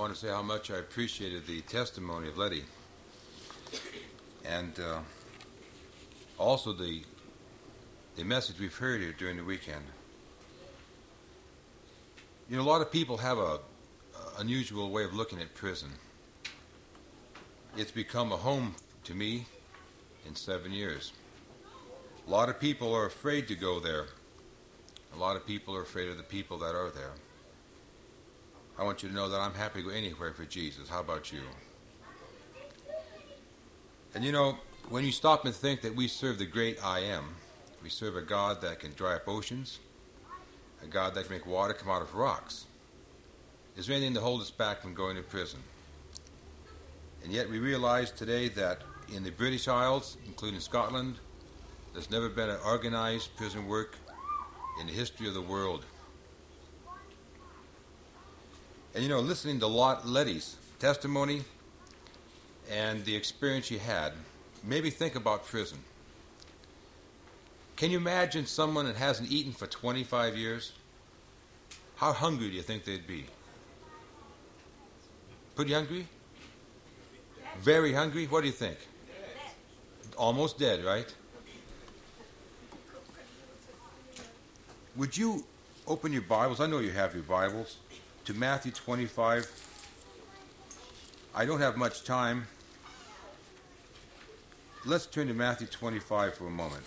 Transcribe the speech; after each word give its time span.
want 0.00 0.14
to 0.14 0.18
say 0.18 0.28
how 0.28 0.40
much 0.40 0.70
I 0.70 0.78
appreciated 0.78 1.46
the 1.46 1.60
testimony 1.60 2.28
of 2.28 2.38
Letty, 2.38 2.64
and 4.46 4.72
uh, 4.80 5.00
also 6.38 6.72
the 6.72 7.02
the 8.16 8.24
message 8.24 8.58
we've 8.58 8.74
heard 8.74 9.02
here 9.02 9.12
during 9.12 9.36
the 9.36 9.44
weekend. 9.44 9.84
You 12.48 12.56
know, 12.56 12.62
a 12.62 12.64
lot 12.64 12.80
of 12.80 12.90
people 12.90 13.18
have 13.18 13.36
a, 13.36 13.58
a 13.60 13.60
unusual 14.38 14.90
way 14.90 15.04
of 15.04 15.12
looking 15.12 15.38
at 15.38 15.54
prison. 15.54 15.90
It's 17.76 17.90
become 17.90 18.32
a 18.32 18.38
home 18.38 18.76
to 19.04 19.14
me 19.14 19.44
in 20.26 20.34
seven 20.34 20.72
years. 20.72 21.12
A 22.26 22.30
lot 22.30 22.48
of 22.48 22.58
people 22.58 22.94
are 22.94 23.04
afraid 23.04 23.48
to 23.48 23.54
go 23.54 23.80
there. 23.80 24.06
A 25.14 25.18
lot 25.18 25.36
of 25.36 25.46
people 25.46 25.76
are 25.76 25.82
afraid 25.82 26.08
of 26.08 26.16
the 26.16 26.22
people 26.22 26.56
that 26.60 26.74
are 26.74 26.88
there. 26.88 27.12
I 28.80 28.82
want 28.82 29.02
you 29.02 29.10
to 29.10 29.14
know 29.14 29.28
that 29.28 29.38
I'm 29.38 29.52
happy 29.52 29.82
to 29.82 29.88
go 29.90 29.94
anywhere 29.94 30.32
for 30.32 30.46
Jesus. 30.46 30.88
How 30.88 31.00
about 31.00 31.30
you? 31.30 31.40
And 34.14 34.24
you 34.24 34.32
know, 34.32 34.56
when 34.88 35.04
you 35.04 35.12
stop 35.12 35.44
and 35.44 35.54
think 35.54 35.82
that 35.82 35.94
we 35.94 36.08
serve 36.08 36.38
the 36.38 36.46
great 36.46 36.82
I 36.82 37.00
am, 37.00 37.34
we 37.82 37.90
serve 37.90 38.16
a 38.16 38.22
God 38.22 38.62
that 38.62 38.80
can 38.80 38.94
dry 38.94 39.16
up 39.16 39.28
oceans, 39.28 39.80
a 40.82 40.86
God 40.86 41.14
that 41.14 41.24
can 41.26 41.32
make 41.34 41.44
water 41.44 41.74
come 41.74 41.90
out 41.90 42.00
of 42.00 42.14
rocks. 42.14 42.64
Is 43.76 43.86
there 43.86 43.96
anything 43.96 44.14
to 44.14 44.20
hold 44.20 44.40
us 44.40 44.50
back 44.50 44.80
from 44.80 44.94
going 44.94 45.16
to 45.16 45.22
prison? 45.22 45.60
And 47.22 47.34
yet 47.34 47.50
we 47.50 47.58
realize 47.58 48.10
today 48.10 48.48
that 48.48 48.80
in 49.14 49.24
the 49.24 49.30
British 49.30 49.68
Isles, 49.68 50.16
including 50.26 50.60
Scotland, 50.60 51.16
there's 51.92 52.10
never 52.10 52.30
been 52.30 52.48
an 52.48 52.60
organized 52.64 53.36
prison 53.36 53.66
work 53.66 53.98
in 54.80 54.86
the 54.86 54.92
history 54.94 55.28
of 55.28 55.34
the 55.34 55.42
world. 55.42 55.84
And 58.94 59.04
you 59.04 59.08
know, 59.08 59.20
listening 59.20 59.60
to 59.60 59.66
Lot 59.66 60.06
Letty's 60.06 60.56
testimony 60.78 61.42
and 62.70 63.04
the 63.04 63.14
experience 63.14 63.66
she 63.66 63.78
had, 63.78 64.12
maybe 64.64 64.90
think 64.90 65.14
about 65.14 65.46
prison. 65.46 65.78
Can 67.76 67.90
you 67.90 67.98
imagine 67.98 68.46
someone 68.46 68.86
that 68.86 68.96
hasn't 68.96 69.30
eaten 69.30 69.52
for 69.52 69.66
25 69.66 70.36
years? 70.36 70.72
How 71.96 72.12
hungry 72.12 72.50
do 72.50 72.56
you 72.56 72.62
think 72.62 72.84
they'd 72.84 73.06
be? 73.06 73.26
Pretty 75.54 75.72
hungry? 75.72 76.06
Very 77.60 77.92
hungry? 77.92 78.26
What 78.26 78.40
do 78.40 78.48
you 78.48 78.52
think? 78.52 78.76
Almost 80.16 80.58
dead, 80.58 80.84
right? 80.84 81.12
Would 84.96 85.16
you 85.16 85.44
open 85.86 86.12
your 86.12 86.22
Bibles? 86.22 86.60
I 86.60 86.66
know 86.66 86.78
you 86.80 86.90
have 86.90 87.14
your 87.14 87.22
Bibles. 87.22 87.78
To 88.26 88.34
Matthew 88.34 88.72
25. 88.72 89.50
I 91.34 91.44
don't 91.44 91.60
have 91.60 91.76
much 91.76 92.04
time. 92.04 92.46
Let's 94.84 95.06
turn 95.06 95.28
to 95.28 95.34
Matthew 95.34 95.66
25 95.66 96.34
for 96.34 96.46
a 96.46 96.50
moment. 96.50 96.84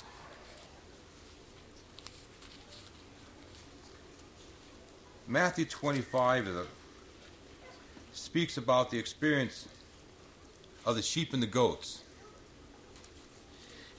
Matthew 5.27 5.65
25 5.65 6.47
a, 6.47 6.65
speaks 8.11 8.57
about 8.57 8.91
the 8.91 8.99
experience 8.99 9.67
of 10.85 10.95
the 10.95 11.01
sheep 11.01 11.33
and 11.33 11.41
the 11.41 11.47
goats. 11.47 12.01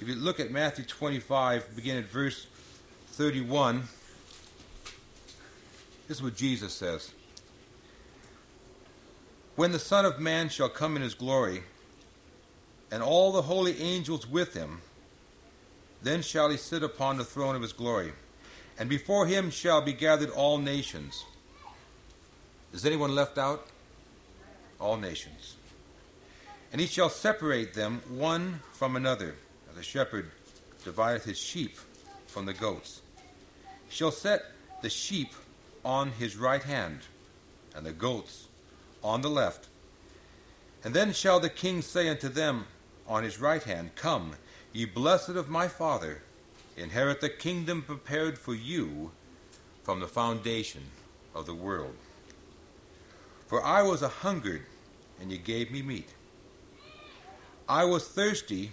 If 0.01 0.09
you 0.09 0.17
look 0.17 0.39
at 0.39 0.51
Matthew 0.51 0.85
25, 0.85 1.75
begin 1.75 1.97
at 1.97 2.05
verse 2.05 2.47
31, 3.13 3.85
this 6.09 6.19
is 6.19 6.23
what 6.23 6.37
Jesus 6.37 6.75
says. 6.75 7.13
When 9.57 9.73
the 9.73 9.79
Son 9.79 10.05
of 10.05 10.19
Man 10.19 10.49
shall 10.49 10.69
come 10.69 10.97
in 10.97 11.03
his 11.03 11.15
glory, 11.15 11.63
and 12.91 13.03
all 13.03 13.33
the 13.33 13.43
holy 13.43 13.81
angels 13.81 14.27
with 14.27 14.55
him, 14.55 14.81
then 16.03 16.23
shall 16.23 16.51
he 16.51 16.57
sit 16.57 16.83
upon 16.83 17.17
the 17.17 17.25
throne 17.25 17.57
of 17.57 17.63
his 17.63 17.73
glory 17.73 18.13
and 18.79 18.89
before 18.89 19.27
him 19.27 19.51
shall 19.51 19.81
be 19.81 19.93
gathered 19.93 20.31
all 20.31 20.59
nations. 20.59 21.25
Is 22.73 22.85
anyone 22.85 23.15
left 23.15 23.39
out? 23.39 23.69
All 24.81 24.97
nations. 24.97 25.57
And 26.73 26.81
he 26.81 26.87
shall 26.87 27.09
separate 27.09 27.75
them 27.75 28.03
one 28.09 28.61
from 28.73 28.97
another, 28.97 29.37
as 29.71 29.79
a 29.79 29.83
shepherd 29.83 30.31
divideth 30.85 31.25
his 31.25 31.39
sheep 31.39 31.79
from 32.27 32.47
the 32.47 32.53
goats. 32.53 33.01
He 33.89 33.95
shall 33.95 34.11
set 34.11 34.43
the 34.83 34.91
sheep 34.91 35.33
on 35.85 36.11
his 36.11 36.37
right 36.37 36.63
hand, 36.63 37.01
and 37.77 37.87
the 37.87 37.93
goats 37.93 38.49
on 39.05 39.21
the 39.21 39.31
left. 39.31 39.69
And 40.83 40.95
then 40.95 41.13
shall 41.13 41.39
the 41.39 41.51
king 41.51 41.83
say 41.83 42.09
unto 42.09 42.29
them 42.29 42.67
on 43.07 43.23
his 43.23 43.39
right 43.41 43.63
hand, 43.63 43.95
Come, 43.95 44.33
ye 44.73 44.87
blessed 44.87 45.31
of 45.31 45.49
my 45.49 45.69
Father, 45.69 46.23
inherit 46.77 47.21
the 47.21 47.29
kingdom 47.29 47.83
prepared 47.83 48.39
for 48.39 48.55
you 48.55 49.13
from 49.83 50.01
the 50.01 50.09
foundation 50.09 50.83
of 51.35 51.47
the 51.47 51.55
world. 51.55 51.95
For 53.47 53.63
I 53.63 53.83
was 53.83 54.03
a 54.03 54.09
hungered, 54.09 54.63
and 55.21 55.31
ye 55.31 55.39
gave 55.39 55.71
me 55.71 55.83
meat. 55.83 56.09
I 57.69 57.85
was 57.85 58.09
thirsty, 58.09 58.73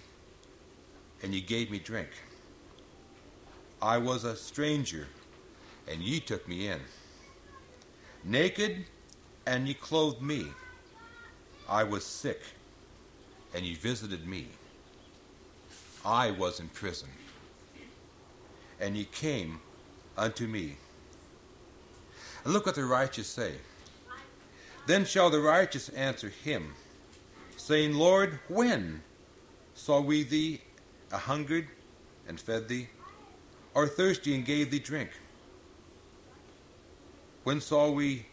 and 1.21 1.33
ye 1.33 1.41
gave 1.41 1.69
me 1.69 1.79
drink. 1.79 2.09
I 3.81 3.97
was 3.97 4.23
a 4.23 4.35
stranger, 4.35 5.07
and 5.87 6.01
ye 6.01 6.19
took 6.19 6.47
me 6.47 6.67
in. 6.67 6.79
Naked, 8.23 8.85
and 9.45 9.67
ye 9.67 9.73
clothed 9.73 10.21
me. 10.21 10.47
I 11.69 11.83
was 11.83 12.03
sick, 12.03 12.41
and 13.53 13.65
ye 13.65 13.75
visited 13.75 14.27
me. 14.27 14.47
I 16.03 16.31
was 16.31 16.59
in 16.59 16.67
prison 16.69 17.09
and 18.81 18.97
ye 18.97 19.05
came 19.05 19.61
unto 20.17 20.47
me. 20.47 20.75
And 22.43 22.51
look 22.51 22.65
what 22.65 22.75
the 22.75 22.83
righteous 22.83 23.27
say. 23.27 23.53
Then 24.87 25.05
shall 25.05 25.29
the 25.29 25.39
righteous 25.39 25.89
answer 25.89 26.29
him, 26.29 26.73
saying, 27.55 27.93
Lord, 27.93 28.39
when 28.47 29.03
saw 29.75 30.01
we 30.01 30.23
thee 30.23 30.61
a 31.11 31.19
hungered 31.19 31.67
and 32.27 32.39
fed 32.39 32.67
thee, 32.67 32.89
or 33.75 33.87
thirsty 33.87 34.33
and 34.33 34.43
gave 34.43 34.71
thee 34.71 34.79
drink? 34.79 35.11
When 37.43 37.61
saw 37.61 37.91
we 37.91 38.25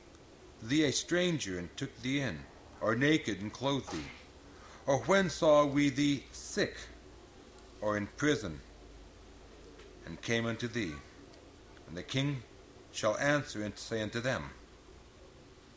thee 0.62 0.84
a 0.84 0.92
stranger 0.92 1.58
and 1.58 1.74
took 1.76 2.00
thee 2.02 2.20
in, 2.20 2.40
or 2.80 2.94
naked 2.94 3.40
and 3.40 3.52
clothed 3.52 3.90
thee? 3.92 4.10
Or 4.86 4.98
when 5.00 5.30
saw 5.30 5.64
we 5.64 5.90
thee 5.90 6.24
sick, 6.32 6.76
or 7.80 7.96
in 7.96 8.06
prison 8.16 8.60
and 10.06 10.20
came 10.22 10.46
unto 10.46 10.66
thee. 10.66 10.92
And 11.86 11.96
the 11.96 12.02
king 12.02 12.42
shall 12.92 13.16
answer 13.18 13.62
and 13.62 13.78
say 13.78 14.02
unto 14.02 14.20
them, 14.20 14.50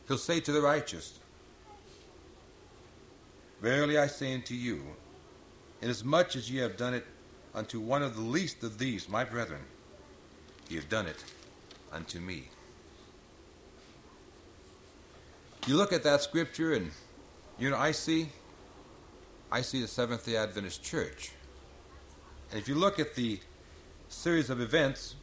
He'll 0.08 0.18
say 0.18 0.40
to 0.40 0.52
the 0.52 0.60
righteous, 0.60 1.20
Verily 3.60 3.96
I 3.96 4.08
say 4.08 4.34
unto 4.34 4.54
you, 4.54 4.82
inasmuch 5.80 6.34
as 6.34 6.50
ye 6.50 6.58
have 6.58 6.76
done 6.76 6.94
it 6.94 7.06
unto 7.54 7.78
one 7.78 8.02
of 8.02 8.16
the 8.16 8.22
least 8.22 8.64
of 8.64 8.78
these, 8.78 9.08
my 9.08 9.24
brethren, 9.24 9.62
ye 10.68 10.76
have 10.76 10.88
done 10.88 11.06
it 11.06 11.22
unto 11.92 12.18
me. 12.18 12.48
You 15.66 15.76
look 15.76 15.92
at 15.92 16.02
that 16.02 16.22
scripture, 16.22 16.72
and 16.74 16.90
you 17.56 17.70
know, 17.70 17.76
I 17.76 17.92
see, 17.92 18.28
I 19.50 19.60
see 19.60 19.80
the 19.80 19.86
Seventh 19.86 20.26
Day 20.26 20.36
Adventist 20.36 20.82
Church. 20.82 21.30
And 22.50 22.58
if 22.58 22.66
you 22.66 22.74
look 22.74 22.98
at 22.98 23.14
the 23.14 23.38
series 24.08 24.50
of 24.50 24.60
events, 24.60 25.14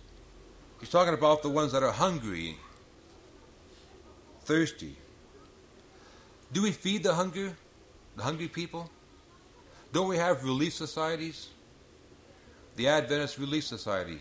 he's 0.79 0.89
talking 0.89 1.13
about 1.13 1.43
the 1.43 1.49
ones 1.49 1.73
that 1.73 1.83
are 1.83 1.91
hungry, 1.91 2.55
thirsty. 4.43 4.95
Do 6.53 6.63
we 6.63 6.71
feed 6.71 7.03
the 7.03 7.13
hunger, 7.13 7.55
the 8.15 8.23
hungry 8.23 8.47
people? 8.47 8.89
Don't 9.91 10.07
we 10.07 10.17
have 10.17 10.43
relief 10.45 10.73
societies? 10.73 11.49
The 12.77 12.87
Adventist 12.87 13.37
Relief 13.37 13.65
Society. 13.65 14.19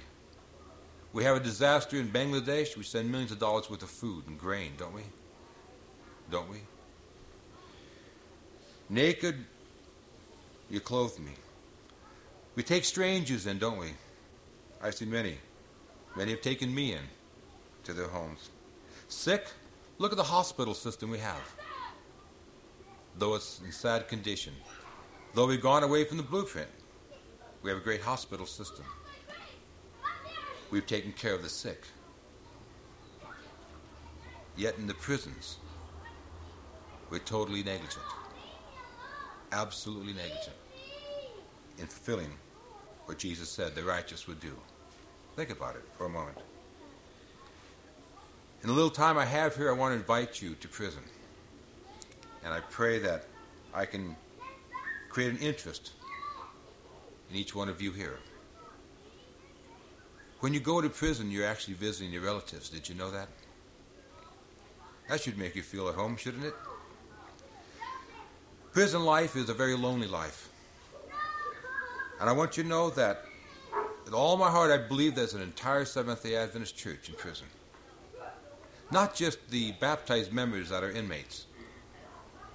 We 1.13 1.23
have 1.23 1.37
a 1.37 1.41
disaster 1.41 1.97
in 1.97 2.09
Bangladesh. 2.09 2.77
We 2.77 2.83
send 2.83 3.09
millions 3.09 3.31
of 3.31 3.39
dollars 3.39 3.71
worth 3.71 3.83
of 3.85 3.91
food 3.91 4.27
and 4.27 4.37
grain, 4.37 4.73
don't 4.77 4.95
we? 4.95 5.03
Don't 6.31 6.49
we? 6.51 6.59
Naked, 8.91 9.45
you 10.71 10.81
clothe 10.81 11.19
me. 11.19 11.33
We 12.55 12.63
take 12.63 12.85
strangers 12.85 13.47
in, 13.47 13.59
don't 13.59 13.79
we? 13.79 13.93
I've 14.83 14.95
seen 14.95 15.11
many. 15.11 15.39
Many 16.17 16.33
have 16.33 16.41
taken 16.41 16.75
me 16.75 16.93
in 16.93 17.03
to 17.85 17.93
their 17.93 18.09
homes. 18.09 18.51
Sick? 19.09 19.47
Look 19.99 20.13
at 20.13 20.17
the 20.17 20.25
hospital 20.25 20.75
system 20.75 21.11
we 21.11 21.19
have. 21.19 21.43
Though 23.19 23.35
it's 23.35 23.61
in 23.65 23.73
sad 23.73 24.09
condition, 24.09 24.53
though 25.35 25.47
we've 25.47 25.63
gone 25.63 25.83
away 25.83 26.05
from 26.05 26.17
the 26.17 26.23
blueprint, 26.23 26.69
we 27.63 27.71
have 27.71 27.79
a 27.79 27.83
great 27.83 28.01
hospital 28.01 28.47
system. 28.47 28.85
We've 30.71 30.87
taken 30.87 31.13
care 31.13 31.35
of 31.35 31.43
the 31.43 31.49
sick. 31.49 31.85
Yet 34.57 34.77
in 34.79 34.87
the 34.87 34.95
prisons, 34.95 35.57
we're 37.11 37.19
totally 37.21 37.63
negligent. 37.63 38.05
Absolutely 39.53 40.13
negligent 40.13 40.57
in 41.79 41.87
fulfilling 41.87 42.31
what 43.07 43.19
Jesus 43.19 43.49
said 43.49 43.75
the 43.75 43.83
righteous 43.83 44.27
would 44.27 44.41
do. 44.41 44.53
Think 45.37 45.51
about 45.51 45.77
it 45.77 45.85
for 45.97 46.07
a 46.07 46.09
moment. 46.11 46.37
In 48.63 48.69
the 48.69 48.75
little 48.75 48.91
time 48.91 49.17
I 49.17 49.25
have 49.25 49.57
here, 49.57 49.71
I 49.71 49.73
want 49.73 49.93
to 49.93 49.97
invite 49.97 50.43
you 50.43 50.55
to 50.57 50.69
prison. 50.69 51.03
And 52.45 52.53
I 52.53 52.61
pray 52.71 52.99
that 52.99 53.25
I 53.73 53.87
can 53.87 54.17
create 55.09 55.31
an 55.31 55.39
interest 55.39 55.93
in 57.31 57.37
each 57.37 57.55
one 57.55 57.69
of 57.69 57.81
you 57.81 57.93
here. 57.93 58.19
When 60.41 60.53
you 60.53 60.61
go 60.61 60.81
to 60.81 60.89
prison, 60.89 61.31
you're 61.31 61.47
actually 61.47 61.75
visiting 61.75 62.13
your 62.13 62.23
relatives. 62.23 62.69
Did 62.69 62.89
you 62.89 62.95
know 62.95 63.11
that? 63.11 63.29
That 65.09 65.21
should 65.21 65.39
make 65.39 65.57
you 65.57 65.63
feel 65.63 65.89
at 65.89 65.95
home, 65.95 66.17
shouldn't 66.17 66.45
it? 66.45 66.55
Prison 68.79 69.05
life 69.05 69.35
is 69.35 69.49
a 69.49 69.55
very 69.55 69.75
lonely 69.75 70.07
life. 70.07 70.51
And 72.21 72.31
I 72.31 72.33
want 72.33 72.57
you 72.57 72.63
to 72.63 72.69
know 72.69 72.91
that 72.91 73.25
with 74.05 74.15
all 74.15 74.37
my 74.37 74.49
heart, 74.49 74.71
I 74.71 74.77
believe 74.77 75.17
there's 75.17 75.35
an 75.35 75.43
entire 75.43 75.85
Seventh 75.85 76.23
day 76.23 76.37
Adventist 76.37 76.77
church 76.77 77.09
in 77.09 77.17
prison. 77.17 77.49
Not 78.93 79.17
just 79.17 79.41
the 79.51 79.73
baptized 79.81 80.33
members 80.33 80.69
that 80.69 80.85
are 80.85 80.93
inmates, 80.93 81.47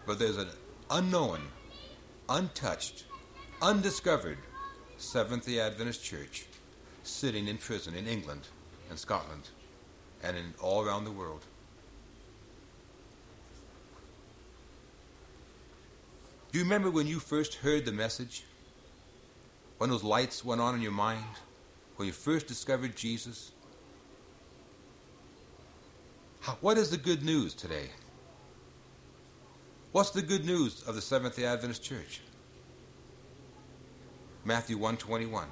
but 0.05 0.17
there's 0.17 0.37
an 0.37 0.47
unknown, 0.89 1.41
untouched, 2.29 3.03
undiscovered 3.61 4.37
Seventh 4.95 5.45
day 5.45 5.59
Adventist 5.59 6.05
church 6.05 6.45
sitting 7.03 7.49
in 7.49 7.57
prison 7.57 7.95
in 7.95 8.07
England 8.07 8.47
and 8.89 8.97
Scotland 8.97 9.49
and 10.23 10.37
in 10.37 10.53
all 10.61 10.85
around 10.85 11.03
the 11.03 11.11
world. 11.11 11.43
Do 16.53 16.59
you 16.59 16.65
remember 16.65 16.91
when 16.91 17.07
you 17.07 17.19
first 17.19 17.55
heard 17.55 17.83
the 17.83 17.91
message? 17.91 18.43
When 19.79 19.89
those 19.89 20.03
lights 20.03 20.45
went 20.45 20.61
on 20.61 20.75
in 20.75 20.81
your 20.81 20.91
mind? 20.91 21.25
When 21.95 22.05
you 22.05 22.13
first 22.13 22.45
discovered 22.45 22.95
Jesus? 22.95 23.51
How, 26.41 26.53
what 26.61 26.77
is 26.77 26.91
the 26.91 26.97
good 26.97 27.23
news 27.23 27.55
today? 27.55 27.89
What's 29.93 30.11
the 30.11 30.21
good 30.21 30.45
news 30.45 30.83
of 30.83 30.93
the 30.93 31.01
Seventh-day 31.01 31.43
Adventist 31.43 31.83
Church? 31.83 32.21
Matthew 34.45 34.77
121. 34.77 35.47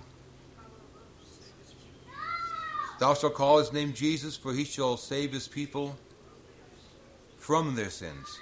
Thou 2.99 3.15
shalt 3.15 3.33
call 3.33 3.57
his 3.57 3.73
name 3.73 3.93
Jesus, 3.93 4.37
for 4.37 4.53
he 4.53 4.65
shall 4.65 4.97
save 4.97 5.31
his 5.31 5.47
people 5.47 5.97
from 7.37 7.73
their 7.73 7.89
sins. 7.89 8.39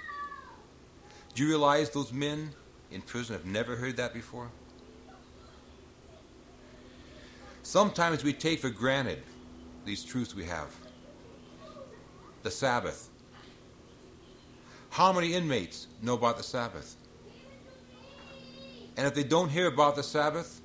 Do 1.34 1.42
you 1.42 1.48
realize 1.48 1.90
those 1.90 2.12
men 2.12 2.50
in 2.90 3.02
prison 3.02 3.34
have 3.34 3.46
never 3.46 3.76
heard 3.76 3.96
that 3.96 4.12
before? 4.12 4.50
Sometimes 7.62 8.24
we 8.24 8.32
take 8.32 8.58
for 8.58 8.70
granted 8.70 9.22
these 9.84 10.02
truths 10.02 10.34
we 10.34 10.44
have. 10.44 10.74
The 12.42 12.50
Sabbath. 12.50 13.08
How 14.88 15.12
many 15.12 15.34
inmates 15.34 15.86
know 16.02 16.14
about 16.14 16.36
the 16.36 16.42
Sabbath? 16.42 16.96
And 18.96 19.06
if 19.06 19.14
they 19.14 19.22
don't 19.22 19.48
hear 19.48 19.68
about 19.68 19.94
the 19.94 20.02
Sabbath, 20.02 20.60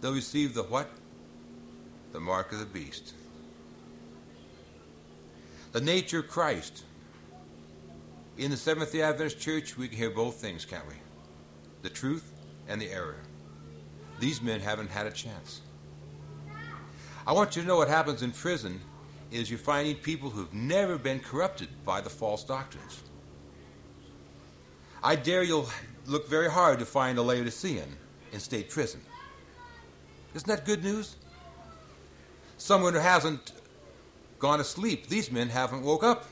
they'll 0.00 0.12
receive 0.12 0.52
the 0.52 0.64
what? 0.64 0.90
The 2.12 2.20
mark 2.20 2.52
of 2.52 2.58
the 2.58 2.66
beast. 2.66 3.14
The 5.72 5.80
nature 5.80 6.20
of 6.20 6.28
Christ. 6.28 6.82
In 8.38 8.52
the 8.52 8.56
Seventh 8.56 8.92
day 8.92 9.02
Adventist 9.02 9.40
Church, 9.40 9.76
we 9.76 9.88
can 9.88 9.98
hear 9.98 10.10
both 10.10 10.36
things, 10.36 10.64
can't 10.64 10.86
we? 10.86 10.94
The 11.82 11.90
truth 11.90 12.32
and 12.68 12.80
the 12.80 12.88
error. 12.88 13.16
These 14.20 14.40
men 14.40 14.60
haven't 14.60 14.92
had 14.92 15.08
a 15.08 15.10
chance. 15.10 15.62
I 17.26 17.32
want 17.32 17.56
you 17.56 17.62
to 17.62 17.68
know 17.68 17.76
what 17.76 17.88
happens 17.88 18.22
in 18.22 18.30
prison 18.30 18.80
is 19.32 19.50
you're 19.50 19.58
finding 19.58 19.96
people 19.96 20.30
who've 20.30 20.54
never 20.54 20.96
been 20.98 21.18
corrupted 21.18 21.68
by 21.84 22.00
the 22.00 22.10
false 22.10 22.44
doctrines. 22.44 23.02
I 25.02 25.16
dare 25.16 25.42
you'll 25.42 25.68
look 26.06 26.28
very 26.28 26.48
hard 26.48 26.78
to 26.78 26.86
find 26.86 27.18
a 27.18 27.22
Laodicean 27.22 27.88
in 28.30 28.38
state 28.38 28.70
prison. 28.70 29.00
Isn't 30.34 30.46
that 30.46 30.64
good 30.64 30.84
news? 30.84 31.16
Someone 32.56 32.92
who 32.92 33.00
hasn't 33.00 33.50
gone 34.38 34.58
to 34.58 34.64
sleep. 34.64 35.08
These 35.08 35.32
men 35.32 35.48
haven't 35.48 35.82
woke 35.82 36.04
up. 36.04 36.26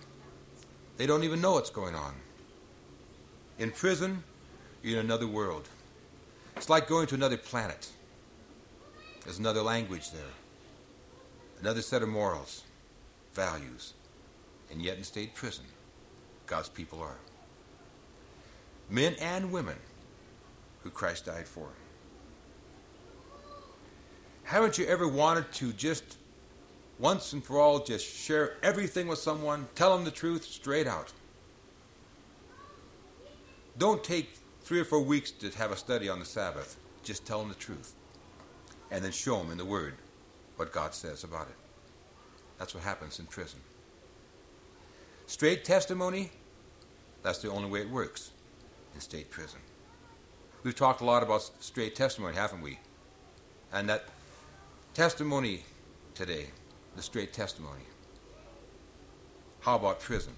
They 0.97 1.07
don't 1.07 1.25
even 1.25 1.41
know 1.41 1.53
what's 1.53 1.71
going 1.71 1.95
on. 1.95 2.15
In 3.59 3.71
prison, 3.71 4.23
you're 4.83 5.01
in 5.01 5.05
another 5.05 5.27
world. 5.27 5.69
It's 6.57 6.71
like 6.71 6.89
going 6.89 7.07
to 7.09 7.15
another 7.15 7.37
planet. 7.37 7.89
There's 9.25 9.39
another 9.39 9.63
language 9.63 10.11
there, 10.13 10.23
another 11.61 11.83
set 11.83 12.03
of 12.03 12.09
morals, 12.09 12.63
values, 13.35 13.95
and 14.71 14.81
yet 14.81 14.97
in 14.97 15.05
state 15.05 15.35
prison, 15.35 15.65
God's 16.47 16.69
people 16.69 17.03
are. 17.03 17.19
Men 18.89 19.17
and 19.21 19.51
women 19.51 19.77
who 20.83 20.91
Christ 20.91 21.27
died 21.27 21.47
for. 21.49 21.69
Haven't 24.45 24.79
you 24.79 24.87
ever 24.87 25.09
wanted 25.09 25.51
to 25.55 25.73
just 25.73 26.19
once 26.99 27.33
and 27.33 27.45
for 27.45 27.59
all 27.59 27.81
just 27.81 28.07
share 28.07 28.55
everything 28.63 29.07
with 29.07 29.19
someone, 29.19 29.69
tell 29.75 29.95
them 29.95 30.05
the 30.05 30.11
truth 30.11 30.45
straight 30.45 30.87
out? 30.87 31.13
Don't 33.79 34.03
take 34.03 34.31
three 34.63 34.81
or 34.81 34.85
four 34.85 35.01
weeks 35.01 35.31
to 35.31 35.51
have 35.51 35.71
a 35.71 35.77
study 35.77 36.09
on 36.09 36.19
the 36.19 36.25
Sabbath. 36.25 36.77
Just 37.03 37.27
tell 37.27 37.39
them 37.39 37.49
the 37.49 37.55
truth. 37.55 37.95
And 38.91 39.05
then 39.05 39.13
show 39.13 39.39
them 39.39 39.51
in 39.51 39.59
the 39.59 39.65
Word 39.65 39.95
what 40.57 40.73
God 40.73 40.95
says 40.95 41.25
about 41.25 41.49
it. 41.49 41.55
That's 42.59 42.75
what 42.75 42.83
happens 42.83 43.19
in 43.19 43.27
prison. 43.27 43.61
Straight 45.27 45.65
testimony, 45.65 46.31
that's 47.23 47.39
the 47.39 47.51
only 47.51 47.69
way 47.69 47.81
it 47.81 47.91
works 47.91 48.31
in 48.95 49.01
state 49.01 49.31
prison. 49.31 49.59
We've 50.63 50.75
talked 50.75 51.01
a 51.01 51.05
lot 51.05 51.23
about 51.23 51.51
straight 51.61 51.95
testimony, 51.95 52.35
haven't 52.35 52.63
we? 52.63 52.79
And 53.73 53.89
that 53.89 54.07
testimony 54.95 55.65
today, 56.15 56.47
the 56.97 57.03
straight 57.03 57.33
testimony. 57.33 57.83
How 59.61 59.77
about 59.77 60.01
prison? 60.01 60.33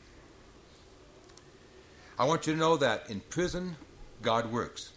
I 2.18 2.24
want 2.24 2.46
you 2.46 2.52
to 2.52 2.58
know 2.58 2.76
that 2.76 3.08
in 3.08 3.20
prison, 3.20 3.76
God 4.22 4.50
works. 4.50 4.92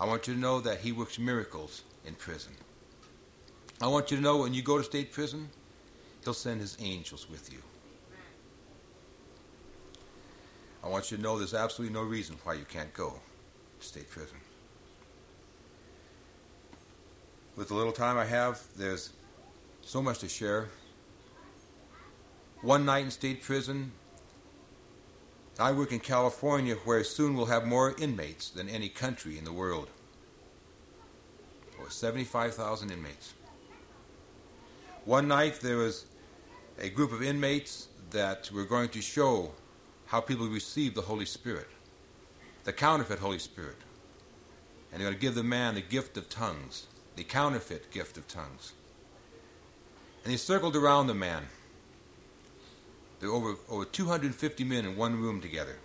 I 0.00 0.06
want 0.06 0.28
you 0.28 0.34
to 0.34 0.40
know 0.40 0.60
that 0.60 0.78
He 0.78 0.92
works 0.92 1.18
miracles 1.18 1.82
in 2.06 2.14
prison. 2.14 2.52
I 3.80 3.88
want 3.88 4.10
you 4.10 4.16
to 4.16 4.22
know 4.22 4.38
when 4.38 4.54
you 4.54 4.62
go 4.62 4.78
to 4.78 4.84
state 4.84 5.12
prison, 5.12 5.48
He'll 6.22 6.34
send 6.34 6.60
His 6.60 6.76
angels 6.80 7.28
with 7.28 7.52
you. 7.52 7.58
I 10.84 10.88
want 10.88 11.10
you 11.10 11.16
to 11.16 11.22
know 11.22 11.36
there's 11.36 11.54
absolutely 11.54 11.94
no 11.94 12.02
reason 12.02 12.36
why 12.44 12.54
you 12.54 12.64
can't 12.64 12.92
go 12.94 13.14
to 13.80 13.86
state 13.86 14.08
prison. 14.08 14.36
With 17.56 17.68
the 17.68 17.74
little 17.74 17.92
time 17.92 18.16
I 18.16 18.24
have, 18.24 18.62
there's 18.76 19.10
so 19.88 20.02
much 20.02 20.18
to 20.18 20.28
share. 20.28 20.68
One 22.60 22.84
night 22.84 23.04
in 23.04 23.10
state 23.10 23.42
prison, 23.42 23.92
I 25.58 25.72
work 25.72 25.92
in 25.92 26.00
California, 26.00 26.74
where 26.84 27.02
soon 27.02 27.34
we'll 27.34 27.46
have 27.46 27.66
more 27.66 27.96
inmates 27.98 28.50
than 28.50 28.68
any 28.68 28.90
country 28.90 29.38
in 29.38 29.44
the 29.44 29.52
world. 29.52 29.88
Over 31.80 31.88
75,000 31.88 32.90
inmates. 32.90 33.32
One 35.06 35.26
night 35.26 35.60
there 35.62 35.78
was 35.78 36.04
a 36.78 36.90
group 36.90 37.10
of 37.10 37.22
inmates 37.22 37.88
that 38.10 38.50
were 38.52 38.66
going 38.66 38.90
to 38.90 39.00
show 39.00 39.52
how 40.04 40.20
people 40.20 40.48
receive 40.48 40.94
the 40.94 41.00
Holy 41.00 41.24
Spirit, 41.24 41.68
the 42.64 42.74
counterfeit 42.74 43.20
Holy 43.20 43.38
Spirit. 43.38 43.78
And 44.92 45.00
they're 45.00 45.08
going 45.08 45.18
to 45.18 45.26
give 45.26 45.34
the 45.34 45.42
man 45.42 45.76
the 45.76 45.80
gift 45.80 46.18
of 46.18 46.28
tongues, 46.28 46.88
the 47.16 47.24
counterfeit 47.24 47.90
gift 47.90 48.18
of 48.18 48.28
tongues. 48.28 48.74
And 50.28 50.34
they 50.34 50.36
circled 50.36 50.76
around 50.76 51.06
the 51.06 51.14
man 51.14 51.42
there 53.18 53.30
were 53.30 53.34
over, 53.34 53.54
over 53.70 53.84
250 53.86 54.62
men 54.62 54.84
in 54.84 54.94
one 54.94 55.18
room 55.18 55.40
together 55.40 55.76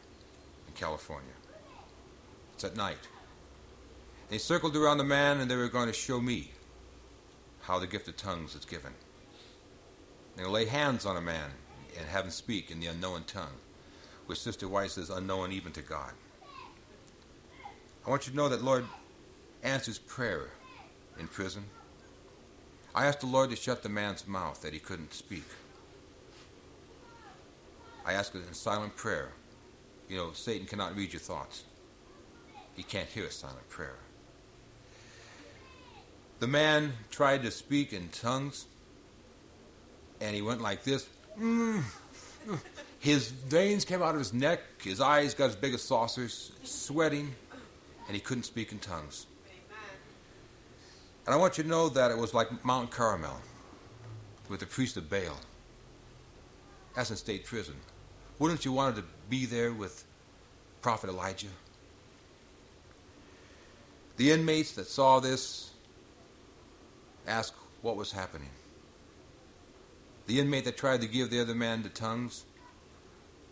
in 0.68 0.74
California. 0.74 1.32
It's 2.54 2.66
at 2.66 2.76
night. 2.76 2.98
They 4.28 4.38
circled 4.38 4.76
around 4.76 4.98
the 4.98 5.06
man 5.06 5.40
and 5.40 5.50
they 5.50 5.56
were 5.56 5.70
going 5.70 5.88
to 5.88 5.94
show 5.94 6.20
me 6.20 6.52
how 7.62 7.80
the 7.80 7.88
gift 7.88 8.10
of 8.10 8.18
tongues 8.18 8.54
is 8.54 8.66
given. 8.66 8.92
They 10.36 10.44
lay 10.44 10.66
hands 10.66 11.06
on 11.06 11.16
a 11.16 11.22
man 11.22 11.50
and 11.98 12.06
have 12.10 12.26
him 12.26 12.32
speak 12.32 12.70
in 12.70 12.82
the 12.82 12.88
unknown 12.88 13.24
tongue, 13.24 13.56
which 14.26 14.42
Sister 14.42 14.68
White 14.68 14.92
says 14.92 15.10
unknown 15.10 15.54
even 15.54 15.72
to 15.72 15.82
God. 15.82 16.12
I 18.06 18.10
want 18.10 18.28
you 18.28 18.32
to 18.32 18.36
know 18.36 18.50
that 18.50 18.62
Lord 18.62 18.84
answers 19.64 20.00
prayer 20.00 20.50
in 21.18 21.30
prison. 21.30 21.64
I 22.96 23.08
asked 23.08 23.22
the 23.22 23.28
Lord 23.28 23.50
to 23.50 23.56
shut 23.56 23.82
the 23.82 23.90
man's 23.90 24.28
mouth 24.28 24.62
that 24.62 24.74
he 24.74 24.80
couldn't 24.80 25.14
speak. 25.14 25.46
I 28.06 28.14
asked 28.14 28.36
it 28.36 28.46
in 28.48 28.54
silent 28.54 28.96
prayer 28.96 29.30
You 30.10 30.18
know, 30.18 30.32
Satan 30.34 30.68
cannot 30.68 30.96
read 30.96 31.14
your 31.14 31.20
thoughts. 31.20 31.64
He 32.76 32.84
can't 32.84 33.08
hear 33.08 33.26
a 33.26 33.32
silent 33.32 33.68
prayer. 33.70 33.98
The 36.40 36.48
man 36.48 36.94
tried 37.10 37.44
to 37.44 37.52
speak 37.52 37.94
in 37.94 38.10
tongues, 38.10 38.66
and 40.20 40.36
he 40.36 40.42
went 40.42 40.62
like 40.62 40.84
this. 40.84 41.08
Mm. 41.40 41.84
His 43.00 43.30
veins 43.30 43.86
came 43.86 44.02
out 44.02 44.14
of 44.14 44.20
his 44.20 44.34
neck, 44.34 44.60
his 44.82 45.00
eyes 45.00 45.34
got 45.34 45.50
as 45.50 45.56
big 45.56 45.74
as 45.74 45.82
saucers, 45.82 46.52
sweating, 46.64 47.34
and 48.08 48.16
he 48.16 48.20
couldn't 48.20 48.44
speak 48.44 48.72
in 48.72 48.80
tongues. 48.80 49.26
And 51.26 51.34
I 51.34 51.38
want 51.38 51.58
you 51.58 51.64
to 51.64 51.70
know 51.70 51.90
that 51.90 52.12
it 52.12 52.18
was 52.18 52.34
like 52.34 52.66
Mount 52.66 52.92
Carmel 52.92 53.40
with 54.50 54.60
the 54.60 54.66
priest 54.66 54.98
of 54.98 55.10
Baal. 55.10 55.40
That's 56.96 57.10
in 57.10 57.16
state 57.16 57.46
prison. 57.46 57.76
Wouldn't 58.40 58.66
you 58.66 58.72
want 58.72 58.96
to 58.98 59.04
be 59.30 59.46
there 59.46 59.72
with 59.72 60.04
Prophet 60.82 61.10
Elijah? 61.10 61.48
The 64.18 64.32
inmates 64.32 64.74
that 64.74 64.88
saw 64.88 65.20
this 65.20 65.72
asked 67.26 67.54
what 67.82 67.96
was 67.96 68.12
happening. 68.12 68.50
The 70.28 70.40
inmate 70.40 70.66
that 70.66 70.78
tried 70.78 71.02
to 71.02 71.08
give 71.08 71.30
the 71.30 71.42
other 71.42 71.56
man 71.56 71.84
the 71.84 71.90
tongues, 71.90 72.46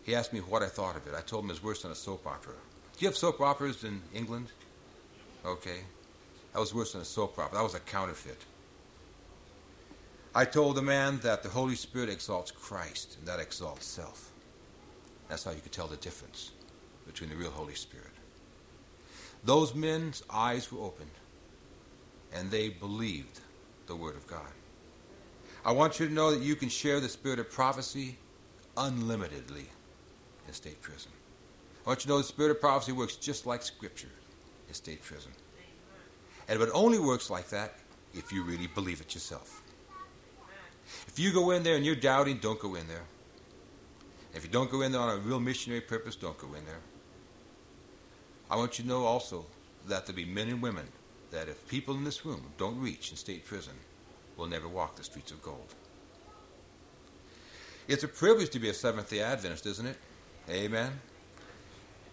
he 0.04 0.14
asked 0.14 0.32
me 0.32 0.40
what 0.40 0.62
I 0.62 0.68
thought 0.68 0.96
of 0.96 1.06
it. 1.06 1.14
I 1.16 1.20
told 1.20 1.44
him 1.44 1.50
it 1.50 1.54
was 1.54 1.62
worse 1.62 1.82
than 1.82 1.90
a 1.90 1.94
soap 1.94 2.26
opera. 2.26 2.54
Do 2.96 3.04
you 3.04 3.08
have 3.08 3.16
soap 3.16 3.40
operas 3.40 3.84
in 3.84 4.00
England? 4.14 4.48
Okay. 5.44 5.80
That 6.52 6.60
was 6.60 6.74
worse 6.74 6.92
than 6.92 7.02
a 7.02 7.04
soap 7.04 7.38
opera. 7.38 7.58
That 7.58 7.62
was 7.62 7.74
a 7.74 7.80
counterfeit. 7.80 8.44
I 10.34 10.44
told 10.44 10.76
the 10.76 10.82
man 10.82 11.18
that 11.20 11.42
the 11.42 11.48
Holy 11.48 11.74
Spirit 11.74 12.08
exalts 12.08 12.50
Christ, 12.50 13.16
and 13.18 13.28
that 13.28 13.40
exalts 13.40 13.86
self. 13.86 14.30
That's 15.28 15.44
how 15.44 15.50
you 15.50 15.60
could 15.60 15.72
tell 15.72 15.86
the 15.86 15.96
difference 15.96 16.52
between 17.06 17.30
the 17.30 17.36
real 17.36 17.50
Holy 17.50 17.74
Spirit. 17.74 18.06
Those 19.44 19.74
men's 19.74 20.22
eyes 20.30 20.70
were 20.70 20.80
opened, 20.80 21.10
and 22.34 22.50
they 22.50 22.68
believed 22.68 23.40
the 23.86 23.96
Word 23.96 24.16
of 24.16 24.26
God. 24.26 24.52
I 25.64 25.72
want 25.72 26.00
you 26.00 26.08
to 26.08 26.12
know 26.12 26.30
that 26.30 26.42
you 26.42 26.56
can 26.56 26.68
share 26.68 27.00
the 27.00 27.08
spirit 27.08 27.38
of 27.38 27.50
prophecy 27.50 28.16
unlimitedly 28.76 29.66
in 30.46 30.54
state 30.54 30.80
prison. 30.80 31.12
I 31.84 31.90
want 31.90 32.00
you 32.00 32.02
to 32.04 32.08
know 32.08 32.18
the 32.18 32.24
spirit 32.24 32.50
of 32.50 32.60
prophecy 32.60 32.92
works 32.92 33.16
just 33.16 33.46
like 33.46 33.62
Scripture 33.62 34.08
in 34.68 34.74
state 34.74 35.02
prison. 35.02 35.32
And 36.48 36.60
it 36.60 36.68
only 36.74 36.98
works 36.98 37.30
like 37.30 37.48
that 37.50 37.74
if 38.14 38.32
you 38.32 38.42
really 38.42 38.66
believe 38.66 39.00
it 39.00 39.14
yourself. 39.14 39.62
If 41.06 41.18
you 41.18 41.32
go 41.32 41.50
in 41.52 41.62
there 41.62 41.76
and 41.76 41.84
you're 41.84 41.94
doubting, 41.94 42.38
don't 42.38 42.58
go 42.58 42.74
in 42.74 42.86
there. 42.88 43.04
If 44.34 44.44
you 44.44 44.50
don't 44.50 44.70
go 44.70 44.82
in 44.82 44.92
there 44.92 45.00
on 45.00 45.10
a 45.10 45.20
real 45.20 45.40
missionary 45.40 45.80
purpose, 45.80 46.16
don't 46.16 46.38
go 46.38 46.48
in 46.48 46.64
there. 46.64 46.80
I 48.50 48.56
want 48.56 48.78
you 48.78 48.82
to 48.84 48.88
know 48.88 49.04
also 49.04 49.46
that 49.88 50.06
there'll 50.06 50.16
be 50.16 50.24
men 50.24 50.48
and 50.48 50.60
women 50.60 50.86
that 51.30 51.48
if 51.48 51.66
people 51.68 51.94
in 51.94 52.04
this 52.04 52.24
room 52.24 52.42
don't 52.58 52.78
reach 52.78 53.10
in 53.10 53.16
state 53.16 53.44
prison, 53.44 53.74
will 54.36 54.46
never 54.46 54.68
walk 54.68 54.96
the 54.96 55.04
streets 55.04 55.30
of 55.30 55.42
gold. 55.42 55.74
It's 57.88 58.04
a 58.04 58.08
privilege 58.08 58.50
to 58.50 58.58
be 58.58 58.68
a 58.68 58.74
Seventh 58.74 59.10
day 59.10 59.20
Adventist, 59.20 59.66
isn't 59.66 59.86
it? 59.86 59.96
Amen. 60.48 60.92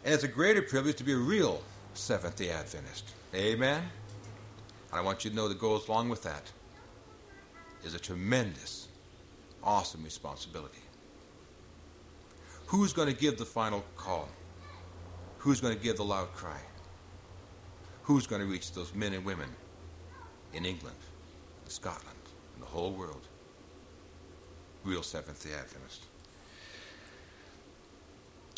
And 0.03 0.13
it's 0.13 0.23
a 0.23 0.29
greater 0.29 0.61
privilege 0.61 0.95
to 0.97 1.03
be 1.03 1.13
a 1.13 1.17
real 1.17 1.61
Seventh 1.93 2.37
day 2.37 2.49
Adventist. 2.49 3.05
Amen. 3.33 3.83
I 4.91 5.01
want 5.01 5.23
you 5.23 5.29
to 5.29 5.35
know 5.35 5.47
that 5.47 5.59
goes 5.59 5.87
along 5.87 6.09
with 6.09 6.23
that 6.23 6.51
is 7.83 7.93
a 7.93 7.99
tremendous, 7.99 8.87
awesome 9.63 10.03
responsibility. 10.03 10.79
Who's 12.65 12.93
going 12.93 13.07
to 13.07 13.19
give 13.19 13.37
the 13.37 13.45
final 13.45 13.83
call? 13.95 14.29
Who's 15.39 15.61
going 15.61 15.75
to 15.75 15.81
give 15.81 15.97
the 15.97 16.03
loud 16.03 16.31
cry? 16.33 16.59
Who's 18.03 18.27
going 18.27 18.41
to 18.41 18.47
reach 18.47 18.73
those 18.73 18.93
men 18.93 19.13
and 19.13 19.23
women 19.23 19.49
in 20.53 20.65
England, 20.65 20.97
in 21.65 21.69
Scotland, 21.69 22.17
in 22.55 22.61
the 22.61 22.67
whole 22.67 22.91
world? 22.91 23.27
Real 24.83 25.03
Seventh 25.03 25.43
day 25.43 25.53
Adventist. 25.53 26.05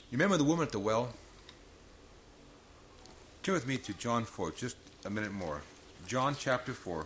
You 0.10 0.18
remember 0.18 0.38
the 0.38 0.44
woman 0.44 0.66
at 0.66 0.72
the 0.72 0.80
well? 0.80 1.14
Turn 3.44 3.56
with 3.56 3.68
me 3.68 3.78
to 3.78 3.94
John 3.94 4.24
4, 4.24 4.52
just 4.52 4.78
a 5.06 5.10
minute 5.10 5.32
more. 5.32 5.62
John 6.08 6.36
chapter 6.38 6.74
4. 6.74 7.06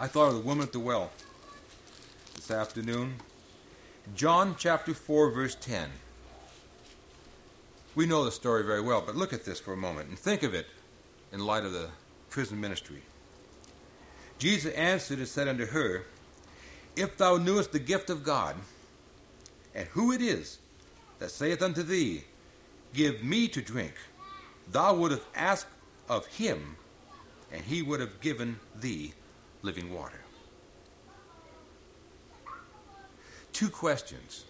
I 0.00 0.06
thought 0.06 0.28
of 0.28 0.34
the 0.34 0.40
woman 0.40 0.64
at 0.64 0.72
the 0.72 0.80
well 0.80 1.10
this 2.34 2.50
afternoon. 2.50 3.16
John 4.14 4.56
chapter 4.58 4.94
4, 4.94 5.30
verse 5.30 5.54
10. 5.56 5.90
We 7.94 8.06
know 8.06 8.24
the 8.24 8.32
story 8.32 8.64
very 8.64 8.80
well, 8.80 9.02
but 9.04 9.16
look 9.16 9.32
at 9.32 9.44
this 9.44 9.60
for 9.60 9.74
a 9.74 9.76
moment 9.76 10.08
and 10.08 10.18
think 10.18 10.42
of 10.42 10.54
it 10.54 10.66
in 11.32 11.40
light 11.40 11.64
of 11.64 11.72
the 11.72 11.90
prison 12.30 12.60
ministry. 12.60 13.02
Jesus 14.38 14.72
answered 14.74 15.18
and 15.18 15.28
said 15.28 15.46
unto 15.46 15.66
her, 15.66 16.04
If 16.96 17.16
thou 17.18 17.36
knewest 17.36 17.72
the 17.72 17.78
gift 17.78 18.08
of 18.10 18.24
God, 18.24 18.56
and 19.74 19.86
who 19.88 20.12
it 20.12 20.22
is 20.22 20.58
that 21.18 21.30
saith 21.30 21.62
unto 21.62 21.82
thee, 21.82 22.24
Give 22.94 23.22
me 23.22 23.48
to 23.48 23.62
drink, 23.62 23.94
thou 24.70 24.94
would 24.94 25.10
have 25.10 25.24
asked 25.34 25.66
of 26.08 26.26
him, 26.26 26.76
and 27.52 27.62
he 27.62 27.82
would 27.82 28.00
have 28.00 28.20
given 28.20 28.58
thee 28.80 29.12
living 29.62 29.92
water. 29.92 30.20
Two 33.52 33.68
questions. 33.68 34.46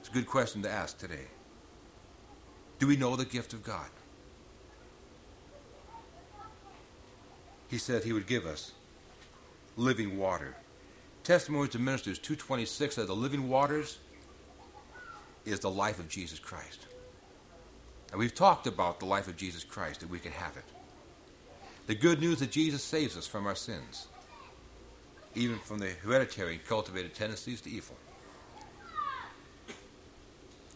It's 0.00 0.08
a 0.08 0.12
good 0.12 0.26
question 0.26 0.62
to 0.62 0.70
ask 0.70 0.98
today. 0.98 1.26
Do 2.78 2.86
we 2.86 2.96
know 2.96 3.14
the 3.16 3.24
gift 3.24 3.52
of 3.52 3.62
God? 3.62 3.88
He 7.68 7.78
said 7.78 8.04
he 8.04 8.12
would 8.12 8.26
give 8.26 8.46
us 8.46 8.72
living 9.76 10.18
water. 10.18 10.54
Testimonies 11.22 11.70
to 11.70 11.78
Ministers 11.78 12.18
226 12.18 12.94
said 12.94 13.06
the 13.06 13.14
living 13.14 13.48
waters 13.48 13.98
is 15.44 15.60
the 15.60 15.70
life 15.70 15.98
of 15.98 16.08
Jesus 16.08 16.38
Christ. 16.38 16.86
And 18.10 18.18
we've 18.18 18.34
talked 18.34 18.66
about 18.66 19.00
the 19.00 19.06
life 19.06 19.28
of 19.28 19.36
Jesus 19.36 19.64
Christ, 19.64 20.00
that 20.00 20.10
we 20.10 20.18
can 20.18 20.32
have 20.32 20.56
it. 20.56 20.64
The 21.86 21.94
good 21.94 22.20
news 22.20 22.38
that 22.38 22.50
Jesus 22.50 22.82
saves 22.82 23.16
us 23.16 23.26
from 23.26 23.46
our 23.46 23.54
sins, 23.54 24.06
even 25.34 25.58
from 25.58 25.78
the 25.78 25.90
hereditary 26.02 26.58
cultivated 26.66 27.14
tendencies 27.14 27.60
to 27.62 27.70
evil. 27.70 27.96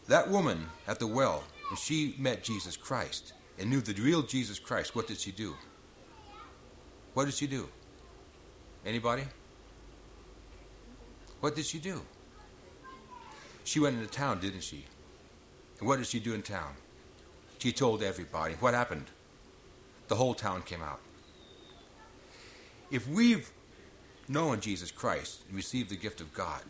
That 0.06 0.28
woman 0.30 0.66
at 0.86 0.98
the 0.98 1.06
well, 1.06 1.44
when 1.70 1.76
she 1.76 2.14
met 2.18 2.42
Jesus 2.42 2.76
Christ 2.76 3.32
and 3.58 3.70
knew 3.70 3.80
the 3.80 3.94
real 4.00 4.22
Jesus 4.22 4.58
Christ, 4.58 4.94
what 4.94 5.06
did 5.06 5.18
she 5.18 5.32
do? 5.32 5.54
What 7.14 7.24
did 7.24 7.34
she 7.34 7.46
do? 7.46 7.68
Anybody? 8.84 9.24
What 11.40 11.56
did 11.56 11.64
she 11.64 11.78
do? 11.78 12.02
She 13.64 13.80
went 13.80 13.96
into 13.96 14.10
town, 14.10 14.40
didn't 14.40 14.62
she? 14.62 14.84
And 15.78 15.88
what 15.88 15.98
did 15.98 16.06
she 16.06 16.20
do 16.20 16.34
in 16.34 16.42
town? 16.42 16.74
She 17.58 17.72
told 17.72 18.02
everybody. 18.02 18.54
What 18.54 18.74
happened? 18.74 19.06
The 20.08 20.16
whole 20.16 20.34
town 20.34 20.62
came 20.62 20.82
out. 20.82 21.00
If 22.90 23.06
we've 23.06 23.50
known 24.28 24.60
Jesus 24.60 24.90
Christ 24.90 25.42
and 25.46 25.56
received 25.56 25.90
the 25.90 25.96
gift 25.96 26.20
of 26.20 26.32
God 26.32 26.62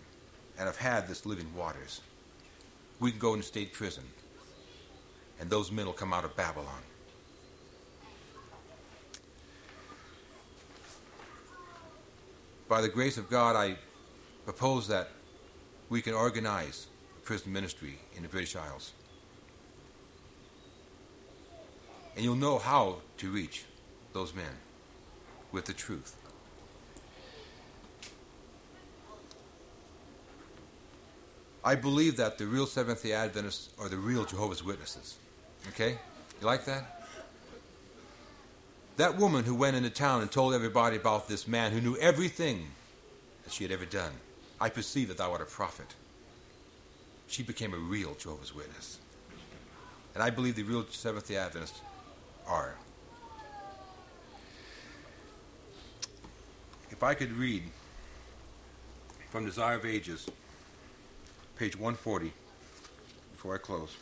and 0.59 0.67
have 0.67 0.77
had 0.77 1.07
this 1.07 1.25
living 1.25 1.55
waters, 1.57 2.01
we 2.99 3.11
can 3.11 3.21
go 3.21 3.35
into 3.35 3.47
state 3.47 3.73
prison 3.73 4.05
and 5.41 5.49
those 5.49 5.71
men 5.71 5.87
will 5.87 5.93
come 5.93 6.13
out 6.13 6.25
of 6.25 6.35
Babylon. 6.37 6.83
By 12.69 12.81
the 12.81 12.89
grace 12.89 13.17
of 13.17 13.31
God, 13.31 13.57
I 13.57 13.77
propose 14.45 14.89
that 14.89 15.11
we 15.89 16.03
can 16.03 16.13
organize 16.13 16.89
a 17.17 17.21
prison 17.21 17.53
ministry 17.53 17.99
in 18.17 18.23
the 18.23 18.29
British 18.29 18.57
Isles. 18.57 18.93
And 22.19 22.25
you'll 22.25 22.35
know 22.35 22.59
how 22.59 22.97
to 23.19 23.31
reach 23.31 23.63
those 24.13 24.35
men 24.35 24.51
with 25.53 25.67
the 25.67 25.73
truth. 25.73 26.17
I 31.65 31.77
believe 31.77 32.17
that 32.17 32.37
the 32.37 32.47
real 32.47 32.67
Seventh 32.67 33.05
day 33.05 33.13
Adventists 33.13 33.69
are 33.79 33.89
the 33.89 33.99
real 33.99 34.25
Jehovah's 34.25 34.65
Witnesses. 34.65 35.15
Okay? 35.69 35.91
You 36.41 36.47
like 36.49 36.65
that? 36.65 37.07
That 38.97 39.17
woman 39.17 39.45
who 39.45 39.55
went 39.55 39.77
into 39.77 39.91
town 39.91 40.21
and 40.21 40.29
told 40.29 40.55
everybody 40.55 40.97
about 40.97 41.29
this 41.29 41.47
man 41.47 41.71
who 41.71 41.81
knew 41.81 41.97
everything 41.99 42.67
that 43.45 43.53
she 43.53 43.63
had 43.63 43.71
ever 43.71 43.85
done. 43.85 44.11
I 44.61 44.71
perceive 44.71 45.07
that 45.07 45.19
thou 45.19 45.31
art 45.31 45.41
a 45.41 45.45
prophet. 45.45 45.95
She 47.29 47.45
became 47.45 47.75
a 47.75 47.79
real 47.79 48.17
Jehovah's 48.17 48.53
Witness. 48.53 48.99
And 50.15 50.23
I 50.25 50.31
believe 50.31 50.57
the 50.57 50.65
real 50.65 50.85
Seventh 50.91 51.29
day 51.29 51.37
Adventists 51.37 51.81
are. 52.49 52.75
If 56.91 57.03
I 57.03 57.15
could 57.15 57.33
read 57.33 57.63
from 59.31 59.45
Desire 59.45 59.77
of 59.77 59.85
Ages, 59.85 60.29
page 61.57 61.77
140, 61.77 62.33
before 63.33 63.55
I 63.55 63.59
close. 63.59 63.95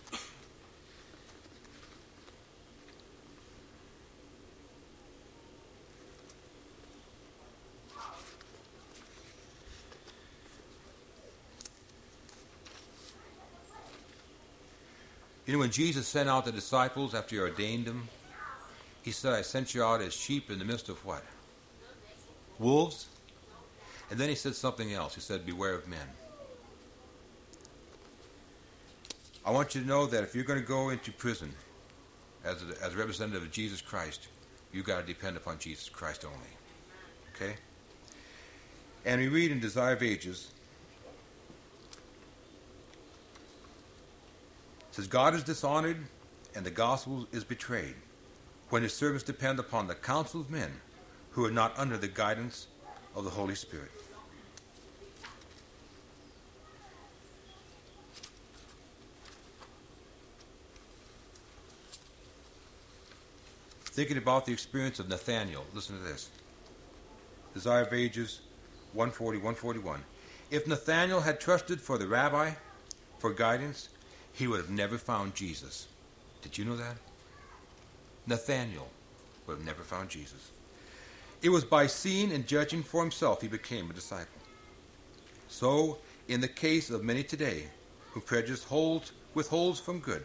You 15.45 15.53
know, 15.53 15.61
when 15.61 15.71
Jesus 15.71 16.09
sent 16.09 16.29
out 16.29 16.45
the 16.45 16.51
disciples 16.51 17.15
after 17.15 17.37
he 17.37 17.41
ordained 17.41 17.85
them, 17.85 18.09
he 19.07 19.13
said, 19.13 19.35
I 19.35 19.43
sent 19.43 19.73
you 19.73 19.85
out 19.85 20.03
as 20.03 20.13
sheep 20.13 20.51
in 20.51 20.59
the 20.59 20.65
midst 20.65 20.89
of 20.89 20.97
what? 21.07 21.23
Wolves? 22.59 23.07
And 24.11 24.19
then 24.19 24.29
he 24.29 24.35
said 24.35 24.57
something 24.57 24.93
else. 24.93 25.15
He 25.15 25.21
said, 25.21 25.47
Beware 25.47 25.75
of 25.75 25.87
men. 25.87 26.09
I 29.45 29.53
want 29.53 29.77
you 29.77 29.83
to 29.83 29.87
know 29.87 30.07
that 30.07 30.25
if 30.25 30.35
you're 30.35 30.43
going 30.43 30.59
to 30.59 30.67
go 30.67 30.89
into 30.89 31.13
prison 31.13 31.53
as 32.45 32.61
a, 32.65 32.85
as 32.85 32.95
a 32.95 32.97
representative 32.97 33.45
of 33.45 33.53
Jesus 33.53 33.81
Christ, 33.81 34.27
you've 34.73 34.87
got 34.87 35.03
to 35.03 35.07
depend 35.07 35.37
upon 35.37 35.61
Jesus 35.61 35.89
Christ 35.89 36.25
only. 36.25 36.39
Okay? 37.37 37.55
And 39.05 39.21
we 39.21 39.29
read 39.29 39.53
in 39.53 39.61
Desire 39.61 39.93
of 39.93 40.03
Ages, 40.03 40.51
it 44.91 44.97
says, 44.97 45.07
God 45.07 45.33
is 45.37 45.45
dishonored 45.45 45.99
and 46.57 46.67
the 46.67 46.73
gospel 46.73 47.29
is 47.31 47.45
betrayed 47.45 47.95
when 48.71 48.83
his 48.83 48.93
servants 48.93 49.25
depend 49.25 49.59
upon 49.59 49.87
the 49.87 49.95
counsel 49.95 50.41
of 50.41 50.51
men 50.51 50.73
who 51.31 51.45
are 51.45 51.51
not 51.51 51.79
under 51.79 51.97
the 51.97 52.09
guidance 52.09 52.67
of 53.15 53.25
the 53.25 53.31
Holy 53.31 53.55
Spirit. 53.55 53.91
Thinking 63.85 64.19
about 64.19 64.45
the 64.45 64.53
experience 64.53 64.99
of 64.99 65.09
Nathaniel, 65.09 65.65
listen 65.73 65.97
to 65.97 66.05
this. 66.05 66.29
Desire 67.55 67.83
of 67.83 67.95
Ages 67.95 68.41
140, 68.93 69.39
141. 69.39 70.03
If 70.51 70.67
Nathaniel 70.67 71.21
had 71.21 71.41
trusted 71.41 71.81
for 71.81 71.97
the 71.97 72.07
rabbi 72.07 72.53
for 73.19 73.33
guidance, 73.33 73.89
he 74.33 74.47
would 74.47 74.61
have 74.61 74.71
never 74.71 74.99
found 74.99 75.35
Jesus. 75.35 75.87
Did 76.43 76.59
you 76.59 76.67
know 76.67 76.77
that? 76.77 76.97
Nathaniel 78.27 78.89
would 79.47 79.59
have 79.59 79.67
never 79.67 79.83
found 79.83 80.09
Jesus. 80.09 80.51
It 81.43 81.51
was 81.51 81.65
by 81.65 81.87
seeing 81.87 82.33
and 82.33 82.47
judging 82.47 82.83
for 82.83 83.03
himself 83.03 83.41
he 83.41 83.49
became 83.49 83.91
a 83.91 83.95
disciple. 83.95 84.41
So, 85.49 85.99
in 86.29 86.41
the 86.41 86.49
case 86.49 86.91
of 86.91 87.05
many 87.05 87.23
today 87.23 87.67
who 88.11 88.21
prejudice 88.21 88.65
holds, 88.65 89.13
withholds 89.35 89.79
from 89.79 90.01
good, 90.01 90.25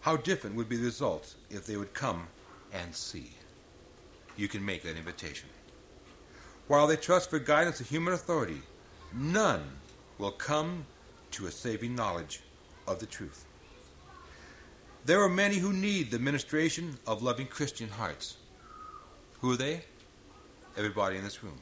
how 0.00 0.16
different 0.16 0.56
would 0.56 0.68
be 0.68 0.76
the 0.76 0.84
results 0.84 1.36
if 1.50 1.66
they 1.66 1.76
would 1.76 1.94
come 1.94 2.26
and 2.72 2.94
see. 2.94 3.30
You 4.36 4.48
can 4.48 4.64
make 4.64 4.82
that 4.82 4.96
invitation. 4.96 5.48
While 6.66 6.86
they 6.86 6.96
trust 6.96 7.30
for 7.30 7.38
guidance 7.38 7.80
of 7.80 7.88
human 7.88 8.14
authority, 8.14 8.60
none 9.12 9.62
will 10.18 10.32
come 10.32 10.84
to 11.32 11.46
a 11.46 11.50
saving 11.50 11.94
knowledge 11.94 12.40
of 12.86 12.98
the 12.98 13.06
truth. 13.06 13.44
There 15.08 15.22
are 15.22 15.28
many 15.30 15.56
who 15.56 15.72
need 15.72 16.10
the 16.10 16.18
ministration 16.18 16.98
of 17.06 17.22
loving 17.22 17.46
Christian 17.46 17.88
hearts. 17.88 18.36
Who 19.40 19.52
are 19.52 19.56
they? 19.56 19.80
Everybody 20.76 21.16
in 21.16 21.24
this 21.24 21.42
room. 21.42 21.58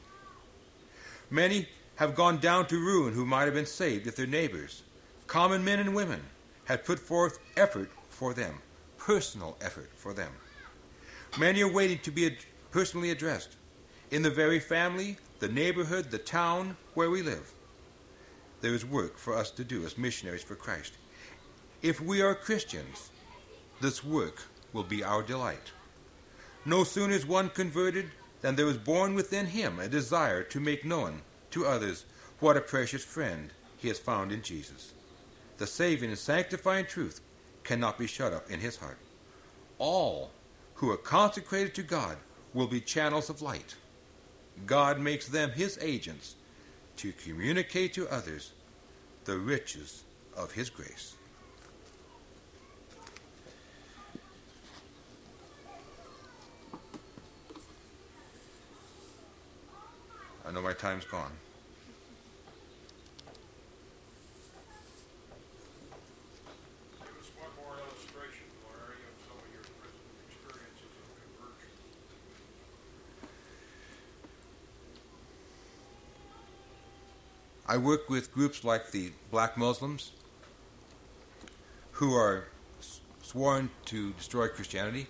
Many 1.29 1.69
have 1.95 2.13
gone 2.13 2.39
down 2.39 2.67
to 2.67 2.75
ruin 2.75 3.13
who 3.13 3.25
might 3.25 3.45
have 3.45 3.53
been 3.53 3.65
saved 3.65 4.05
if 4.05 4.17
their 4.17 4.27
neighbors, 4.27 4.83
common 5.27 5.63
men 5.63 5.79
and 5.79 5.95
women, 5.95 6.19
had 6.65 6.83
put 6.83 6.99
forth 6.99 7.39
effort 7.55 7.89
for 8.09 8.33
them, 8.33 8.53
personal 8.97 9.55
effort 9.61 9.91
for 9.95 10.11
them. 10.13 10.33
Many 11.39 11.63
are 11.63 11.71
waiting 11.71 11.99
to 11.99 12.11
be 12.11 12.35
personally 12.71 13.11
addressed 13.11 13.55
in 14.11 14.23
the 14.23 14.29
very 14.29 14.59
family, 14.59 15.15
the 15.39 15.47
neighborhood, 15.47 16.11
the 16.11 16.17
town 16.17 16.75
where 16.95 17.09
we 17.09 17.21
live. 17.21 17.49
There 18.59 18.73
is 18.73 18.83
work 18.83 19.17
for 19.17 19.33
us 19.37 19.51
to 19.51 19.63
do 19.63 19.85
as 19.85 19.97
missionaries 19.97 20.43
for 20.43 20.55
Christ. 20.55 20.95
If 21.81 22.01
we 22.01 22.21
are 22.21 22.35
Christians, 22.35 23.09
this 23.81 24.03
work 24.03 24.43
will 24.73 24.83
be 24.83 25.03
our 25.03 25.23
delight. 25.23 25.71
No 26.65 26.83
sooner 26.83 27.13
is 27.13 27.25
one 27.25 27.49
converted 27.49 28.11
than 28.41 28.55
there 28.55 28.67
is 28.67 28.77
born 28.77 29.13
within 29.13 29.45
him 29.45 29.79
a 29.79 29.87
desire 29.87 30.43
to 30.43 30.59
make 30.59 30.85
known 30.85 31.21
to 31.51 31.65
others 31.65 32.05
what 32.39 32.57
a 32.57 32.61
precious 32.61 33.03
friend 33.03 33.51
he 33.77 33.87
has 33.87 33.99
found 33.99 34.31
in 34.31 34.41
Jesus. 34.41 34.93
The 35.57 35.67
saving 35.67 36.09
and 36.09 36.19
sanctifying 36.19 36.85
truth 36.85 37.21
cannot 37.63 37.97
be 37.97 38.07
shut 38.07 38.33
up 38.33 38.49
in 38.51 38.59
his 38.59 38.77
heart. 38.77 38.97
All 39.79 40.31
who 40.75 40.91
are 40.91 40.97
consecrated 40.97 41.73
to 41.75 41.83
God 41.83 42.17
will 42.53 42.67
be 42.67 42.81
channels 42.81 43.29
of 43.29 43.41
light. 43.41 43.75
God 44.65 44.99
makes 44.99 45.27
them 45.27 45.51
his 45.51 45.77
agents 45.81 46.35
to 46.97 47.11
communicate 47.13 47.93
to 47.93 48.09
others 48.09 48.51
the 49.25 49.37
riches 49.37 50.03
of 50.35 50.51
his 50.51 50.69
grace. 50.69 51.15
Know 60.57 60.63
my 60.63 60.73
time's 60.73 61.05
gone. 61.05 61.31
I 77.69 77.77
work 77.77 78.09
with 78.09 78.33
groups 78.33 78.63
like 78.63 78.91
the 78.91 79.11
Black 79.29 79.57
Muslims 79.57 80.11
who 81.91 82.15
are 82.15 82.45
sworn 83.21 83.69
to 83.85 84.13
destroy 84.13 84.47
Christianity. 84.47 85.05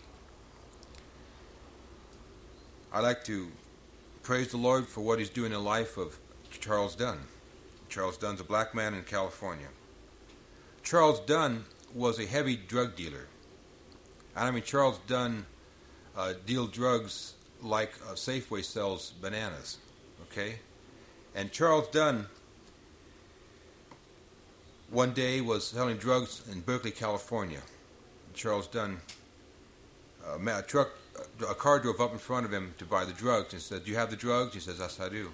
I 2.91 2.99
like 2.99 3.23
to 3.25 3.49
praise 4.27 4.49
the 4.49 4.57
Lord 4.57 4.85
for 4.85 4.99
what 4.99 5.19
He's 5.19 5.29
doing 5.29 5.53
in 5.53 5.57
the 5.57 5.59
life 5.59 5.95
of 5.95 6.19
Charles 6.51 6.97
Dunn. 6.97 7.17
Charles 7.87 8.17
Dunn's 8.17 8.41
a 8.41 8.43
black 8.43 8.75
man 8.75 8.93
in 8.93 9.03
California. 9.03 9.69
Charles 10.83 11.21
Dunn 11.21 11.63
was 11.95 12.19
a 12.19 12.25
heavy 12.25 12.57
drug 12.57 12.97
dealer. 12.97 13.25
I 14.35 14.51
mean, 14.51 14.63
Charles 14.63 14.99
Dunn 15.07 15.45
uh, 16.17 16.33
deal 16.45 16.67
drugs 16.67 17.35
like 17.63 17.93
uh, 18.05 18.15
Safeway 18.15 18.65
sells 18.65 19.11
bananas. 19.21 19.77
Okay, 20.23 20.55
and 21.33 21.49
Charles 21.49 21.87
Dunn 21.87 22.27
one 24.89 25.13
day 25.13 25.39
was 25.39 25.67
selling 25.67 25.95
drugs 25.95 26.43
in 26.51 26.59
Berkeley, 26.59 26.91
California. 26.91 27.61
Charles 28.33 28.67
Dunn, 28.67 28.97
uh, 30.27 30.37
a 30.37 30.61
truck, 30.63 30.89
a 31.49 31.55
car 31.55 31.79
drove 31.79 31.99
up 31.99 32.11
in 32.11 32.19
front 32.19 32.45
of 32.45 32.53
him 32.53 32.73
to 32.77 32.85
buy 32.85 33.05
the 33.05 33.13
drugs 33.13 33.53
and 33.53 33.61
said, 33.61 33.85
"Do 33.85 33.91
you 33.91 33.97
have 33.97 34.09
the 34.09 34.15
drugs?" 34.15 34.53
He 34.53 34.59
says, 34.59 34.77
"Yes, 34.79 34.99
I 34.99 35.09
do." 35.09 35.31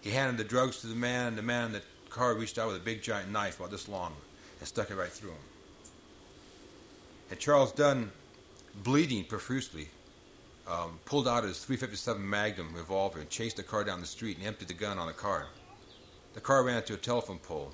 He 0.00 0.10
handed 0.10 0.36
the 0.36 0.44
drugs 0.44 0.80
to 0.80 0.86
the 0.86 0.94
man. 0.94 1.28
And 1.28 1.38
the 1.38 1.42
man 1.42 1.66
in 1.66 1.72
the 1.72 1.82
car 2.10 2.34
reached 2.34 2.58
out 2.58 2.68
with 2.68 2.76
a 2.76 2.84
big 2.84 3.02
giant 3.02 3.30
knife 3.30 3.58
about 3.58 3.70
this 3.70 3.88
long 3.88 4.14
and 4.60 4.68
stuck 4.68 4.90
it 4.90 4.94
right 4.94 5.10
through 5.10 5.30
him. 5.30 5.44
And 7.30 7.40
Charles 7.40 7.72
Dunn, 7.72 8.12
bleeding 8.84 9.24
profusely, 9.24 9.88
um, 10.68 10.98
pulled 11.04 11.26
out 11.26 11.44
his 11.44 11.58
357 11.64 12.28
Magnum 12.28 12.72
revolver 12.74 13.18
and 13.18 13.28
chased 13.30 13.56
the 13.56 13.62
car 13.62 13.84
down 13.84 14.00
the 14.00 14.06
street 14.06 14.36
and 14.38 14.46
emptied 14.46 14.68
the 14.68 14.74
gun 14.74 14.98
on 14.98 15.06
the 15.06 15.12
car. 15.12 15.46
The 16.34 16.40
car 16.40 16.62
ran 16.62 16.76
into 16.76 16.94
a 16.94 16.98
telephone 16.98 17.38
pole. 17.38 17.72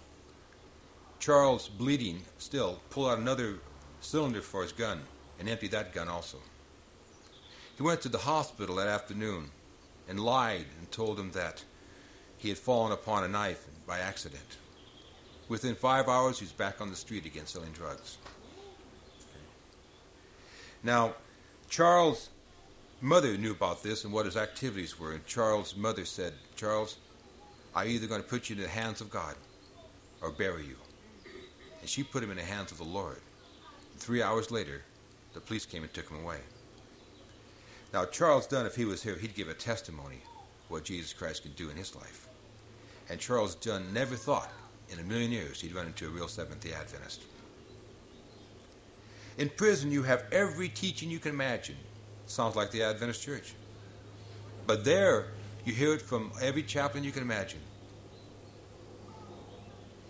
Charles, 1.18 1.68
bleeding 1.68 2.22
still, 2.38 2.80
pulled 2.90 3.10
out 3.10 3.18
another 3.18 3.58
cylinder 4.00 4.40
for 4.40 4.62
his 4.62 4.72
gun 4.72 5.02
and 5.38 5.48
emptied 5.48 5.70
that 5.72 5.92
gun 5.92 6.08
also. 6.08 6.38
He 7.76 7.82
went 7.82 8.00
to 8.02 8.08
the 8.08 8.18
hospital 8.18 8.76
that 8.76 8.88
afternoon 8.88 9.50
and 10.08 10.20
lied 10.20 10.66
and 10.78 10.90
told 10.90 11.16
them 11.16 11.30
that 11.32 11.64
he 12.38 12.48
had 12.48 12.58
fallen 12.58 12.92
upon 12.92 13.24
a 13.24 13.28
knife 13.28 13.66
by 13.86 13.98
accident. 13.98 14.58
Within 15.48 15.74
five 15.74 16.08
hours, 16.08 16.38
he's 16.38 16.52
back 16.52 16.80
on 16.80 16.90
the 16.90 16.96
street 16.96 17.26
again 17.26 17.46
selling 17.46 17.72
drugs. 17.72 18.18
Now, 20.82 21.14
Charles' 21.68 22.30
mother 23.00 23.36
knew 23.36 23.52
about 23.52 23.82
this 23.82 24.04
and 24.04 24.12
what 24.12 24.26
his 24.26 24.36
activities 24.36 24.98
were, 24.98 25.12
and 25.12 25.26
Charles' 25.26 25.76
mother 25.76 26.04
said, 26.04 26.34
Charles, 26.56 26.96
I'm 27.74 27.88
either 27.88 28.06
going 28.06 28.22
to 28.22 28.28
put 28.28 28.50
you 28.50 28.56
in 28.56 28.62
the 28.62 28.68
hands 28.68 29.00
of 29.00 29.10
God 29.10 29.34
or 30.20 30.30
bury 30.30 30.66
you 30.66 30.76
and 31.82 31.90
she 31.90 32.02
put 32.04 32.22
him 32.22 32.30
in 32.30 32.36
the 32.38 32.42
hands 32.44 32.72
of 32.72 32.78
the 32.78 32.84
Lord. 32.84 33.20
Three 33.96 34.22
hours 34.22 34.50
later, 34.50 34.82
the 35.34 35.40
police 35.40 35.66
came 35.66 35.82
and 35.82 35.92
took 35.92 36.08
him 36.08 36.22
away. 36.22 36.38
Now, 37.92 38.06
Charles 38.06 38.46
Dunn, 38.46 38.66
if 38.66 38.74
he 38.74 38.84
was 38.84 39.02
here, 39.02 39.16
he'd 39.16 39.34
give 39.34 39.48
a 39.48 39.54
testimony 39.54 40.18
what 40.68 40.84
Jesus 40.84 41.12
Christ 41.12 41.42
could 41.42 41.56
do 41.56 41.68
in 41.68 41.76
his 41.76 41.94
life. 41.94 42.26
And 43.10 43.20
Charles 43.20 43.54
Dunn 43.56 43.92
never 43.92 44.16
thought 44.16 44.50
in 44.88 44.98
a 44.98 45.02
million 45.02 45.30
years 45.30 45.60
he'd 45.60 45.74
run 45.74 45.86
into 45.86 46.06
a 46.06 46.10
real 46.10 46.28
Seventh 46.28 46.60
day 46.60 46.72
Adventist. 46.72 47.22
In 49.38 49.50
prison, 49.50 49.90
you 49.90 50.02
have 50.02 50.24
every 50.32 50.68
teaching 50.68 51.10
you 51.10 51.18
can 51.18 51.32
imagine. 51.32 51.76
Sounds 52.26 52.56
like 52.56 52.70
the 52.70 52.82
Adventist 52.82 53.22
church. 53.22 53.54
But 54.66 54.84
there, 54.84 55.26
you 55.64 55.72
hear 55.72 55.94
it 55.94 56.02
from 56.02 56.32
every 56.40 56.62
chaplain 56.62 57.04
you 57.04 57.12
can 57.12 57.22
imagine. 57.22 57.60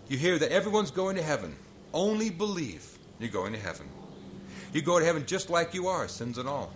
You 0.07 0.17
hear 0.17 0.37
that 0.37 0.51
everyone's 0.51 0.91
going 0.91 1.15
to 1.15 1.23
heaven. 1.23 1.55
Only 1.93 2.29
believe 2.29 2.97
you're 3.19 3.29
going 3.29 3.53
to 3.53 3.59
heaven. 3.59 3.87
You 4.71 4.81
go 4.81 4.99
to 4.99 5.05
heaven 5.05 5.25
just 5.25 5.49
like 5.49 5.73
you 5.73 5.87
are, 5.87 6.07
sins 6.07 6.37
and 6.37 6.47
all. 6.47 6.73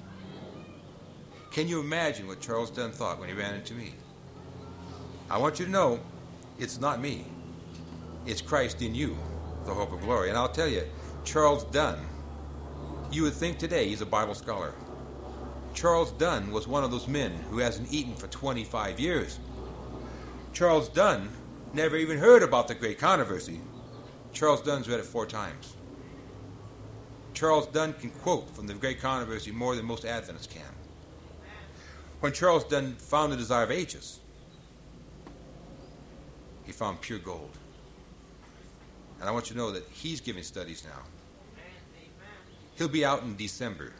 Can 1.52 1.68
you 1.68 1.80
imagine 1.80 2.28
what 2.28 2.40
Charles 2.40 2.70
Dunn 2.70 2.92
thought 2.92 3.20
when 3.20 3.30
he 3.30 3.36
ran 3.36 3.56
into 3.56 3.74
me? 3.74 3.94
I 5.30 5.38
want 5.38 5.60
you 5.60 5.66
to 5.66 5.72
know 5.72 6.00
it's 6.60 6.80
not 6.80 7.02
me. 7.02 7.26
It's 8.26 8.42
Christ 8.42 8.82
in 8.82 8.94
you, 8.94 9.18
the 9.66 9.74
hope 9.74 9.92
of 9.92 10.02
glory. 10.02 10.30
And 10.30 10.38
I'll 10.38 10.50
tell 10.50 10.68
you, 10.68 10.84
Charles 11.24 11.64
Dunn, 11.66 12.00
you 13.12 13.24
would 13.24 13.34
think 13.34 13.58
today 13.58 13.88
he's 13.88 14.02
a 14.02 14.06
Bible 14.06 14.36
scholar. 14.36 14.74
Charles 15.74 16.12
Dunn 16.14 16.52
was 16.52 16.68
one 16.68 16.84
of 16.84 16.92
those 16.92 17.08
men 17.08 17.32
who 17.50 17.60
hasn't 17.60 17.94
eaten 17.94 18.16
for 18.16 18.28
25 18.28 19.00
years. 19.00 19.40
Charles 20.54 20.90
Dunn 20.90 21.30
never 21.74 21.96
even 21.98 22.18
heard 22.18 22.44
about 22.44 22.68
the 22.68 22.76
great 22.76 22.98
controversy. 22.98 23.62
Charles 24.34 24.62
Dunn's 24.62 24.90
read 24.90 25.00
it 25.00 25.06
four 25.06 25.26
times. 25.26 25.76
Charles 27.34 27.68
Dunn 27.68 27.94
can 27.94 28.10
quote 28.10 28.50
from 28.56 28.66
the 28.66 28.74
great 28.74 29.00
controversy 29.00 29.52
more 29.52 29.76
than 29.76 29.86
most 29.86 30.06
Adventists 30.06 30.48
can. 30.48 30.77
When 32.20 32.34
Charles 32.34 32.64
Dunn 32.64 32.94
found 32.96 33.32
the 33.32 33.38
desire 33.38 33.64
of 33.64 33.72
ages, 33.72 34.20
he 36.66 36.72
found 36.72 37.00
pure 37.02 37.20
gold. 37.20 37.52
And 39.20 39.30
I 39.30 39.32
want 39.32 39.50
you 39.50 39.56
to 39.56 39.58
know 39.60 39.72
that 39.72 39.88
he's 39.90 40.20
giving 40.20 40.44
studies 40.44 40.84
now. 40.84 41.02
He'll 42.76 42.88
be 42.88 43.06
out 43.06 43.24
in 43.24 43.36
December, 43.36 43.94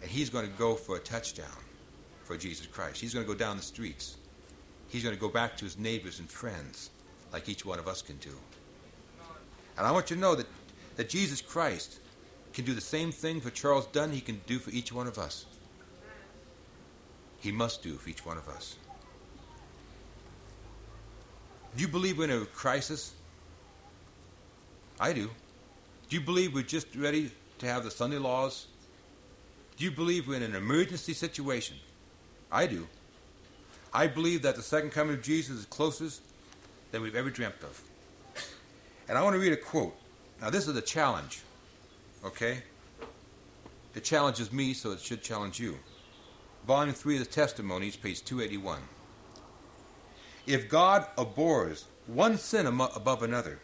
and 0.00 0.10
he's 0.10 0.30
going 0.30 0.46
to 0.46 0.58
go 0.58 0.74
for 0.74 0.96
a 0.96 1.00
touchdown 1.00 1.46
for 2.24 2.36
Jesus 2.36 2.66
Christ. 2.66 3.00
He's 3.00 3.12
going 3.12 3.26
to 3.26 3.30
go 3.30 3.38
down 3.38 3.56
the 3.56 3.62
streets. 3.62 4.16
He's 4.88 5.02
going 5.02 5.14
to 5.14 5.20
go 5.20 5.28
back 5.28 5.56
to 5.58 5.64
his 5.64 5.78
neighbors 5.78 6.18
and 6.18 6.28
friends 6.30 6.90
like 7.32 7.48
each 7.48 7.64
one 7.64 7.78
of 7.78 7.86
us 7.86 8.02
can 8.02 8.16
do. 8.16 8.32
And 9.76 9.86
I 9.86 9.92
want 9.92 10.10
you 10.10 10.16
to 10.16 10.22
know 10.22 10.34
that, 10.34 10.46
that 10.96 11.08
Jesus 11.08 11.40
Christ 11.40 12.00
can 12.52 12.64
do 12.64 12.74
the 12.74 12.80
same 12.80 13.12
thing 13.12 13.40
for 13.40 13.50
Charles 13.50 13.86
Dunn 13.86 14.10
he 14.10 14.20
can 14.20 14.40
do 14.46 14.58
for 14.58 14.70
each 14.70 14.92
one 14.92 15.06
of 15.06 15.18
us. 15.18 15.46
He 17.40 17.52
must 17.52 17.82
do 17.82 17.94
for 17.94 18.08
each 18.08 18.24
one 18.24 18.36
of 18.36 18.48
us. 18.48 18.76
Do 21.76 21.82
you 21.82 21.88
believe 21.88 22.18
we're 22.18 22.24
in 22.24 22.42
a 22.42 22.46
crisis? 22.46 23.12
I 24.98 25.12
do. 25.12 25.30
Do 26.08 26.16
you 26.16 26.20
believe 26.20 26.54
we're 26.54 26.62
just 26.62 26.94
ready 26.94 27.30
to 27.58 27.66
have 27.66 27.84
the 27.84 27.90
Sunday 27.90 28.18
laws? 28.18 28.66
Do 29.76 29.84
you 29.84 29.90
believe 29.90 30.28
we're 30.28 30.36
in 30.36 30.42
an 30.42 30.54
emergency 30.54 31.14
situation? 31.14 31.76
I 32.52 32.66
do. 32.66 32.86
I 33.94 34.06
believe 34.06 34.42
that 34.42 34.56
the 34.56 34.62
second 34.62 34.90
coming 34.90 35.14
of 35.14 35.22
Jesus 35.22 35.58
is 35.58 35.66
closest 35.66 36.22
than 36.90 37.02
we've 37.02 37.16
ever 37.16 37.30
dreamt 37.30 37.62
of. 37.62 37.80
And 39.08 39.16
I 39.16 39.22
want 39.22 39.34
to 39.34 39.40
read 39.40 39.52
a 39.52 39.56
quote. 39.56 39.96
Now, 40.40 40.50
this 40.50 40.68
is 40.68 40.76
a 40.76 40.82
challenge, 40.82 41.40
okay? 42.24 42.62
It 43.94 44.04
challenges 44.04 44.52
me, 44.52 44.74
so 44.74 44.92
it 44.92 45.00
should 45.00 45.22
challenge 45.22 45.58
you. 45.58 45.76
Volume 46.66 46.94
3 46.94 47.14
of 47.16 47.20
the 47.20 47.30
Testimonies, 47.30 47.96
page 47.96 48.24
281. 48.24 48.80
If 50.46 50.68
God 50.68 51.06
abhors 51.16 51.86
one 52.06 52.36
sin 52.36 52.66
above 52.66 53.22
another, 53.22 53.58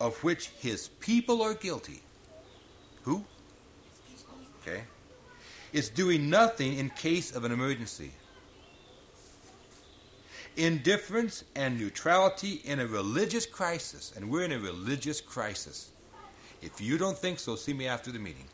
of 0.00 0.22
which 0.22 0.48
his 0.60 0.88
people 1.00 1.42
are 1.42 1.54
guilty, 1.54 2.00
who? 3.02 3.24
Okay. 4.62 4.82
Is 5.72 5.88
doing 5.88 6.30
nothing 6.30 6.78
in 6.78 6.90
case 6.90 7.34
of 7.34 7.44
an 7.44 7.52
emergency. 7.52 8.12
Indifference 10.56 11.44
and 11.54 11.78
neutrality 11.78 12.62
in 12.64 12.80
a 12.80 12.86
religious 12.86 13.46
crisis, 13.46 14.12
and 14.16 14.30
we're 14.30 14.44
in 14.44 14.52
a 14.52 14.58
religious 14.58 15.20
crisis. 15.20 15.90
If 16.62 16.80
you 16.80 16.98
don't 16.98 17.16
think 17.16 17.38
so, 17.38 17.54
see 17.54 17.72
me 17.72 17.86
after 17.86 18.10
the 18.10 18.18
meeting. 18.18 18.46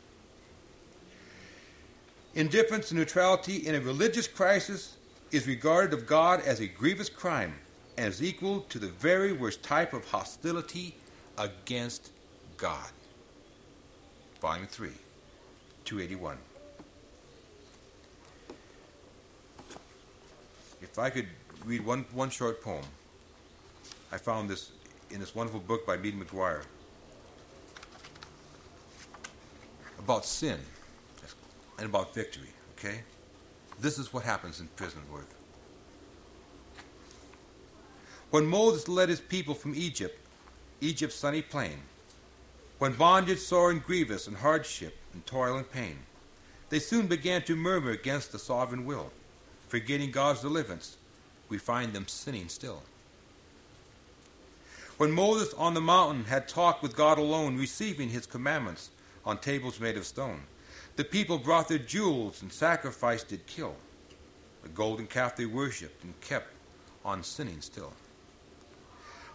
Indifference 2.35 2.91
and 2.91 2.99
neutrality 2.99 3.65
in 3.65 3.75
a 3.75 3.79
religious 3.79 4.27
crisis 4.27 4.97
is 5.31 5.47
regarded 5.47 5.93
of 5.93 6.05
God 6.05 6.41
as 6.45 6.59
a 6.59 6.67
grievous 6.67 7.07
crime 7.07 7.53
and 7.97 8.07
is 8.07 8.21
equal 8.21 8.59
to 8.61 8.77
the 8.77 8.89
very 8.89 9.31
worst 9.31 9.63
type 9.63 9.93
of 9.93 10.03
hostility 10.03 10.95
against 11.37 12.11
God. 12.57 12.89
Volume 14.41 14.67
3, 14.67 14.89
281. 15.85 16.37
If 20.81 20.99
I 20.99 21.09
could 21.09 21.27
read 21.63 21.85
one, 21.85 22.05
one 22.11 22.29
short 22.29 22.61
poem, 22.61 22.83
I 24.11 24.17
found 24.17 24.49
this 24.49 24.71
in 25.09 25.21
this 25.21 25.33
wonderful 25.33 25.61
book 25.61 25.87
by 25.87 25.95
Meade 25.95 26.19
MacGuire 26.19 26.63
about 29.99 30.25
sin 30.25 30.59
and 31.77 31.87
about 31.87 32.13
victory, 32.13 32.49
okay? 32.77 33.01
This 33.79 33.97
is 33.97 34.13
what 34.13 34.23
happens 34.23 34.59
in 34.59 34.67
prison 34.75 35.01
work. 35.11 35.27
When 38.31 38.45
Moses 38.45 38.87
led 38.87 39.09
his 39.09 39.19
people 39.19 39.53
from 39.53 39.75
Egypt, 39.75 40.17
Egypt's 40.81 41.15
sunny 41.15 41.41
plain, 41.41 41.77
when 42.79 42.93
bondage 42.93 43.39
sore 43.39 43.71
and 43.71 43.83
grievous 43.83 44.27
and 44.27 44.35
hardship 44.37 44.95
and 45.13 45.25
toil 45.25 45.57
and 45.57 45.71
pain, 45.71 45.99
they 46.69 46.79
soon 46.79 47.07
began 47.07 47.41
to 47.43 47.55
murmur 47.55 47.91
against 47.91 48.31
the 48.31 48.39
sovereign 48.39 48.85
will. 48.85 49.11
Forgetting 49.69 50.11
God's 50.11 50.41
deliverance, 50.41 50.97
we 51.47 51.57
find 51.57 51.93
them 51.93 52.07
sinning 52.07 52.49
still. 52.49 52.81
When 54.97 55.11
Moses 55.11 55.53
on 55.53 55.73
the 55.73 55.81
mountain 55.81 56.25
had 56.25 56.47
talked 56.47 56.81
with 56.81 56.95
God 56.95 57.17
alone, 57.17 57.57
receiving 57.57 58.09
his 58.09 58.25
commandments 58.25 58.89
on 59.25 59.37
tables 59.37 59.79
made 59.79 59.97
of 59.97 60.05
stone, 60.05 60.41
the 60.95 61.03
people 61.03 61.37
brought 61.37 61.67
their 61.67 61.77
jewels 61.77 62.41
and 62.41 62.51
sacrifice 62.51 63.23
did 63.23 63.45
kill. 63.45 63.75
The 64.63 64.69
golden 64.69 65.07
calf 65.07 65.35
they 65.35 65.45
worshipped 65.45 66.03
and 66.03 66.19
kept 66.21 66.53
on 67.03 67.23
sinning 67.23 67.61
still. 67.61 67.93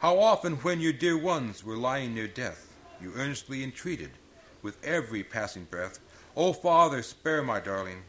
How 0.00 0.18
often, 0.18 0.56
when 0.56 0.80
your 0.80 0.94
dear 0.94 1.18
ones 1.18 1.62
were 1.62 1.76
lying 1.76 2.14
near 2.14 2.26
death, 2.26 2.74
you 3.02 3.12
earnestly 3.16 3.62
entreated 3.62 4.10
with 4.62 4.82
every 4.82 5.22
passing 5.22 5.64
breath, 5.64 5.98
O 6.36 6.52
Father, 6.52 7.02
spare 7.02 7.42
my 7.42 7.60
darling, 7.60 8.02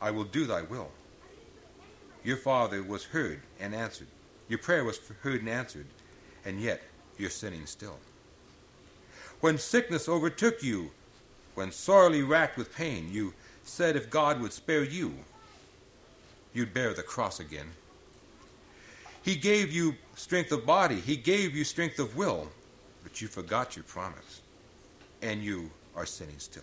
I 0.00 0.10
will 0.10 0.24
do 0.24 0.46
thy 0.46 0.62
will. 0.62 0.90
Your 2.24 2.36
Father 2.36 2.82
was 2.82 3.04
heard 3.04 3.40
and 3.60 3.74
answered. 3.74 4.08
Your 4.48 4.58
prayer 4.58 4.84
was 4.84 5.00
heard 5.22 5.40
and 5.40 5.48
answered, 5.48 5.86
and 6.44 6.60
yet 6.60 6.82
you're 7.18 7.30
sinning 7.30 7.66
still. 7.66 7.98
When 9.40 9.58
sickness 9.58 10.08
overtook 10.08 10.62
you, 10.62 10.90
when 11.58 11.72
sorely 11.72 12.22
racked 12.22 12.56
with 12.56 12.72
pain, 12.72 13.08
you 13.10 13.34
said 13.64 13.96
if 13.96 14.08
God 14.08 14.40
would 14.40 14.52
spare 14.52 14.84
you, 14.84 15.12
you'd 16.54 16.72
bear 16.72 16.94
the 16.94 17.02
cross 17.02 17.40
again. 17.40 17.66
He 19.22 19.34
gave 19.34 19.72
you 19.72 19.96
strength 20.14 20.52
of 20.52 20.64
body, 20.64 21.00
He 21.00 21.16
gave 21.16 21.56
you 21.56 21.64
strength 21.64 21.98
of 21.98 22.16
will, 22.16 22.48
but 23.02 23.20
you 23.20 23.26
forgot 23.26 23.74
your 23.74 23.82
promise, 23.82 24.40
and 25.20 25.42
you 25.42 25.68
are 25.96 26.06
sinning 26.06 26.38
still. 26.38 26.62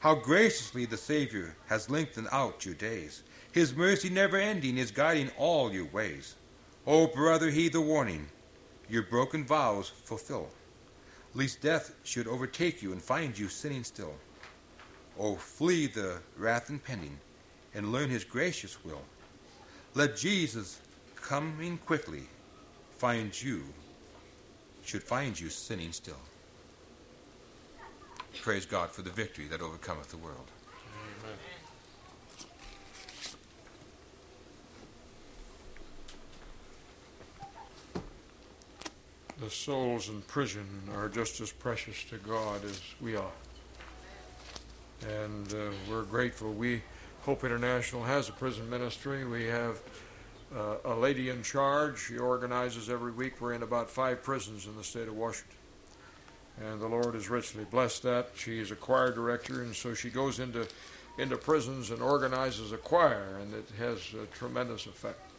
How 0.00 0.16
graciously 0.16 0.84
the 0.84 0.96
Savior 0.96 1.54
has 1.68 1.88
lengthened 1.88 2.26
out 2.32 2.66
your 2.66 2.74
days. 2.74 3.22
His 3.52 3.72
mercy 3.72 4.10
never 4.10 4.36
ending 4.36 4.78
is 4.78 4.90
guiding 4.90 5.30
all 5.38 5.72
your 5.72 5.86
ways. 5.86 6.34
O 6.88 7.04
oh, 7.04 7.06
brother, 7.06 7.50
heed 7.50 7.72
the 7.72 7.80
warning. 7.80 8.26
Your 8.88 9.04
broken 9.04 9.44
vows 9.44 9.90
fulfill 9.90 10.48
lest 11.34 11.60
death 11.60 11.94
should 12.02 12.26
overtake 12.26 12.82
you 12.82 12.92
and 12.92 13.00
find 13.02 13.38
you 13.38 13.48
sinning 13.48 13.84
still. 13.84 14.14
Oh, 15.18 15.36
flee 15.36 15.86
the 15.86 16.18
wrath 16.36 16.70
impending 16.70 17.18
and 17.74 17.92
learn 17.92 18.10
his 18.10 18.24
gracious 18.24 18.82
will. 18.84 19.02
Let 19.94 20.16
Jesus, 20.16 20.80
coming 21.16 21.78
quickly, 21.78 22.22
find 22.98 23.40
you, 23.40 23.62
should 24.84 25.02
find 25.02 25.38
you 25.38 25.48
sinning 25.48 25.92
still. 25.92 26.20
Praise 28.42 28.64
God 28.66 28.90
for 28.90 29.02
the 29.02 29.10
victory 29.10 29.46
that 29.46 29.60
overcometh 29.60 30.10
the 30.10 30.16
world. 30.16 30.50
The 39.40 39.50
souls 39.50 40.08
in 40.08 40.20
prison 40.22 40.66
are 40.94 41.08
just 41.08 41.40
as 41.40 41.50
precious 41.50 42.04
to 42.04 42.18
God 42.18 42.62
as 42.64 42.80
we 43.00 43.16
are. 43.16 43.32
And 45.08 45.52
uh, 45.54 45.70
we're 45.88 46.02
grateful. 46.02 46.52
We 46.52 46.82
Hope 47.22 47.44
International 47.44 48.02
has 48.04 48.28
a 48.28 48.32
prison 48.32 48.68
ministry. 48.68 49.24
We 49.24 49.44
have 49.46 49.80
uh, 50.54 50.76
a 50.84 50.94
lady 50.94 51.30
in 51.30 51.42
charge. 51.42 51.98
She 51.98 52.18
organizes 52.18 52.90
every 52.90 53.12
week. 53.12 53.40
We're 53.40 53.54
in 53.54 53.62
about 53.62 53.88
five 53.88 54.22
prisons 54.22 54.66
in 54.66 54.76
the 54.76 54.84
state 54.84 55.08
of 55.08 55.16
Washington. 55.16 55.56
And 56.62 56.78
the 56.78 56.88
Lord 56.88 57.14
has 57.14 57.30
richly 57.30 57.64
blessed 57.64 58.02
that. 58.02 58.30
She 58.36 58.58
is 58.58 58.70
a 58.70 58.76
choir 58.76 59.10
director, 59.10 59.62
and 59.62 59.74
so 59.74 59.94
she 59.94 60.10
goes 60.10 60.38
into, 60.38 60.66
into 61.16 61.38
prisons 61.38 61.90
and 61.90 62.02
organizes 62.02 62.72
a 62.72 62.76
choir, 62.76 63.38
and 63.40 63.54
it 63.54 63.68
has 63.78 63.98
a 64.12 64.26
tremendous 64.36 64.84
effect. 64.84 65.29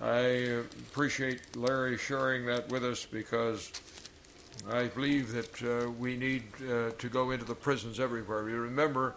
I 0.00 0.18
appreciate 0.90 1.56
Larry 1.56 1.96
sharing 1.96 2.46
that 2.46 2.68
with 2.68 2.84
us 2.84 3.06
because 3.06 3.70
I 4.70 4.86
believe 4.88 5.32
that 5.32 5.62
uh, 5.62 5.90
we 5.90 6.16
need 6.16 6.44
uh, 6.62 6.90
to 6.98 7.08
go 7.08 7.30
into 7.30 7.44
the 7.44 7.54
prisons 7.54 8.00
everywhere. 8.00 8.48
You 8.48 8.58
remember 8.58 9.14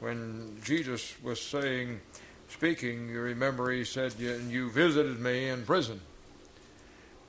when 0.00 0.58
Jesus 0.64 1.14
was 1.22 1.40
saying, 1.40 2.00
speaking, 2.48 3.08
you 3.08 3.20
remember 3.20 3.70
he 3.70 3.84
said, 3.84 4.14
You 4.18 4.70
visited 4.70 5.20
me 5.20 5.48
in 5.48 5.64
prison. 5.64 6.00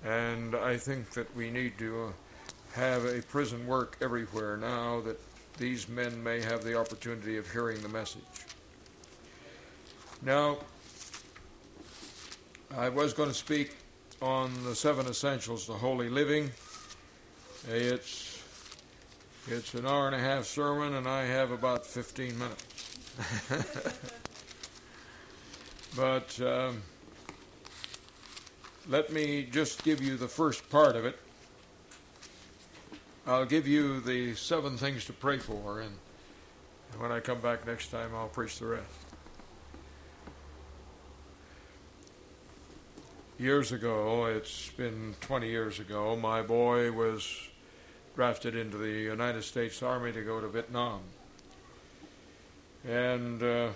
And 0.03 0.55
I 0.55 0.77
think 0.77 1.11
that 1.11 1.35
we 1.35 1.49
need 1.49 1.77
to 1.79 2.13
have 2.73 3.05
a 3.05 3.21
prison 3.21 3.65
work 3.65 3.97
everywhere 4.01 4.57
now 4.57 5.01
that 5.01 5.19
these 5.57 5.89
men 5.89 6.23
may 6.23 6.41
have 6.41 6.63
the 6.63 6.79
opportunity 6.79 7.37
of 7.37 7.51
hearing 7.51 7.81
the 7.81 7.89
message. 7.89 8.21
Now, 10.21 10.57
I 12.75 12.89
was 12.89 13.13
going 13.13 13.29
to 13.29 13.35
speak 13.35 13.75
on 14.21 14.51
the 14.63 14.75
seven 14.75 15.07
essentials 15.07 15.65
to 15.67 15.73
holy 15.73 16.09
living. 16.09 16.51
It's 17.67 18.43
it's 19.47 19.73
an 19.73 19.85
hour 19.85 20.07
and 20.07 20.15
a 20.15 20.19
half 20.19 20.43
sermon, 20.45 20.95
and 20.95 21.07
I 21.07 21.23
have 21.23 21.51
about 21.51 21.85
15 21.85 22.37
minutes. 22.37 22.99
but 25.95 26.41
um, 26.41 26.81
let 28.89 29.13
me 29.13 29.47
just 29.49 29.83
give 29.85 30.01
you 30.01 30.17
the 30.17 30.27
first 30.27 30.69
part 30.69 30.97
of 30.97 31.05
it. 31.05 31.17
I'll 33.25 33.45
give 33.45 33.67
you 33.67 34.01
the 34.01 34.35
seven 34.35 34.77
things 34.77 35.05
to 35.05 35.13
pray 35.13 35.37
for, 35.37 35.79
and 35.79 35.95
when 36.97 37.13
I 37.13 37.21
come 37.21 37.39
back 37.39 37.65
next 37.65 37.87
time, 37.89 38.13
I'll 38.13 38.27
preach 38.27 38.59
the 38.59 38.65
rest. 38.65 39.06
Years 43.39 43.71
ago, 43.71 44.25
it's 44.25 44.71
been 44.71 45.13
20 45.21 45.47
years 45.47 45.79
ago, 45.79 46.15
my 46.15 46.41
boy 46.41 46.91
was 46.91 47.49
drafted 48.15 48.55
into 48.55 48.77
the 48.77 48.89
United 48.89 49.43
States 49.43 49.83
Army 49.83 50.11
to 50.11 50.23
go 50.23 50.41
to 50.41 50.47
Vietnam. 50.47 51.01
And 52.83 53.43
uh, 53.43 53.69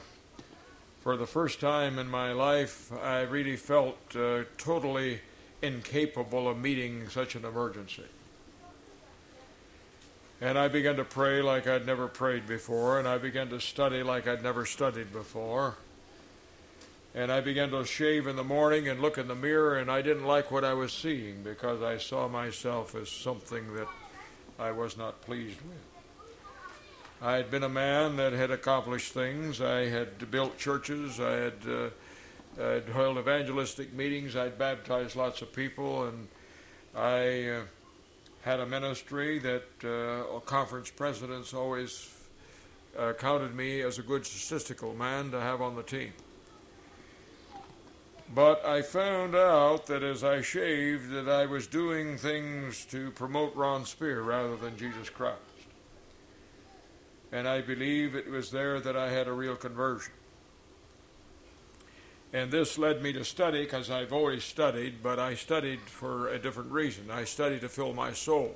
for 1.02 1.16
the 1.16 1.28
first 1.28 1.60
time 1.60 2.00
in 2.00 2.08
my 2.10 2.32
life, 2.32 2.92
I 3.04 3.22
really 3.22 3.56
felt 3.56 4.00
uh, 4.16 4.46
totally 4.58 5.22
incapable 5.62 6.50
of 6.50 6.58
meeting 6.58 7.08
such 7.10 7.36
an 7.36 7.46
emergency. 7.46 8.10
And 10.42 10.58
I 10.58 10.70
began 10.70 10.96
to 10.96 11.04
pray 11.04 11.44
like 11.44 11.68
I'd 11.68 11.86
never 11.86 12.08
prayed 12.08 12.48
before, 12.48 12.98
and 12.98 13.08
I 13.08 13.20
began 13.20 13.50
to 13.50 13.62
study 13.62 14.02
like 14.02 14.28
I'd 14.28 14.42
never 14.42 14.66
studied 14.66 15.14
before. 15.14 15.76
And 17.14 17.30
I 17.30 17.42
began 17.42 17.72
to 17.72 17.84
shave 17.84 18.26
in 18.26 18.38
the 18.38 18.44
morning 18.44 18.88
and 18.88 19.02
look 19.02 19.18
in 19.18 19.28
the 19.28 19.36
mirror, 19.36 19.78
and 19.78 19.92
I 19.92 20.02
didn't 20.02 20.26
like 20.26 20.50
what 20.50 20.64
I 20.64 20.74
was 20.74 20.94
seeing 20.94 21.44
because 21.44 21.82
I 21.82 21.98
saw 21.98 22.30
myself 22.30 22.96
as 22.96 23.10
something 23.10 23.74
that 23.76 23.88
I 24.58 24.72
was 24.72 24.98
not 24.98 25.22
pleased 25.22 25.60
with. 25.62 25.78
I 27.22 27.36
had 27.36 27.52
been 27.52 27.64
a 27.64 27.70
man 27.70 28.16
that 28.16 28.32
had 28.32 28.50
accomplished 28.50 29.14
things. 29.14 29.62
I 29.62 29.90
had 29.90 30.32
built 30.32 30.58
churches. 30.58 31.20
I 31.20 31.32
had, 31.34 31.54
uh, 31.68 31.90
I'd 32.64 32.90
held 32.90 33.18
evangelistic 33.18 33.94
meetings. 33.94 34.36
I'd 34.38 34.58
baptized 34.58 35.16
lots 35.18 35.42
of 35.42 35.52
people, 35.52 36.08
and 36.08 36.28
I 36.96 37.44
uh, 37.50 37.62
had 38.42 38.60
a 38.60 38.66
ministry 38.66 39.38
that 39.40 39.64
uh, 39.84 40.40
conference 40.40 40.90
presidents 40.90 41.54
always 41.54 42.10
uh, 42.98 43.14
counted 43.14 43.54
me 43.54 43.82
as 43.82 44.00
a 44.00 44.02
good 44.02 44.26
statistical 44.26 44.94
man 44.94 45.30
to 45.32 45.42
have 45.42 45.62
on 45.62 45.76
the 45.76 45.84
team. 45.84 46.14
But 48.34 48.66
I 48.66 48.82
found 48.82 49.36
out 49.36 49.88
that 49.88 50.04
as 50.04 50.24
I 50.24 50.42
shaved 50.42 51.12
that 51.12 51.28
I 51.28 51.46
was 51.46 51.68
doing 51.68 52.18
things 52.18 52.86
to 52.86 53.12
promote 53.12 53.56
Ron 53.56 53.86
Spear 53.86 54.22
rather 54.22 54.56
than 54.56 54.78
Jesus 54.78 55.10
Christ. 55.10 55.40
And 57.34 57.46
I 57.48 57.60
believe 57.60 58.16
it 58.16 58.30
was 58.30 58.52
there 58.52 58.80
that 58.80 58.96
I 58.96 59.10
had 59.10 59.28
a 59.28 59.34
real 59.34 59.58
conversion. 59.58 60.14
And 62.32 62.52
this 62.52 62.78
led 62.78 63.02
me 63.02 63.12
to 63.14 63.26
study 63.26 63.64
because 63.64 63.90
I've 63.90 64.14
always 64.14 64.46
studied, 64.46 65.04
but 65.04 65.20
I 65.20 65.36
studied 65.36 65.82
for 65.82 66.30
a 66.30 66.40
different 66.40 66.72
reason. 66.72 67.12
I 67.12 67.26
studied 67.26 67.62
to 67.62 67.70
fill 67.70 67.94
my 67.94 68.14
soul. 68.14 68.56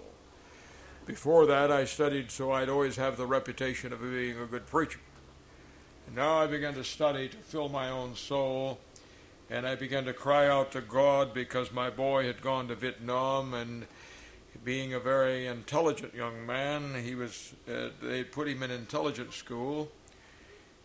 Before 1.06 1.46
that, 1.48 1.70
I 1.70 1.84
studied 1.84 2.32
so 2.32 2.54
I'd 2.54 2.70
always 2.70 2.96
have 2.96 3.18
the 3.18 3.28
reputation 3.28 3.92
of 3.92 4.02
being 4.02 4.40
a 4.40 4.46
good 4.46 4.68
preacher. 4.68 5.02
And 6.08 6.16
now 6.16 6.38
I 6.38 6.48
began 6.48 6.74
to 6.76 6.84
study 6.86 7.28
to 7.28 7.38
fill 7.38 7.68
my 7.68 7.90
own 7.90 8.16
soul 8.16 8.80
and 9.50 9.68
I 9.68 9.76
began 9.76 10.06
to 10.06 10.14
cry 10.14 10.48
out 10.48 10.72
to 10.72 10.82
God 10.82 11.34
because 11.34 11.72
my 11.72 11.90
boy 11.90 12.26
had 12.26 12.42
gone 12.42 12.68
to 12.70 12.76
Vietnam 12.76 13.54
and 13.54 13.86
being 14.64 14.94
a 14.94 15.00
very 15.00 15.48
intelligent 15.48 16.16
young 16.16 16.46
man, 16.46 16.96
he 17.04 17.14
was 17.14 17.54
uh, 17.70 17.90
they 18.02 18.24
put 18.24 18.48
him 18.48 18.64
in 18.64 18.72
intelligence 18.72 19.36
school, 19.36 19.92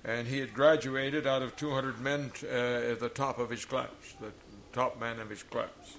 and 0.05 0.27
he 0.27 0.39
had 0.39 0.53
graduated 0.53 1.27
out 1.27 1.43
of 1.43 1.57
200 1.57 2.01
men 2.01 2.33
uh, 2.45 2.47
at 2.47 3.01
the 3.01 3.09
top 3.09 3.39
of 3.39 3.49
his 3.49 3.65
class, 3.65 3.89
the 4.21 4.33
top 4.73 5.01
man 5.01 5.19
of 5.21 5.31
his 5.31 5.43
class. 5.43 5.97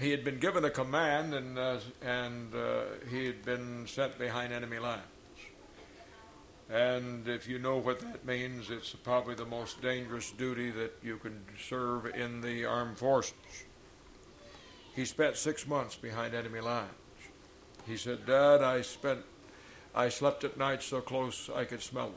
He 0.00 0.10
had 0.10 0.24
been 0.24 0.38
given 0.38 0.64
a 0.64 0.70
command, 0.70 1.34
and 1.34 1.58
uh, 1.58 1.78
and 2.00 2.54
uh, 2.54 2.82
he 3.10 3.26
had 3.26 3.44
been 3.44 3.86
sent 3.86 4.18
behind 4.18 4.52
enemy 4.52 4.78
lines. 4.78 5.02
And 6.72 7.26
if 7.26 7.48
you 7.48 7.58
know 7.58 7.78
what 7.78 8.00
that 8.00 8.24
means, 8.24 8.70
it's 8.70 8.90
probably 8.90 9.34
the 9.34 9.44
most 9.44 9.82
dangerous 9.82 10.30
duty 10.30 10.70
that 10.70 10.92
you 11.02 11.16
can 11.16 11.42
serve 11.58 12.06
in 12.06 12.40
the 12.40 12.64
armed 12.64 12.96
forces. 12.96 13.34
He 14.94 15.04
spent 15.04 15.36
six 15.36 15.66
months 15.66 15.96
behind 15.96 16.34
enemy 16.34 16.60
lines. 16.60 16.90
He 17.86 17.96
said, 17.96 18.24
Dad, 18.24 18.62
I 18.62 18.82
spent, 18.82 19.20
I 19.94 20.10
slept 20.10 20.44
at 20.44 20.56
night 20.56 20.82
so 20.82 21.00
close 21.00 21.50
I 21.52 21.64
could 21.64 21.82
smell 21.82 22.06
them. 22.06 22.14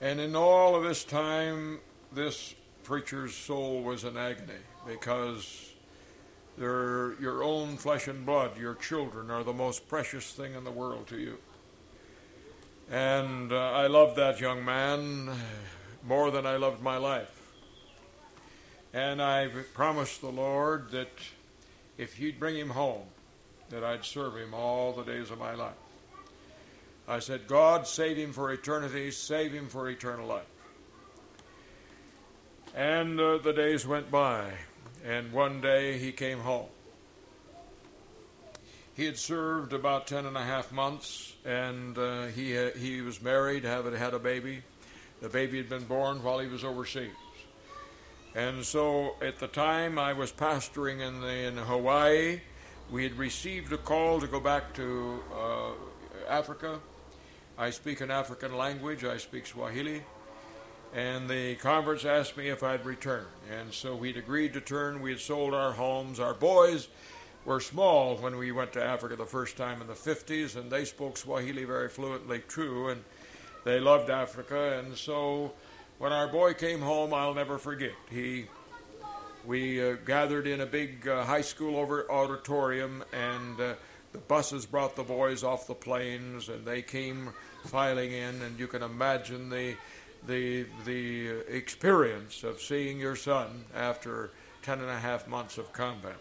And 0.00 0.20
in 0.20 0.36
all 0.36 0.76
of 0.76 0.84
this 0.84 1.02
time, 1.02 1.80
this 2.12 2.54
preacher's 2.84 3.34
soul 3.34 3.82
was 3.82 4.04
in 4.04 4.16
agony 4.16 4.52
because 4.86 5.72
they're 6.58 7.14
your 7.20 7.42
own 7.42 7.76
flesh 7.76 8.08
and 8.08 8.26
blood, 8.26 8.58
your 8.58 8.74
children, 8.74 9.30
are 9.30 9.44
the 9.44 9.52
most 9.52 9.88
precious 9.88 10.32
thing 10.32 10.54
in 10.54 10.64
the 10.64 10.70
world 10.70 11.06
to 11.08 11.18
you. 11.18 11.38
And 12.90 13.52
uh, 13.52 13.56
I 13.56 13.86
loved 13.86 14.16
that 14.16 14.40
young 14.40 14.64
man 14.64 15.30
more 16.02 16.30
than 16.30 16.46
I 16.46 16.56
loved 16.56 16.82
my 16.82 16.96
life. 16.96 17.34
And 18.92 19.20
I 19.20 19.48
promised 19.74 20.20
the 20.20 20.30
Lord 20.30 20.90
that 20.90 21.12
if 21.98 22.14
He'd 22.14 22.40
bring 22.40 22.56
him 22.56 22.70
home, 22.70 23.06
that 23.70 23.84
I'd 23.84 24.04
serve 24.04 24.36
him 24.36 24.54
all 24.54 24.92
the 24.92 25.04
days 25.04 25.30
of 25.30 25.38
my 25.38 25.54
life. 25.54 25.74
I 27.06 27.18
said, 27.20 27.46
God, 27.46 27.86
save 27.86 28.16
him 28.16 28.32
for 28.32 28.52
eternity, 28.52 29.10
save 29.10 29.52
him 29.52 29.68
for 29.68 29.88
eternal 29.88 30.26
life. 30.26 30.44
And 32.74 33.18
uh, 33.18 33.38
the 33.38 33.52
days 33.52 33.86
went 33.86 34.10
by, 34.10 34.52
and 35.04 35.32
one 35.32 35.60
day 35.60 35.98
he 35.98 36.12
came 36.12 36.40
home. 36.40 36.66
He 38.94 39.04
had 39.04 39.16
served 39.16 39.72
about 39.72 40.06
ten 40.06 40.26
and 40.26 40.36
a 40.36 40.42
half 40.42 40.72
months, 40.72 41.34
and 41.44 41.96
uh, 41.96 42.26
he 42.26 42.56
he 42.76 43.00
was 43.00 43.22
married, 43.22 43.64
had 43.64 43.84
had 43.92 44.14
a 44.14 44.18
baby. 44.18 44.62
The 45.20 45.28
baby 45.28 45.58
had 45.58 45.68
been 45.68 45.84
born 45.84 46.22
while 46.22 46.38
he 46.38 46.48
was 46.48 46.64
overseas. 46.64 47.10
And 48.34 48.64
so, 48.64 49.16
at 49.22 49.38
the 49.38 49.48
time 49.48 49.98
I 49.98 50.12
was 50.12 50.30
pastoring 50.30 51.00
in 51.00 51.20
the, 51.20 51.46
in 51.46 51.56
Hawaii, 51.56 52.40
we 52.90 53.02
had 53.02 53.18
received 53.18 53.72
a 53.72 53.78
call 53.78 54.20
to 54.20 54.26
go 54.26 54.38
back 54.38 54.74
to 54.74 55.20
uh, 55.34 55.70
Africa. 56.28 56.78
I 57.56 57.70
speak 57.70 58.00
an 58.00 58.10
African 58.10 58.56
language. 58.56 59.04
I 59.04 59.16
speak 59.16 59.46
Swahili. 59.46 60.02
And 60.94 61.28
the 61.28 61.56
conference 61.56 62.04
asked 62.04 62.36
me 62.36 62.48
if 62.48 62.62
I'd 62.62 62.84
return. 62.84 63.26
And 63.50 63.72
so 63.72 63.94
we'd 63.94 64.16
agreed 64.16 64.54
to 64.54 64.60
turn. 64.60 65.00
We 65.00 65.10
had 65.10 65.20
sold 65.20 65.54
our 65.54 65.72
homes. 65.72 66.18
Our 66.18 66.34
boys 66.34 66.88
were 67.44 67.60
small 67.60 68.16
when 68.16 68.36
we 68.36 68.52
went 68.52 68.72
to 68.72 68.82
Africa 68.82 69.16
the 69.16 69.26
first 69.26 69.56
time 69.56 69.80
in 69.80 69.86
the 69.86 69.94
50s, 69.94 70.56
and 70.56 70.70
they 70.70 70.84
spoke 70.84 71.16
Swahili 71.16 71.64
very 71.64 71.88
fluently, 71.88 72.40
true, 72.40 72.88
and 72.88 73.02
they 73.64 73.80
loved 73.80 74.10
Africa. 74.10 74.78
And 74.78 74.96
so 74.96 75.52
when 75.98 76.12
our 76.12 76.28
boy 76.28 76.54
came 76.54 76.80
home, 76.80 77.12
I'll 77.12 77.34
never 77.34 77.58
forget. 77.58 77.94
He, 78.10 78.46
we 79.46 79.82
uh, 79.82 79.96
gathered 80.04 80.46
in 80.46 80.60
a 80.60 80.66
big 80.66 81.06
uh, 81.06 81.24
high 81.24 81.42
school 81.42 81.76
over 81.76 82.10
auditorium, 82.10 83.04
and 83.12 83.60
uh, 83.60 83.74
the 84.12 84.18
buses 84.18 84.66
brought 84.66 84.96
the 84.96 85.02
boys 85.02 85.44
off 85.44 85.66
the 85.66 85.74
planes, 85.74 86.48
and 86.48 86.64
they 86.66 86.82
came 86.82 87.30
filing 87.66 88.12
in, 88.12 88.40
and 88.42 88.58
you 88.58 88.66
can 88.66 88.82
imagine 88.82 89.50
the 89.50 89.74
the 90.26 90.66
the 90.84 91.28
experience 91.48 92.42
of 92.42 92.60
seeing 92.60 92.98
your 92.98 93.16
son 93.16 93.64
after 93.74 94.30
ten 94.62 94.80
and 94.80 94.90
a 94.90 94.98
half 94.98 95.26
months 95.26 95.58
of 95.58 95.72
combat. 95.72 96.16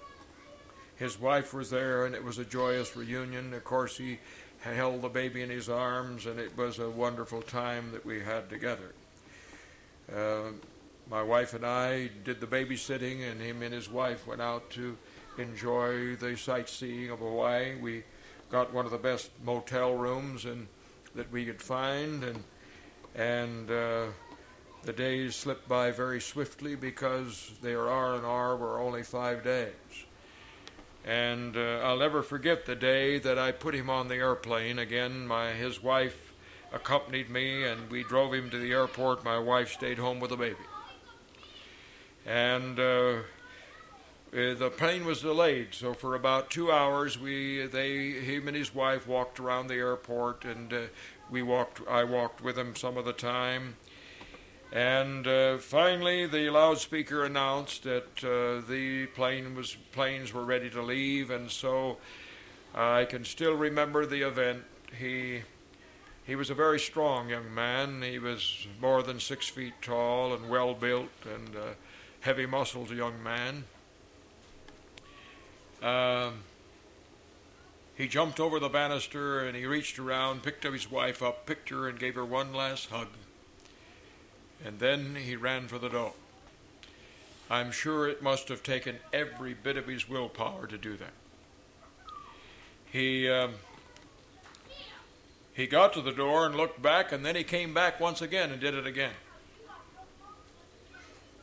His 0.95 1.19
wife 1.19 1.53
was 1.53 1.69
there, 1.69 2.05
and 2.05 2.15
it 2.15 2.23
was 2.23 2.39
a 2.39 2.45
joyous 2.45 2.95
reunion. 2.95 3.53
Of 3.53 3.63
course, 3.63 3.97
he 3.97 4.19
held 4.61 5.01
the 5.01 5.09
baby 5.09 5.41
in 5.41 5.49
his 5.49 5.69
arms, 5.69 6.25
and 6.25 6.39
it 6.39 6.57
was 6.57 6.79
a 6.79 6.89
wonderful 6.89 7.41
time 7.41 7.91
that 7.91 8.05
we 8.05 8.19
had 8.19 8.49
together. 8.49 8.93
Uh, 10.13 10.51
my 11.09 11.21
wife 11.21 11.53
and 11.53 11.65
I 11.65 12.09
did 12.23 12.39
the 12.39 12.47
babysitting, 12.47 13.29
and 13.29 13.39
him 13.39 13.61
and 13.61 13.73
his 13.73 13.89
wife 13.89 14.25
went 14.27 14.41
out 14.41 14.69
to 14.71 14.97
enjoy 15.37 16.15
the 16.15 16.35
sightseeing 16.35 17.11
of 17.11 17.19
Hawaii. 17.19 17.75
We 17.79 18.03
got 18.49 18.73
one 18.73 18.85
of 18.85 18.91
the 18.91 18.97
best 18.97 19.29
motel 19.43 19.93
rooms 19.93 20.45
and 20.45 20.67
that 21.15 21.31
we 21.31 21.45
could 21.45 21.61
find, 21.61 22.23
and 22.23 22.43
and 23.17 23.69
uh, 23.69 24.05
the 24.83 24.93
days 24.93 25.35
slipped 25.35 25.67
by 25.67 25.91
very 25.91 26.21
swiftly 26.21 26.75
because 26.75 27.51
their 27.61 27.89
R 27.89 28.15
and 28.15 28.25
R 28.25 28.55
were 28.55 28.79
only 28.79 29.03
five 29.03 29.43
days. 29.43 29.73
And 31.03 31.57
uh, 31.57 31.81
I'll 31.83 31.97
never 31.97 32.21
forget 32.21 32.65
the 32.65 32.75
day 32.75 33.17
that 33.19 33.39
I 33.39 33.51
put 33.51 33.73
him 33.73 33.89
on 33.89 34.07
the 34.07 34.15
airplane. 34.15 34.77
Again, 34.77 35.25
my 35.25 35.51
his 35.51 35.81
wife 35.81 36.33
accompanied 36.71 37.29
me, 37.29 37.63
and 37.63 37.89
we 37.89 38.03
drove 38.03 38.33
him 38.33 38.49
to 38.49 38.59
the 38.59 38.71
airport. 38.71 39.23
My 39.23 39.39
wife 39.39 39.71
stayed 39.71 39.97
home 39.97 40.19
with 40.19 40.29
the 40.29 40.37
baby, 40.37 40.55
and. 42.25 42.79
Uh, 42.79 43.13
uh, 44.33 44.53
the 44.55 44.69
plane 44.69 45.05
was 45.05 45.21
delayed, 45.21 45.69
so 45.71 45.93
for 45.93 46.13
about 46.13 46.51
two 46.51 46.69
hours, 46.69 47.17
we 47.17 47.65
they 47.65 48.11
him 48.11 48.49
and 48.49 48.57
his 48.57 48.75
wife 48.75 49.07
walked 49.07 49.39
around 49.39 49.67
the 49.67 49.75
airport, 49.75 50.43
and 50.43 50.73
uh, 50.73 50.81
we 51.29 51.41
walked. 51.41 51.81
I 51.87 52.03
walked 52.03 52.41
with 52.41 52.57
him 52.57 52.75
some 52.75 52.97
of 52.97 53.05
the 53.05 53.13
time, 53.13 53.75
and 54.71 55.27
uh, 55.27 55.57
finally, 55.57 56.25
the 56.27 56.49
loudspeaker 56.49 57.23
announced 57.23 57.83
that 57.83 58.23
uh, 58.23 58.67
the 58.67 59.07
plane 59.15 59.55
was 59.55 59.75
planes 59.91 60.33
were 60.33 60.45
ready 60.45 60.69
to 60.69 60.81
leave, 60.81 61.29
and 61.29 61.49
so 61.49 61.97
I 62.75 63.05
can 63.05 63.25
still 63.25 63.53
remember 63.53 64.05
the 64.05 64.21
event. 64.21 64.63
He 64.97 65.41
he 66.27 66.35
was 66.35 66.49
a 66.49 66.53
very 66.53 66.79
strong 66.79 67.29
young 67.29 67.53
man. 67.53 68.01
He 68.01 68.19
was 68.19 68.67
more 68.81 69.01
than 69.01 69.19
six 69.19 69.47
feet 69.47 69.73
tall 69.81 70.33
and 70.33 70.49
well 70.49 70.73
built 70.73 71.09
and 71.23 71.55
uh, 71.55 71.73
heavy 72.19 72.45
muscled 72.45 72.91
young 72.91 73.23
man. 73.23 73.63
Um, 75.81 76.39
he 77.97 78.07
jumped 78.07 78.39
over 78.39 78.59
the 78.59 78.69
banister 78.69 79.39
and 79.39 79.57
he 79.57 79.65
reached 79.65 79.97
around, 79.97 80.43
picked 80.43 80.65
up 80.65 80.73
his 80.73 80.89
wife 80.89 81.23
up, 81.23 81.47
picked 81.47 81.69
her, 81.69 81.89
and 81.89 81.99
gave 81.99 82.13
her 82.13 82.23
one 82.23 82.53
last 82.53 82.89
hug. 82.89 83.07
And 84.63 84.79
then 84.79 85.15
he 85.15 85.35
ran 85.35 85.67
for 85.67 85.79
the 85.79 85.89
door. 85.89 86.13
I'm 87.49 87.71
sure 87.71 88.07
it 88.07 88.21
must 88.21 88.49
have 88.49 88.61
taken 88.61 88.97
every 89.11 89.53
bit 89.55 89.77
of 89.77 89.87
his 89.87 90.07
willpower 90.07 90.67
to 90.67 90.77
do 90.77 90.95
that. 90.97 91.13
He 92.91 93.27
um, 93.29 93.53
he 95.53 95.65
got 95.65 95.93
to 95.93 96.01
the 96.01 96.11
door 96.11 96.45
and 96.45 96.55
looked 96.55 96.83
back, 96.83 97.11
and 97.11 97.25
then 97.25 97.35
he 97.35 97.43
came 97.43 97.73
back 97.73 97.99
once 97.99 98.21
again 98.21 98.51
and 98.51 98.61
did 98.61 98.75
it 98.75 98.85
again. 98.85 99.13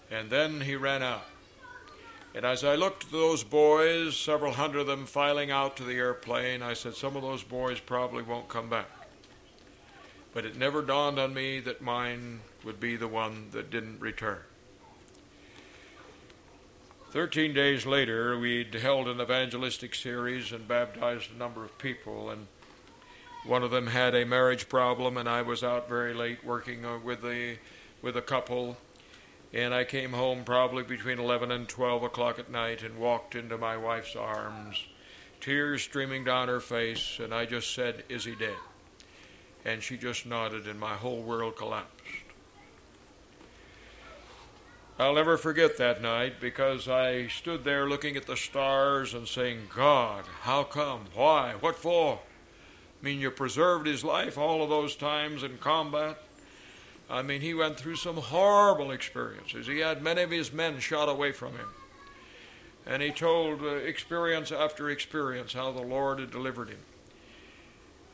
And 0.08 0.30
then 0.30 0.60
he 0.60 0.76
ran 0.76 1.02
out. 1.02 1.24
And 2.34 2.44
as 2.44 2.64
I 2.64 2.74
looked 2.74 3.04
at 3.04 3.12
those 3.12 3.44
boys, 3.44 4.16
several 4.16 4.52
hundred 4.52 4.80
of 4.80 4.86
them 4.88 5.06
filing 5.06 5.52
out 5.52 5.76
to 5.76 5.84
the 5.84 5.94
airplane, 5.94 6.62
I 6.62 6.72
said, 6.72 6.96
Some 6.96 7.14
of 7.14 7.22
those 7.22 7.44
boys 7.44 7.78
probably 7.78 8.24
won't 8.24 8.48
come 8.48 8.68
back. 8.68 8.90
But 10.32 10.44
it 10.44 10.56
never 10.56 10.82
dawned 10.82 11.20
on 11.20 11.32
me 11.32 11.60
that 11.60 11.80
mine 11.80 12.40
would 12.64 12.80
be 12.80 12.96
the 12.96 13.06
one 13.06 13.50
that 13.52 13.70
didn't 13.70 14.00
return. 14.00 14.40
Thirteen 17.12 17.54
days 17.54 17.86
later, 17.86 18.36
we'd 18.36 18.74
held 18.74 19.06
an 19.06 19.20
evangelistic 19.20 19.94
series 19.94 20.50
and 20.50 20.66
baptized 20.66 21.30
a 21.32 21.38
number 21.38 21.64
of 21.64 21.78
people, 21.78 22.30
and 22.30 22.48
one 23.46 23.62
of 23.62 23.70
them 23.70 23.86
had 23.86 24.16
a 24.16 24.26
marriage 24.26 24.68
problem, 24.68 25.16
and 25.16 25.28
I 25.28 25.42
was 25.42 25.62
out 25.62 25.88
very 25.88 26.12
late 26.12 26.44
working 26.44 26.84
uh, 26.84 26.98
with 26.98 27.22
the 27.22 27.58
with 28.02 28.16
a 28.16 28.22
couple 28.22 28.76
and 29.54 29.72
I 29.72 29.84
came 29.84 30.12
home 30.12 30.42
probably 30.42 30.82
between 30.82 31.20
11 31.20 31.52
and 31.52 31.68
12 31.68 32.02
o'clock 32.02 32.40
at 32.40 32.50
night 32.50 32.82
and 32.82 32.98
walked 32.98 33.36
into 33.36 33.56
my 33.56 33.76
wife's 33.76 34.16
arms, 34.16 34.84
tears 35.40 35.82
streaming 35.82 36.24
down 36.24 36.48
her 36.48 36.58
face, 36.58 37.20
and 37.20 37.32
I 37.32 37.46
just 37.46 37.72
said, 37.72 38.02
Is 38.08 38.24
he 38.24 38.34
dead? 38.34 38.56
And 39.64 39.80
she 39.80 39.96
just 39.96 40.26
nodded, 40.26 40.66
and 40.66 40.78
my 40.78 40.94
whole 40.94 41.22
world 41.22 41.56
collapsed. 41.56 41.92
I'll 44.98 45.14
never 45.14 45.36
forget 45.36 45.78
that 45.78 46.02
night 46.02 46.40
because 46.40 46.88
I 46.88 47.28
stood 47.28 47.64
there 47.64 47.88
looking 47.88 48.16
at 48.16 48.26
the 48.26 48.36
stars 48.36 49.14
and 49.14 49.26
saying, 49.26 49.68
God, 49.74 50.24
how 50.42 50.64
come? 50.64 51.06
Why? 51.14 51.54
What 51.58 51.76
for? 51.76 52.20
I 53.00 53.04
mean, 53.04 53.20
you 53.20 53.30
preserved 53.30 53.86
his 53.86 54.04
life 54.04 54.36
all 54.36 54.62
of 54.62 54.68
those 54.68 54.96
times 54.96 55.42
in 55.42 55.58
combat. 55.58 56.18
I 57.14 57.22
mean, 57.22 57.42
he 57.42 57.54
went 57.54 57.76
through 57.76 57.94
some 57.94 58.16
horrible 58.16 58.90
experiences. 58.90 59.68
He 59.68 59.78
had 59.78 60.02
many 60.02 60.22
of 60.22 60.32
his 60.32 60.52
men 60.52 60.80
shot 60.80 61.08
away 61.08 61.30
from 61.30 61.52
him. 61.52 61.68
And 62.86 63.00
he 63.00 63.12
told 63.12 63.62
uh, 63.62 63.66
experience 63.66 64.50
after 64.50 64.90
experience 64.90 65.52
how 65.52 65.70
the 65.70 65.80
Lord 65.80 66.18
had 66.18 66.32
delivered 66.32 66.70
him. 66.70 66.80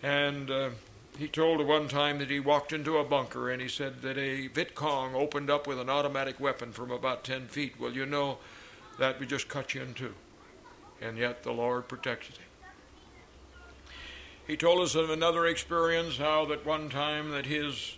And 0.02 0.50
uh, 0.50 0.70
he 1.18 1.28
told 1.28 1.66
one 1.66 1.88
time 1.88 2.18
that 2.18 2.28
he 2.28 2.40
walked 2.40 2.74
into 2.74 2.98
a 2.98 3.04
bunker 3.04 3.50
and 3.50 3.62
he 3.62 3.68
said 3.68 4.02
that 4.02 4.18
a 4.18 4.48
Viet 4.48 4.74
Cong 4.74 5.14
opened 5.14 5.48
up 5.48 5.66
with 5.66 5.80
an 5.80 5.88
automatic 5.88 6.38
weapon 6.38 6.70
from 6.70 6.90
about 6.90 7.24
10 7.24 7.46
feet. 7.46 7.80
Well, 7.80 7.92
you 7.92 8.04
know, 8.04 8.36
that 8.98 9.18
would 9.18 9.30
just 9.30 9.48
cut 9.48 9.72
you 9.72 9.80
in 9.80 9.94
two. 9.94 10.14
And 11.00 11.16
yet 11.16 11.42
the 11.42 11.52
Lord 11.52 11.88
protected 11.88 12.36
him. 12.36 12.44
He 14.46 14.58
told 14.58 14.82
us 14.82 14.94
of 14.94 15.08
another 15.08 15.46
experience 15.46 16.18
how 16.18 16.44
that 16.46 16.66
one 16.66 16.90
time 16.90 17.30
that 17.30 17.46
his 17.46 17.96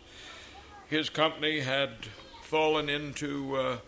his 0.92 1.08
company 1.08 1.60
had 1.60 1.90
fallen 2.42 2.90
into, 2.90 3.56
uh, 3.56 3.78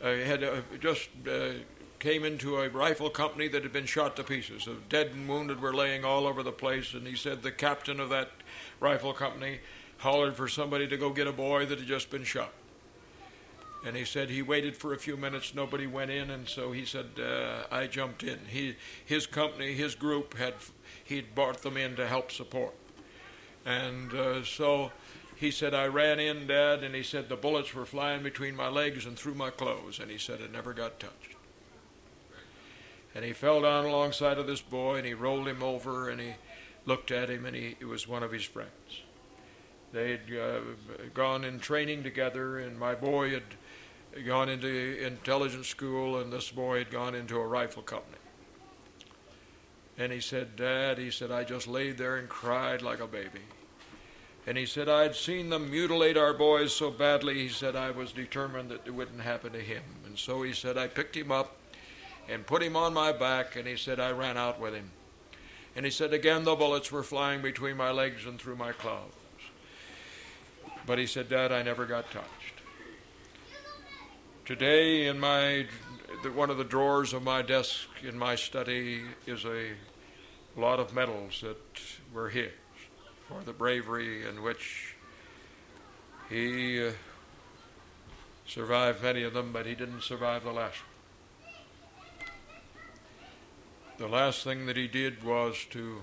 uh, 0.00 0.14
had 0.14 0.44
uh, 0.44 0.60
just 0.80 1.08
uh, 1.28 1.48
came 1.98 2.24
into 2.24 2.56
a 2.56 2.68
rifle 2.68 3.10
company 3.10 3.48
that 3.48 3.64
had 3.64 3.72
been 3.72 3.84
shot 3.84 4.14
to 4.14 4.22
pieces. 4.22 4.66
The 4.66 4.76
dead 4.88 5.08
and 5.08 5.28
wounded 5.28 5.60
were 5.60 5.74
laying 5.74 6.04
all 6.04 6.24
over 6.24 6.44
the 6.44 6.52
place, 6.52 6.94
and 6.94 7.04
he 7.04 7.16
said 7.16 7.42
the 7.42 7.50
captain 7.50 7.98
of 7.98 8.10
that 8.10 8.30
rifle 8.78 9.12
company 9.12 9.58
hollered 9.98 10.36
for 10.36 10.46
somebody 10.46 10.86
to 10.86 10.96
go 10.96 11.10
get 11.10 11.26
a 11.26 11.32
boy 11.32 11.66
that 11.66 11.80
had 11.80 11.88
just 11.88 12.10
been 12.10 12.22
shot. 12.22 12.52
And 13.84 13.96
he 13.96 14.04
said 14.04 14.30
he 14.30 14.42
waited 14.42 14.76
for 14.76 14.94
a 14.94 14.98
few 14.98 15.16
minutes, 15.16 15.56
nobody 15.56 15.88
went 15.88 16.12
in, 16.12 16.30
and 16.30 16.48
so 16.48 16.70
he 16.70 16.84
said, 16.84 17.06
uh, 17.18 17.64
I 17.72 17.88
jumped 17.88 18.22
in. 18.22 18.38
He, 18.46 18.76
his 19.04 19.26
company, 19.26 19.74
his 19.74 19.96
group, 19.96 20.38
had 20.38 20.54
he'd 21.02 21.34
brought 21.34 21.62
them 21.62 21.76
in 21.76 21.96
to 21.96 22.06
help 22.06 22.30
support. 22.30 22.74
And 23.66 24.14
uh, 24.14 24.44
so 24.44 24.92
he 25.42 25.50
said, 25.50 25.74
I 25.74 25.88
ran 25.88 26.20
in, 26.20 26.46
Dad, 26.46 26.84
and 26.84 26.94
he 26.94 27.02
said 27.02 27.28
the 27.28 27.34
bullets 27.34 27.74
were 27.74 27.84
flying 27.84 28.22
between 28.22 28.54
my 28.54 28.68
legs 28.68 29.04
and 29.04 29.18
through 29.18 29.34
my 29.34 29.50
clothes, 29.50 29.98
and 29.98 30.08
he 30.08 30.16
said 30.16 30.40
it 30.40 30.52
never 30.52 30.72
got 30.72 31.00
touched. 31.00 31.34
And 33.12 33.24
he 33.24 33.32
fell 33.32 33.60
down 33.60 33.84
alongside 33.84 34.38
of 34.38 34.46
this 34.46 34.60
boy, 34.60 34.98
and 34.98 35.06
he 35.06 35.14
rolled 35.14 35.48
him 35.48 35.60
over, 35.60 36.08
and 36.08 36.20
he 36.20 36.34
looked 36.86 37.10
at 37.10 37.28
him, 37.28 37.44
and 37.44 37.56
he, 37.56 37.76
it 37.80 37.84
was 37.86 38.06
one 38.06 38.22
of 38.22 38.30
his 38.30 38.44
friends. 38.44 39.02
They'd 39.92 40.20
uh, 40.32 40.60
gone 41.12 41.42
in 41.42 41.58
training 41.58 42.04
together, 42.04 42.60
and 42.60 42.78
my 42.78 42.94
boy 42.94 43.30
had 43.30 44.24
gone 44.24 44.48
into 44.48 45.04
intelligence 45.04 45.66
school, 45.66 46.20
and 46.20 46.32
this 46.32 46.52
boy 46.52 46.78
had 46.78 46.90
gone 46.92 47.16
into 47.16 47.36
a 47.36 47.46
rifle 47.46 47.82
company. 47.82 48.16
And 49.98 50.12
he 50.12 50.20
said, 50.20 50.54
Dad, 50.54 50.98
he 50.98 51.10
said, 51.10 51.32
I 51.32 51.42
just 51.42 51.66
laid 51.66 51.98
there 51.98 52.16
and 52.16 52.28
cried 52.28 52.80
like 52.80 53.00
a 53.00 53.08
baby. 53.08 53.40
And 54.46 54.58
he 54.58 54.66
said, 54.66 54.88
I'd 54.88 55.14
seen 55.14 55.50
them 55.50 55.70
mutilate 55.70 56.16
our 56.16 56.34
boys 56.34 56.74
so 56.74 56.90
badly, 56.90 57.34
he 57.34 57.48
said, 57.48 57.76
I 57.76 57.92
was 57.92 58.10
determined 58.10 58.70
that 58.70 58.86
it 58.86 58.90
wouldn't 58.90 59.20
happen 59.20 59.52
to 59.52 59.60
him. 59.60 59.82
And 60.04 60.18
so 60.18 60.42
he 60.42 60.52
said, 60.52 60.76
I 60.76 60.88
picked 60.88 61.16
him 61.16 61.30
up 61.30 61.56
and 62.28 62.44
put 62.44 62.62
him 62.62 62.76
on 62.76 62.92
my 62.92 63.12
back, 63.12 63.54
and 63.54 63.68
he 63.68 63.76
said, 63.76 64.00
I 64.00 64.10
ran 64.10 64.36
out 64.36 64.60
with 64.60 64.74
him. 64.74 64.90
And 65.76 65.84
he 65.84 65.90
said, 65.90 66.12
again, 66.12 66.44
the 66.44 66.56
bullets 66.56 66.90
were 66.90 67.04
flying 67.04 67.40
between 67.40 67.76
my 67.76 67.92
legs 67.92 68.26
and 68.26 68.40
through 68.40 68.56
my 68.56 68.72
clothes. 68.72 69.12
But 70.86 70.98
he 70.98 71.06
said, 71.06 71.28
Dad, 71.28 71.52
I 71.52 71.62
never 71.62 71.86
got 71.86 72.10
touched. 72.10 72.26
Today, 74.44 75.06
in 75.06 75.20
my 75.20 75.66
one 76.34 76.50
of 76.50 76.58
the 76.58 76.64
drawers 76.64 77.12
of 77.12 77.22
my 77.22 77.42
desk 77.42 77.88
in 78.02 78.18
my 78.18 78.34
study 78.34 79.02
is 79.26 79.44
a 79.44 79.70
lot 80.56 80.78
of 80.78 80.92
medals 80.92 81.40
that 81.42 81.56
were 82.12 82.28
his 82.28 82.50
for 83.32 83.44
the 83.44 83.52
bravery 83.52 84.26
in 84.26 84.42
which 84.42 84.94
he 86.28 86.86
uh, 86.86 86.92
survived 88.46 89.02
many 89.02 89.22
of 89.22 89.32
them, 89.32 89.52
but 89.52 89.66
he 89.66 89.74
didn't 89.74 90.02
survive 90.02 90.44
the 90.44 90.52
last 90.52 90.78
one. 90.78 90.88
The 93.98 94.08
last 94.08 94.42
thing 94.42 94.66
that 94.66 94.76
he 94.76 94.88
did 94.88 95.22
was 95.22 95.64
to 95.70 96.02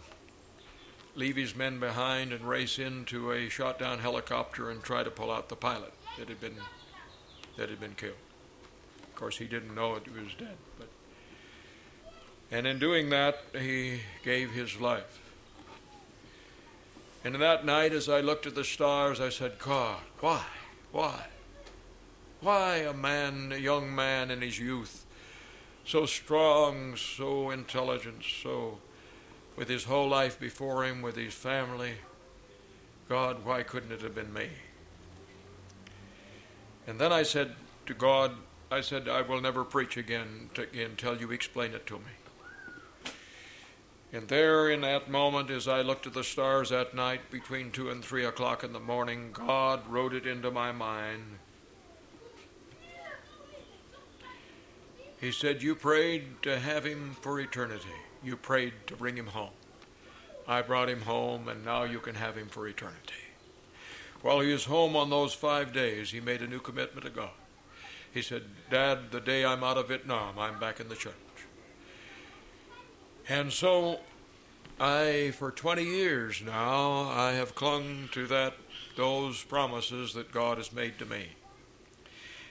leave 1.15 1.35
his 1.35 1.55
men 1.55 1.79
behind 1.79 2.31
and 2.31 2.47
race 2.47 2.79
into 2.79 3.31
a 3.31 3.49
shot 3.49 3.77
down 3.77 3.99
helicopter 3.99 4.69
and 4.69 4.81
try 4.81 5.03
to 5.03 5.11
pull 5.11 5.31
out 5.31 5.49
the 5.49 5.55
pilot. 5.55 5.93
that 6.17 6.29
had 6.29 6.39
been 6.39 6.55
that 7.57 7.69
had 7.69 7.79
been 7.79 7.95
killed. 7.95 8.13
Of 9.03 9.15
course, 9.15 9.37
he 9.37 9.45
didn't 9.45 9.75
know 9.75 9.95
it; 9.95 10.03
he 10.05 10.17
was 10.17 10.33
dead. 10.33 10.55
But 10.77 10.87
and 12.51 12.65
in 12.65 12.79
doing 12.79 13.09
that, 13.09 13.43
he 13.53 13.99
gave 14.23 14.51
his 14.51 14.79
life. 14.79 15.28
And 17.23 17.35
that 17.35 17.65
night, 17.65 17.91
as 17.91 18.07
I 18.07 18.21
looked 18.21 18.47
at 18.47 18.55
the 18.55 18.63
stars, 18.63 19.19
I 19.19 19.29
said, 19.29 19.59
God, 19.59 19.99
why? 20.19 20.43
Why? 20.91 21.25
Why 22.41 22.77
a 22.77 22.93
man, 22.93 23.51
a 23.51 23.57
young 23.57 23.93
man 23.93 24.31
in 24.31 24.41
his 24.41 24.57
youth, 24.57 25.05
so 25.83 26.05
strong, 26.05 26.95
so 26.95 27.49
intelligent, 27.49 28.23
so 28.23 28.77
with 29.57 29.67
his 29.67 29.83
whole 29.83 30.07
life 30.07 30.39
before 30.39 30.85
him, 30.85 31.01
with 31.01 31.17
his 31.17 31.33
family, 31.33 31.95
God, 33.09 33.43
why 33.43 33.63
couldn't 33.63 33.91
it 33.91 34.01
have 34.01 34.15
been 34.15 34.31
me? 34.31 34.47
And 36.87 36.99
then 36.99 37.11
I 37.11 37.23
said 37.23 37.55
to 37.87 37.93
God, 37.93 38.31
I 38.71 38.81
said, 38.81 39.09
I 39.09 39.21
will 39.23 39.41
never 39.41 39.65
preach 39.65 39.97
again, 39.97 40.49
to, 40.53 40.67
until 40.81 41.17
you 41.17 41.31
explain 41.31 41.73
it 41.73 41.85
to 41.87 41.95
me. 41.95 42.11
And 44.11 44.27
there, 44.27 44.69
in 44.71 44.81
that 44.81 45.09
moment, 45.09 45.51
as 45.51 45.67
I 45.67 45.81
looked 45.81 46.07
at 46.07 46.13
the 46.13 46.23
stars 46.23 46.69
that 46.69 46.95
night 46.95 47.29
between 47.29 47.69
two 47.69 47.91
and 47.91 48.03
three 48.03 48.25
o'clock 48.25 48.63
in 48.63 48.73
the 48.73 48.79
morning, 48.79 49.29
God 49.31 49.81
wrote 49.87 50.13
it 50.13 50.25
into 50.25 50.49
my 50.49 50.71
mind. 50.71 51.23
He 55.21 55.31
said, 55.31 55.61
You 55.61 55.75
prayed 55.75 56.41
to 56.41 56.59
have 56.59 56.85
him 56.85 57.15
for 57.21 57.39
eternity. 57.39 57.87
You 58.23 58.35
prayed 58.35 58.73
to 58.87 58.95
bring 58.95 59.15
him 59.15 59.27
home. 59.27 59.51
I 60.47 60.63
brought 60.63 60.89
him 60.89 61.01
home, 61.01 61.47
and 61.47 61.63
now 61.63 61.83
you 61.83 61.99
can 61.99 62.15
have 62.15 62.35
him 62.35 62.47
for 62.47 62.67
eternity. 62.67 63.13
While 64.21 64.39
he 64.39 64.51
was 64.51 64.65
home 64.65 64.95
on 64.95 65.11
those 65.11 65.33
five 65.33 65.71
days, 65.71 66.09
he 66.09 66.19
made 66.19 66.41
a 66.41 66.47
new 66.47 66.59
commitment 66.59 67.05
to 67.05 67.11
God. 67.11 67.29
He 68.11 68.23
said, 68.23 68.43
Dad, 68.71 69.11
the 69.11 69.21
day 69.21 69.45
I'm 69.45 69.63
out 69.63 69.77
of 69.77 69.89
Vietnam, 69.89 70.39
I'm 70.39 70.59
back 70.59 70.79
in 70.79 70.89
the 70.89 70.95
church. 70.95 71.13
And 73.29 73.53
so 73.53 73.99
I, 74.79 75.33
for 75.37 75.51
20 75.51 75.83
years 75.83 76.41
now, 76.43 77.03
I 77.03 77.33
have 77.33 77.53
clung 77.53 78.09
to 78.13 78.25
that, 78.25 78.55
those 78.95 79.43
promises 79.43 80.13
that 80.15 80.31
God 80.31 80.57
has 80.57 80.73
made 80.73 80.97
to 80.97 81.05
me. 81.05 81.27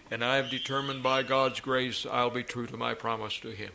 And 0.09 0.24
I 0.24 0.37
have 0.37 0.51
determined 0.51 1.03
by 1.03 1.24
God's 1.24 1.59
grace 1.59 2.07
I'll 2.09 2.31
be 2.31 2.45
true 2.45 2.68
to 2.68 2.76
my 2.76 2.95
promise 2.95 3.41
to 3.41 3.51
Him. 3.51 3.72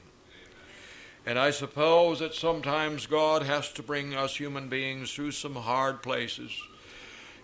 And 1.26 1.38
I 1.38 1.51
suppose 1.51 2.20
that 2.20 2.34
sometimes 2.34 3.06
God 3.06 3.43
has 3.43 3.72
to 3.74 3.84
bring 3.84 4.16
us 4.16 4.38
human 4.38 4.70
beings 4.70 5.14
through 5.14 5.32
some 5.32 5.56
hard 5.56 6.01
places, 6.01 6.58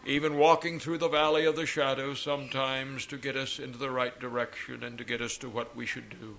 even 0.06 0.38
walking 0.38 0.80
through 0.80 1.00
the 1.00 1.10
valley 1.10 1.46
of 1.46 1.58
the 1.58 1.66
shadow 1.66 2.14
sometimes 2.14 3.06
to 3.08 3.18
get 3.18 3.36
us 3.36 3.60
into 3.60 3.78
the 3.78 3.92
right 3.92 4.18
direction 4.22 4.84
and 4.84 4.98
to 4.98 5.04
get 5.04 5.22
us 5.22 5.38
to 5.40 5.50
what 5.50 5.76
we 5.76 5.86
should 5.86 6.10
do. 6.10 6.38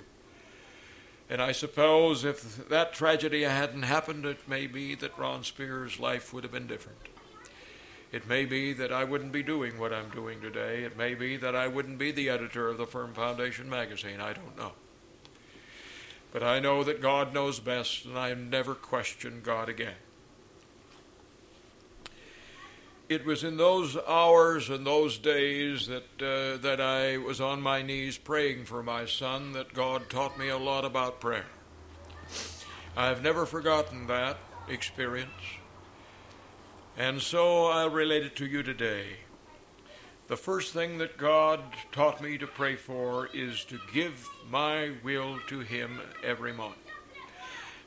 And 1.31 1.41
I 1.41 1.53
suppose 1.53 2.25
if 2.25 2.69
that 2.69 2.93
tragedy 2.93 3.45
hadn't 3.45 3.85
happened, 3.85 4.27
it 4.27 4.49
may 4.49 4.67
be 4.67 4.97
that 4.97 5.17
Ron 5.17 5.45
Spear's 5.45 6.01
life 6.01 6.35
would 6.35 6.43
have 6.43 6.53
been 6.53 6.67
different. 6.67 6.99
It 8.11 8.27
may 8.27 8.45
be 8.45 8.73
that 8.73 8.93
I 8.93 9.05
wouldn't 9.05 9.31
be 9.31 9.45
doing 9.45 9.79
what 9.79 9.93
I'm 9.93 10.11
doing 10.11 10.41
today. 10.41 10.83
It 10.83 10.99
may 10.99 11.15
be 11.15 11.37
that 11.37 11.55
I 11.55 11.69
wouldn't 11.69 11.99
be 11.99 12.11
the 12.11 12.29
editor 12.29 12.69
of 12.69 12.79
the 12.79 12.87
Firm 12.87 13.15
Foundation 13.15 13.71
magazine. 13.71 14.21
I 14.21 14.33
don't 14.33 14.59
know. 14.59 14.73
But 16.33 16.43
I 16.43 16.59
know 16.59 16.83
that 16.83 17.01
God 17.01 17.33
knows 17.33 17.61
best, 17.61 18.05
and 18.05 18.19
I 18.19 18.35
never 18.35 18.75
question 18.75 19.41
God 19.45 19.69
again. 19.69 19.95
It 23.11 23.27
was 23.27 23.43
in 23.43 23.57
those 23.57 23.97
hours 24.07 24.71
and 24.71 24.87
those 24.87 25.19
days 25.19 25.89
that, 25.89 26.05
uh, 26.23 26.59
that 26.59 26.81
I 26.81 27.17
was 27.17 27.41
on 27.41 27.61
my 27.61 27.83
knees 27.83 28.17
praying 28.17 28.67
for 28.67 28.85
my 28.85 29.05
son 29.05 29.53
that 29.55 29.75
God 29.75 30.09
taught 30.09 30.39
me 30.39 30.49
a 30.49 30.57
lot 30.57 30.85
about 30.85 31.21
prayer. 31.21 31.47
I've 32.97 33.21
never 33.21 33.47
forgotten 33.47 34.07
that 34.07 34.39
experience. 34.69 35.33
And 36.97 37.21
so 37.21 37.67
I'll 37.67 37.91
relate 37.91 38.23
it 38.23 38.37
to 38.37 38.47
you 38.47 38.63
today. 38.63 39.07
The 40.29 40.37
first 40.37 40.73
thing 40.73 40.99
that 40.99 41.19
God 41.19 41.63
taught 41.91 42.23
me 42.23 42.39
to 42.39 42.47
pray 42.47 42.77
for 42.77 43.29
is 43.35 43.65
to 43.65 43.81
give 43.93 44.25
my 44.49 44.93
will 45.03 45.41
to 45.49 45.59
Him 45.59 45.99
every 46.23 46.53
moment. 46.53 46.79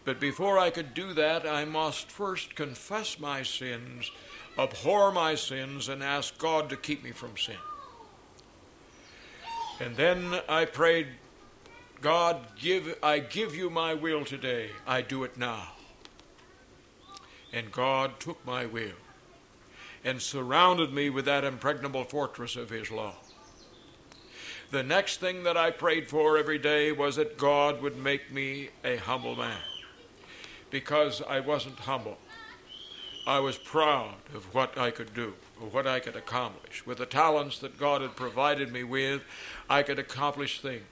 But 0.03 0.19
before 0.19 0.59
I 0.59 0.69
could 0.69 0.93
do 0.93 1.13
that, 1.13 1.47
I 1.47 1.63
must 1.63 2.11
first 2.11 2.55
confess 2.55 3.21
my 3.21 3.41
sins 3.41 4.11
abhor 4.57 5.11
my 5.11 5.35
sins 5.35 5.89
and 5.89 6.03
ask 6.03 6.37
God 6.37 6.69
to 6.69 6.77
keep 6.77 7.03
me 7.03 7.11
from 7.11 7.37
sin. 7.37 7.55
And 9.79 9.95
then 9.95 10.39
I 10.47 10.65
prayed, 10.65 11.07
God, 12.01 12.37
give 12.59 12.97
I 13.01 13.19
give 13.19 13.55
you 13.55 13.69
my 13.69 13.93
will 13.93 14.25
today. 14.25 14.69
I 14.85 15.01
do 15.01 15.23
it 15.23 15.37
now. 15.37 15.69
And 17.51 17.71
God 17.71 18.19
took 18.19 18.45
my 18.45 18.65
will 18.65 18.97
and 20.03 20.21
surrounded 20.21 20.93
me 20.93 21.09
with 21.09 21.25
that 21.25 21.43
impregnable 21.43 22.03
fortress 22.03 22.55
of 22.55 22.69
his 22.69 22.91
law. 22.91 23.15
The 24.71 24.83
next 24.83 25.19
thing 25.19 25.43
that 25.43 25.55
I 25.55 25.71
prayed 25.71 26.09
for 26.09 26.37
every 26.37 26.57
day 26.57 26.91
was 26.91 27.15
that 27.15 27.37
God 27.37 27.81
would 27.81 27.97
make 27.97 28.31
me 28.31 28.69
a 28.83 28.97
humble 28.97 29.35
man 29.35 29.61
because 30.71 31.21
I 31.21 31.39
wasn't 31.39 31.77
humble. 31.79 32.17
I 33.25 33.39
was 33.39 33.57
proud 33.57 34.15
of 34.33 34.53
what 34.53 34.77
I 34.77 34.91
could 34.91 35.13
do, 35.13 35.33
of 35.61 35.73
what 35.73 35.87
I 35.87 35.99
could 35.99 36.15
accomplish. 36.15 36.85
With 36.85 36.97
the 36.97 37.05
talents 37.05 37.59
that 37.59 37.79
God 37.79 38.01
had 38.01 38.15
provided 38.15 38.71
me 38.71 38.83
with, 38.83 39.21
I 39.69 39.83
could 39.83 39.97
accomplish 39.97 40.59
things. 40.59 40.83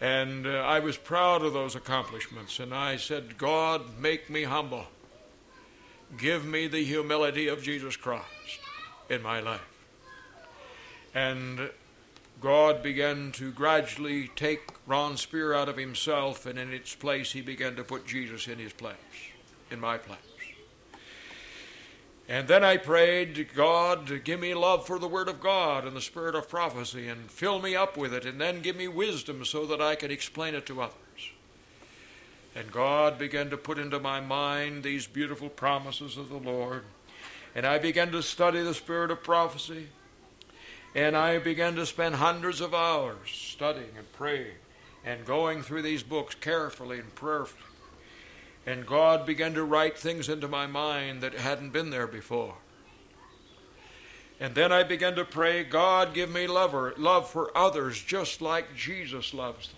And 0.00 0.46
uh, 0.46 0.50
I 0.50 0.80
was 0.80 0.96
proud 0.96 1.42
of 1.42 1.52
those 1.52 1.76
accomplishments. 1.76 2.58
And 2.58 2.74
I 2.74 2.96
said, 2.96 3.38
God, 3.38 3.98
make 3.98 4.28
me 4.28 4.44
humble. 4.44 4.86
Give 6.18 6.44
me 6.44 6.66
the 6.66 6.82
humility 6.82 7.46
of 7.46 7.62
Jesus 7.62 7.96
Christ 7.96 8.24
in 9.08 9.22
my 9.22 9.40
life. 9.40 9.60
And 11.14 11.70
God 12.40 12.82
began 12.82 13.30
to 13.32 13.52
gradually 13.52 14.28
take 14.34 14.62
Ron 14.86 15.16
Spear 15.16 15.52
out 15.52 15.68
of 15.68 15.76
himself, 15.76 16.46
and 16.46 16.58
in 16.58 16.72
its 16.72 16.94
place, 16.94 17.32
he 17.32 17.42
began 17.42 17.76
to 17.76 17.84
put 17.84 18.06
Jesus 18.06 18.48
in 18.48 18.58
his 18.58 18.72
place, 18.72 18.96
in 19.70 19.78
my 19.78 19.98
place. 19.98 20.29
And 22.30 22.46
then 22.46 22.62
I 22.62 22.76
prayed, 22.76 23.48
God, 23.56 24.22
give 24.22 24.38
me 24.38 24.54
love 24.54 24.86
for 24.86 25.00
the 25.00 25.08
Word 25.08 25.28
of 25.28 25.40
God 25.40 25.84
and 25.84 25.96
the 25.96 26.00
Spirit 26.00 26.36
of 26.36 26.48
prophecy 26.48 27.08
and 27.08 27.28
fill 27.28 27.58
me 27.58 27.74
up 27.74 27.96
with 27.96 28.14
it, 28.14 28.24
and 28.24 28.40
then 28.40 28.62
give 28.62 28.76
me 28.76 28.86
wisdom 28.86 29.44
so 29.44 29.66
that 29.66 29.80
I 29.80 29.96
could 29.96 30.12
explain 30.12 30.54
it 30.54 30.64
to 30.66 30.80
others. 30.80 30.94
And 32.54 32.70
God 32.70 33.18
began 33.18 33.50
to 33.50 33.56
put 33.56 33.80
into 33.80 33.98
my 33.98 34.20
mind 34.20 34.84
these 34.84 35.08
beautiful 35.08 35.48
promises 35.48 36.16
of 36.16 36.28
the 36.28 36.38
Lord. 36.38 36.84
And 37.56 37.66
I 37.66 37.78
began 37.78 38.12
to 38.12 38.22
study 38.22 38.62
the 38.62 38.74
Spirit 38.74 39.10
of 39.10 39.24
prophecy. 39.24 39.88
And 40.94 41.16
I 41.16 41.38
began 41.38 41.74
to 41.74 41.86
spend 41.86 42.14
hundreds 42.14 42.60
of 42.60 42.74
hours 42.74 43.28
studying 43.28 43.96
and 43.98 44.12
praying 44.12 44.54
and 45.04 45.26
going 45.26 45.62
through 45.62 45.82
these 45.82 46.04
books 46.04 46.36
carefully 46.36 47.00
and 47.00 47.12
prayerfully. 47.12 47.69
And 48.70 48.86
God 48.86 49.26
began 49.26 49.54
to 49.54 49.64
write 49.64 49.98
things 49.98 50.28
into 50.28 50.46
my 50.46 50.68
mind 50.68 51.22
that 51.22 51.34
hadn't 51.34 51.70
been 51.70 51.90
there 51.90 52.06
before. 52.06 52.54
And 54.38 54.54
then 54.54 54.70
I 54.70 54.84
began 54.84 55.16
to 55.16 55.24
pray, 55.24 55.64
God, 55.64 56.14
give 56.14 56.30
me 56.30 56.46
love, 56.46 56.72
love 56.96 57.28
for 57.28 57.50
others 57.58 58.00
just 58.00 58.40
like 58.40 58.76
Jesus 58.76 59.34
loves 59.34 59.70
them. 59.70 59.76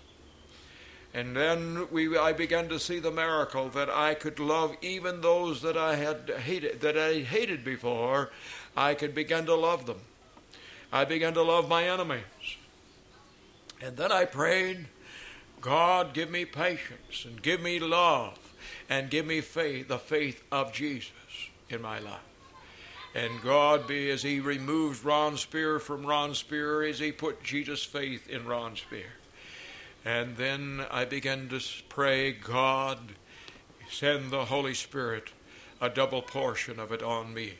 And 1.15 1.35
then 1.35 1.87
we, 1.89 2.15
I 2.15 2.33
began 2.33 2.69
to 2.69 2.79
see 2.79 2.99
the 2.99 3.09
miracle 3.09 3.67
that 3.69 3.89
I 3.89 4.13
could 4.13 4.37
love 4.37 4.75
even 4.83 5.21
those 5.21 5.63
that 5.63 5.75
I 5.75 5.95
had 5.95 6.29
hated, 6.29 6.81
that 6.81 6.95
I 6.95 7.21
hated 7.21 7.65
before. 7.65 8.29
I 8.77 8.93
could 8.93 9.15
begin 9.15 9.47
to 9.47 9.55
love 9.55 9.87
them. 9.87 10.01
I 10.91 11.03
began 11.05 11.33
to 11.33 11.41
love 11.41 11.67
my 11.67 11.89
enemies. 11.89 12.21
And 13.81 13.97
then 13.97 14.11
I 14.11 14.25
prayed, 14.25 14.85
God, 15.61 16.13
give 16.13 16.29
me 16.29 16.45
patience 16.45 17.25
and 17.25 17.41
give 17.41 17.59
me 17.59 17.79
love 17.79 18.37
and 18.89 19.09
give 19.09 19.25
me 19.25 19.41
faith, 19.41 19.87
the 19.87 19.97
faith 19.97 20.43
of 20.51 20.73
Jesus 20.73 21.11
in 21.69 21.81
my 21.81 21.99
life. 21.99 22.19
And 23.15 23.41
God 23.41 23.87
be 23.87 24.09
as 24.09 24.23
He 24.23 24.39
removed 24.39 25.05
Ron 25.05 25.37
Spear 25.37 25.79
from 25.79 26.05
Ron 26.05 26.33
Spear, 26.33 26.83
as 26.83 26.99
He 26.99 27.11
put 27.11 27.43
Jesus' 27.43 27.83
faith 27.83 28.27
in 28.27 28.45
Ron 28.45 28.75
Spear. 28.75 29.13
And 30.03 30.35
then 30.35 30.85
I 30.91 31.05
began 31.05 31.47
to 31.49 31.61
pray, 31.89 32.31
God, 32.31 32.99
send 33.89 34.31
the 34.31 34.45
Holy 34.45 34.73
Spirit 34.73 35.31
a 35.79 35.89
double 35.89 36.21
portion 36.21 36.79
of 36.79 36.91
it 36.91 37.03
on 37.03 37.33
me. 37.33 37.53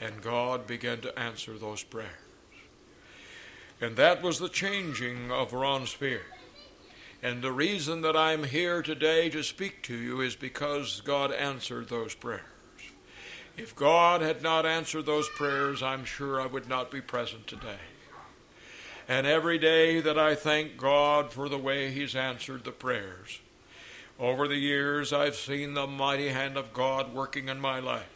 And 0.00 0.20
God 0.22 0.66
began 0.66 1.00
to 1.02 1.18
answer 1.18 1.56
those 1.56 1.82
prayers. 1.82 2.10
And 3.80 3.96
that 3.96 4.22
was 4.22 4.38
the 4.38 4.48
changing 4.48 5.30
of 5.30 5.52
Ron 5.52 5.86
Spear. 5.86 6.22
And 7.22 7.42
the 7.42 7.52
reason 7.52 8.00
that 8.00 8.16
I'm 8.16 8.44
here 8.44 8.82
today 8.82 9.28
to 9.30 9.42
speak 9.42 9.82
to 9.82 9.94
you 9.94 10.22
is 10.22 10.36
because 10.36 11.02
God 11.02 11.32
answered 11.32 11.88
those 11.88 12.14
prayers. 12.14 12.40
If 13.58 13.76
God 13.76 14.22
had 14.22 14.42
not 14.42 14.64
answered 14.64 15.04
those 15.04 15.28
prayers, 15.28 15.82
I'm 15.82 16.06
sure 16.06 16.40
I 16.40 16.46
would 16.46 16.66
not 16.66 16.90
be 16.90 17.02
present 17.02 17.46
today. 17.46 17.80
And 19.06 19.26
every 19.26 19.58
day 19.58 20.00
that 20.00 20.18
I 20.18 20.34
thank 20.34 20.78
God 20.78 21.30
for 21.32 21.48
the 21.48 21.58
way 21.58 21.90
He's 21.90 22.14
answered 22.14 22.64
the 22.64 22.70
prayers, 22.70 23.40
over 24.18 24.48
the 24.48 24.56
years 24.56 25.12
I've 25.12 25.36
seen 25.36 25.74
the 25.74 25.86
mighty 25.86 26.28
hand 26.28 26.56
of 26.56 26.72
God 26.72 27.12
working 27.12 27.48
in 27.48 27.60
my 27.60 27.80
life. 27.80 28.08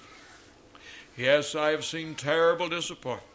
Yes, 1.17 1.55
I 1.55 1.71
have 1.71 1.85
seen 1.85 2.15
terrible 2.15 2.69
disappointments. 2.69 3.34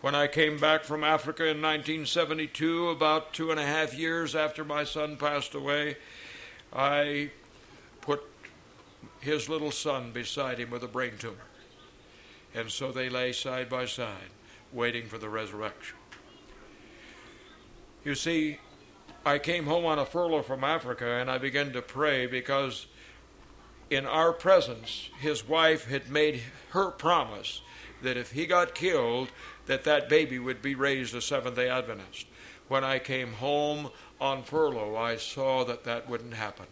When 0.00 0.14
I 0.14 0.28
came 0.28 0.56
back 0.56 0.84
from 0.84 1.04
Africa 1.04 1.42
in 1.42 1.60
1972, 1.60 2.88
about 2.88 3.34
two 3.34 3.50
and 3.50 3.60
a 3.60 3.66
half 3.66 3.92
years 3.92 4.34
after 4.34 4.64
my 4.64 4.82
son 4.82 5.18
passed 5.18 5.54
away, 5.54 5.98
I 6.72 7.32
put 8.00 8.22
his 9.20 9.50
little 9.50 9.70
son 9.70 10.10
beside 10.10 10.58
him 10.58 10.70
with 10.70 10.82
a 10.82 10.88
brain 10.88 11.12
tumor. 11.18 11.36
And 12.54 12.70
so 12.70 12.92
they 12.92 13.10
lay 13.10 13.32
side 13.32 13.68
by 13.68 13.84
side, 13.84 14.30
waiting 14.72 15.06
for 15.06 15.18
the 15.18 15.28
resurrection. 15.28 15.98
You 18.02 18.14
see, 18.14 18.58
I 19.26 19.38
came 19.38 19.66
home 19.66 19.84
on 19.84 19.98
a 19.98 20.06
furlough 20.06 20.42
from 20.42 20.64
Africa 20.64 21.06
and 21.06 21.30
I 21.30 21.36
began 21.36 21.74
to 21.74 21.82
pray 21.82 22.26
because 22.26 22.86
in 23.90 24.06
our 24.06 24.32
presence, 24.32 25.10
his 25.20 25.46
wife 25.46 25.90
had 25.90 26.10
made 26.10 26.40
her 26.70 26.90
promise 26.90 27.60
that 28.02 28.16
if 28.16 28.32
he 28.32 28.46
got 28.46 28.74
killed, 28.74 29.28
that 29.70 29.84
that 29.84 30.08
baby 30.08 30.36
would 30.36 30.60
be 30.60 30.74
raised 30.74 31.14
a 31.14 31.20
Seventh-day 31.20 31.68
Adventist. 31.68 32.26
When 32.66 32.82
I 32.82 32.98
came 32.98 33.34
home 33.34 33.90
on 34.20 34.42
furlough, 34.42 34.96
I 34.96 35.16
saw 35.16 35.64
that 35.64 35.84
that 35.84 36.10
wouldn't 36.10 36.34
happen. 36.34 36.66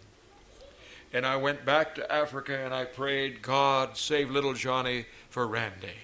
And 1.13 1.25
I 1.25 1.37
went 1.37 1.65
back 1.65 1.95
to 1.95 2.13
Africa 2.13 2.59
and 2.59 2.75
I 2.75 2.87
prayed, 2.87 3.41
God, 3.41 3.97
save 3.97 4.33
little 4.33 4.53
Johnny 4.53 5.07
for 5.31 5.47
Randy. 5.47 5.95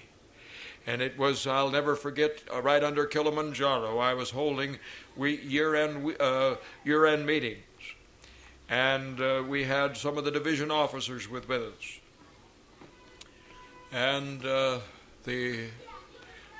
And 0.87 1.01
it 1.01 1.17
was, 1.17 1.45
I'll 1.45 1.69
never 1.69 1.97
forget, 1.97 2.41
uh, 2.53 2.61
right 2.61 2.81
under 2.81 3.05
Kilimanjaro, 3.05 3.97
I 3.97 4.13
was 4.13 4.29
holding 4.29 4.79
we, 5.17 5.35
year-end, 5.41 6.15
uh, 6.21 6.55
year-end 6.85 7.25
meetings. 7.25 7.59
And 8.69 9.19
uh, 9.19 9.43
we 9.45 9.65
had 9.65 9.97
some 9.97 10.17
of 10.17 10.23
the 10.23 10.31
division 10.31 10.71
officers 10.71 11.29
with, 11.29 11.49
with 11.49 11.61
us. 11.61 11.99
And 13.91 14.45
uh, 14.45 14.79
the 15.25 15.65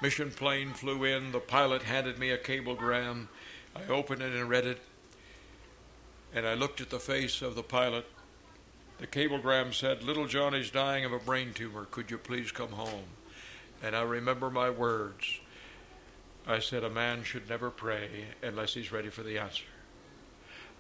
mission 0.06 0.30
plane 0.30 0.72
flew 0.72 1.04
in. 1.04 1.32
The 1.32 1.40
pilot 1.40 1.82
handed 1.82 2.20
me 2.20 2.30
a 2.30 2.38
cablegram. 2.38 3.28
I 3.76 3.92
opened 3.92 4.22
it 4.22 4.36
and 4.36 4.48
read 4.48 4.68
it. 4.68 4.78
And 6.32 6.46
I 6.46 6.54
looked 6.54 6.80
at 6.80 6.92
the 6.92 7.00
face 7.00 7.42
of 7.42 7.56
the 7.56 7.64
pilot. 7.64 8.06
The 9.00 9.08
cablegram 9.08 9.74
said, 9.74 10.04
Little 10.04 10.28
Johnny's 10.28 10.70
dying 10.70 11.06
of 11.06 11.12
a 11.12 11.18
brain 11.18 11.54
tumor. 11.56 11.86
Could 11.90 12.12
you 12.12 12.20
please 12.20 12.52
come 12.52 12.74
home? 12.74 13.06
And 13.82 13.96
I 13.96 14.04
remember 14.04 14.52
my 14.52 14.70
words. 14.70 15.40
I 16.46 16.60
said, 16.60 16.84
A 16.84 16.90
man 16.92 17.24
should 17.24 17.50
never 17.50 17.72
pray 17.72 18.26
unless 18.44 18.76
he's 18.76 18.92
ready 18.92 19.10
for 19.10 19.24
the 19.24 19.40
answer. 19.40 19.66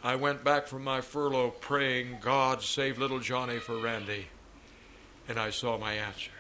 I 0.04 0.18
went 0.18 0.44
back 0.44 0.68
from 0.68 0.84
my 0.84 1.02
furlough 1.02 1.50
praying, 1.50 2.20
God 2.22 2.62
save 2.62 3.00
little 3.00 3.20
Johnny 3.20 3.58
for 3.58 3.82
Randy. 3.82 4.28
And 5.28 5.40
I 5.40 5.50
saw 5.50 5.80
my 5.80 5.94
answer. 5.94 6.35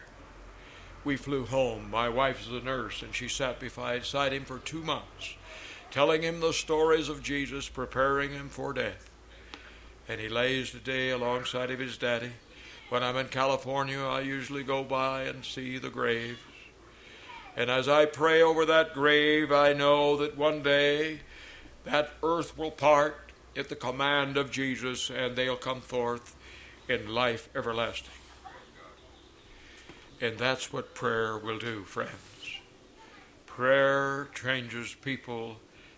We 1.05 1.17
flew 1.17 1.45
home. 1.45 1.91
My 1.91 2.09
wife 2.09 2.41
is 2.41 2.51
a 2.51 2.65
nurse, 2.65 3.03
and 3.03 3.13
she 3.13 3.27
sat 3.27 3.59
beside 3.59 4.33
him 4.33 4.43
for 4.43 4.57
two 4.57 4.81
months, 4.81 5.35
telling 5.91 6.23
him 6.23 6.39
the 6.39 6.51
stories 6.51 7.09
of 7.09 7.21
Jesus, 7.21 7.69
preparing 7.69 8.31
him 8.31 8.49
for 8.49 8.73
death. 8.73 9.11
And 10.09 10.19
he 10.19 10.29
lays 10.29 10.71
today 10.71 11.11
alongside 11.11 11.69
of 11.69 11.77
his 11.77 11.97
daddy. 11.97 12.31
When 12.89 13.03
I'm 13.03 13.17
in 13.17 13.27
California, 13.27 13.99
I 13.99 14.21
usually 14.21 14.63
go 14.63 14.83
by 14.83 15.23
and 15.23 15.45
see 15.45 15.77
the 15.77 15.91
grave. 15.91 16.39
And 17.55 17.69
as 17.69 17.87
I 17.87 18.05
pray 18.05 18.41
over 18.41 18.65
that 18.65 18.95
grave, 18.95 19.51
I 19.51 19.73
know 19.73 20.17
that 20.17 20.35
one 20.35 20.63
day 20.63 21.19
that 21.83 22.13
earth 22.23 22.57
will 22.57 22.71
part 22.71 23.31
at 23.55 23.69
the 23.69 23.75
command 23.75 24.37
of 24.37 24.49
Jesus 24.49 25.11
and 25.11 25.35
they'll 25.35 25.55
come 25.55 25.81
forth 25.81 26.35
in 26.89 27.13
life 27.13 27.47
everlasting. 27.55 28.24
And 30.21 30.37
that's 30.37 30.71
what 30.71 30.95
prayer 30.95 31.37
will 31.37 31.59
do, 31.59 31.83
friends. 31.83 32.11
Prayer 33.45 34.29
changes 34.33 34.95
people, 35.01 35.57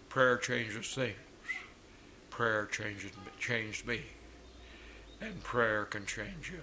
prayer 0.10 0.38
changes 0.38 0.94
things. 0.94 1.16
Prayer 2.30 2.68
changed 2.68 3.88
me, 3.88 4.02
and 5.22 5.44
prayer 5.44 5.86
can 5.86 6.06
change 6.06 6.52
you. 6.52 6.62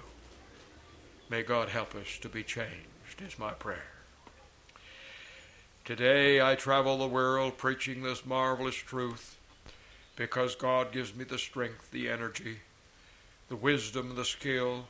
May 1.29 1.43
God 1.43 1.69
help 1.69 1.97
us 1.97 2.19
to 2.21 2.29
be 2.29 2.45
changed, 2.45 3.21
is 3.27 3.39
my 3.39 3.51
prayer. 3.51 3.91
Today 5.85 6.41
I 6.41 6.55
travel 6.55 6.97
the 6.97 7.09
world 7.09 7.59
preaching 7.59 8.03
this 8.03 8.25
marvelous 8.25 8.77
truth 8.77 9.37
because 10.17 10.55
God 10.55 10.93
gives 10.93 11.15
me 11.15 11.25
the 11.25 11.39
strength, 11.39 11.91
the 11.91 12.09
energy, 12.09 12.59
the 13.49 13.57
wisdom, 13.57 14.15
the 14.15 14.25
skill 14.25 14.87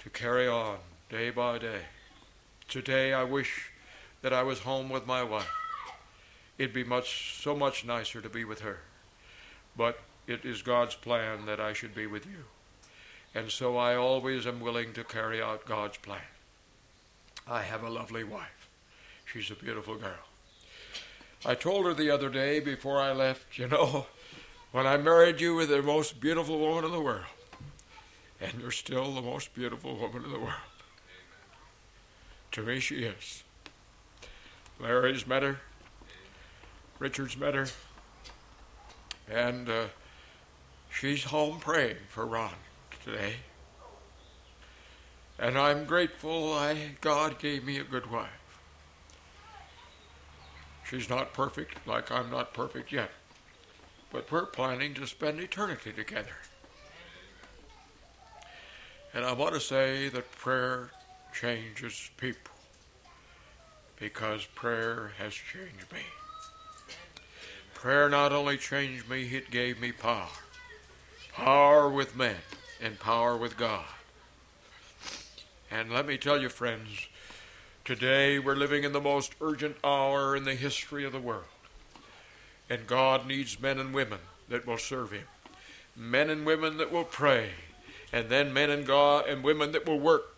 to 0.00 0.10
carry 0.10 0.48
on 0.48 0.78
day 1.10 1.30
by 1.30 1.58
day. 1.58 1.82
Today 2.68 3.12
I 3.12 3.24
wish 3.24 3.70
that 4.22 4.32
I 4.32 4.42
was 4.42 4.60
home 4.60 4.88
with 4.88 5.06
my 5.06 5.22
wife. 5.22 5.52
It'd 6.56 6.72
be 6.72 6.84
much 6.84 7.40
so 7.42 7.54
much 7.54 7.84
nicer 7.84 8.20
to 8.20 8.28
be 8.28 8.44
with 8.44 8.60
her. 8.60 8.78
But 9.76 10.00
it 10.26 10.44
is 10.44 10.62
God's 10.62 10.94
plan 10.94 11.46
that 11.46 11.60
I 11.60 11.72
should 11.72 11.94
be 11.94 12.06
with 12.06 12.26
you. 12.26 12.44
And 13.34 13.50
so 13.50 13.76
I 13.76 13.96
always 13.96 14.46
am 14.46 14.60
willing 14.60 14.92
to 14.94 15.04
carry 15.04 15.42
out 15.42 15.66
God's 15.66 15.98
plan. 15.98 16.20
I 17.46 17.62
have 17.62 17.82
a 17.82 17.90
lovely 17.90 18.24
wife. 18.24 18.68
She's 19.26 19.50
a 19.50 19.54
beautiful 19.54 19.96
girl. 19.96 20.24
I 21.44 21.54
told 21.54 21.84
her 21.84 21.92
the 21.92 22.10
other 22.10 22.30
day 22.30 22.60
before 22.60 23.00
I 23.00 23.12
left, 23.12 23.58
you 23.58 23.68
know, 23.68 24.06
when 24.72 24.86
I 24.86 24.96
married 24.96 25.40
you, 25.40 25.50
you 25.50 25.54
were 25.56 25.66
the 25.66 25.82
most 25.82 26.20
beautiful 26.20 26.58
woman 26.58 26.84
in 26.84 26.92
the 26.92 27.00
world. 27.00 27.26
And 28.40 28.54
you're 28.60 28.70
still 28.70 29.14
the 29.14 29.22
most 29.22 29.54
beautiful 29.54 29.96
woman 29.96 30.24
in 30.24 30.32
the 30.32 30.38
world. 30.38 30.54
To 32.54 32.62
me, 32.62 32.78
she 32.78 33.02
is. 33.02 33.42
Larry's 34.78 35.26
met 35.26 35.42
her. 35.42 35.58
Richard's 37.00 37.36
met 37.36 37.52
her. 37.52 37.66
And 39.28 39.68
uh, 39.68 39.86
she's 40.88 41.24
home 41.24 41.58
praying 41.58 41.96
for 42.08 42.24
Ron 42.24 42.54
today. 43.04 43.34
And 45.36 45.58
I'm 45.58 45.84
grateful 45.84 46.52
I, 46.52 46.90
God 47.00 47.40
gave 47.40 47.64
me 47.64 47.78
a 47.78 47.84
good 47.84 48.08
wife. 48.08 48.30
She's 50.88 51.10
not 51.10 51.34
perfect, 51.34 51.84
like 51.88 52.12
I'm 52.12 52.30
not 52.30 52.54
perfect 52.54 52.92
yet. 52.92 53.10
But 54.12 54.30
we're 54.30 54.46
planning 54.46 54.94
to 54.94 55.08
spend 55.08 55.40
eternity 55.40 55.92
together. 55.92 56.36
And 59.12 59.24
I 59.24 59.32
want 59.32 59.54
to 59.54 59.60
say 59.60 60.08
that 60.10 60.30
prayer 60.36 60.92
changes 61.34 62.10
people 62.16 62.54
because 63.98 64.46
prayer 64.54 65.12
has 65.18 65.34
changed 65.34 65.92
me. 65.92 66.00
Prayer 67.74 68.08
not 68.08 68.32
only 68.32 68.56
changed 68.56 69.10
me, 69.10 69.24
it 69.24 69.50
gave 69.50 69.80
me 69.80 69.92
power. 69.92 70.28
Power 71.32 71.90
with 71.90 72.16
men 72.16 72.36
and 72.80 72.98
power 72.98 73.36
with 73.36 73.56
God. 73.56 73.84
And 75.70 75.92
let 75.92 76.06
me 76.06 76.16
tell 76.16 76.40
you, 76.40 76.48
friends, 76.48 77.08
Today 77.84 78.38
we're 78.38 78.56
living 78.56 78.82
in 78.82 78.94
the 78.94 79.00
most 79.00 79.34
urgent 79.42 79.76
hour 79.84 80.34
in 80.34 80.44
the 80.44 80.54
history 80.54 81.04
of 81.04 81.12
the 81.12 81.20
world. 81.20 81.44
And 82.70 82.86
God 82.86 83.26
needs 83.26 83.60
men 83.60 83.78
and 83.78 83.92
women 83.92 84.20
that 84.48 84.66
will 84.66 84.78
serve 84.78 85.12
Him, 85.12 85.26
men 85.94 86.30
and 86.30 86.46
women 86.46 86.78
that 86.78 86.90
will 86.90 87.04
pray, 87.04 87.50
and 88.10 88.30
then 88.30 88.54
men 88.54 88.70
and 88.70 88.86
God 88.86 89.28
and 89.28 89.44
women 89.44 89.72
that 89.72 89.84
will 89.86 90.00
work 90.00 90.33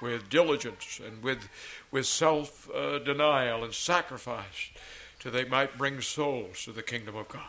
with 0.00 0.28
diligence 0.28 1.00
and 1.04 1.22
with 1.22 1.48
with 1.90 2.06
self 2.06 2.68
uh, 2.74 2.98
denial 2.98 3.64
and 3.64 3.72
sacrifice, 3.72 4.70
till 5.18 5.32
they 5.32 5.44
might 5.44 5.78
bring 5.78 6.00
souls 6.00 6.64
to 6.64 6.72
the 6.72 6.82
kingdom 6.82 7.16
of 7.16 7.28
God. 7.28 7.42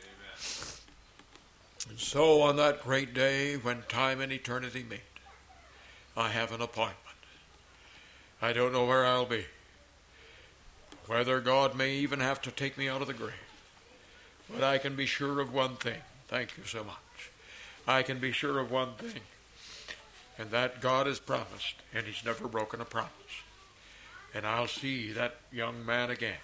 Amen. 0.00 0.70
And 1.90 1.98
so, 1.98 2.42
on 2.42 2.56
that 2.56 2.82
great 2.82 3.12
day 3.12 3.56
when 3.56 3.82
time 3.88 4.20
and 4.20 4.32
eternity 4.32 4.84
meet, 4.88 5.00
I 6.16 6.28
have 6.28 6.52
an 6.52 6.60
appointment. 6.60 6.98
I 8.40 8.52
don't 8.52 8.72
know 8.72 8.84
where 8.84 9.06
I'll 9.06 9.26
be. 9.26 9.46
Whether 11.06 11.40
God 11.40 11.76
may 11.76 11.94
even 11.94 12.20
have 12.20 12.40
to 12.42 12.50
take 12.50 12.78
me 12.78 12.88
out 12.88 13.00
of 13.00 13.08
the 13.08 13.14
grave. 13.14 13.32
But 14.52 14.62
I 14.62 14.78
can 14.78 14.96
be 14.96 15.06
sure 15.06 15.40
of 15.40 15.52
one 15.52 15.76
thing. 15.76 16.00
Thank 16.28 16.56
you 16.56 16.64
so 16.64 16.84
much. 16.84 16.96
I 17.86 18.02
can 18.02 18.18
be 18.18 18.32
sure 18.32 18.58
of 18.58 18.70
one 18.70 18.94
thing. 18.94 19.22
And 20.38 20.50
that 20.50 20.80
God 20.80 21.06
has 21.06 21.18
promised, 21.18 21.76
and 21.94 22.06
He's 22.06 22.24
never 22.24 22.48
broken 22.48 22.80
a 22.80 22.84
promise. 22.84 23.10
And 24.34 24.46
I'll 24.46 24.66
see 24.66 25.12
that 25.12 25.36
young 25.52 25.84
man 25.84 26.10
again. 26.10 26.40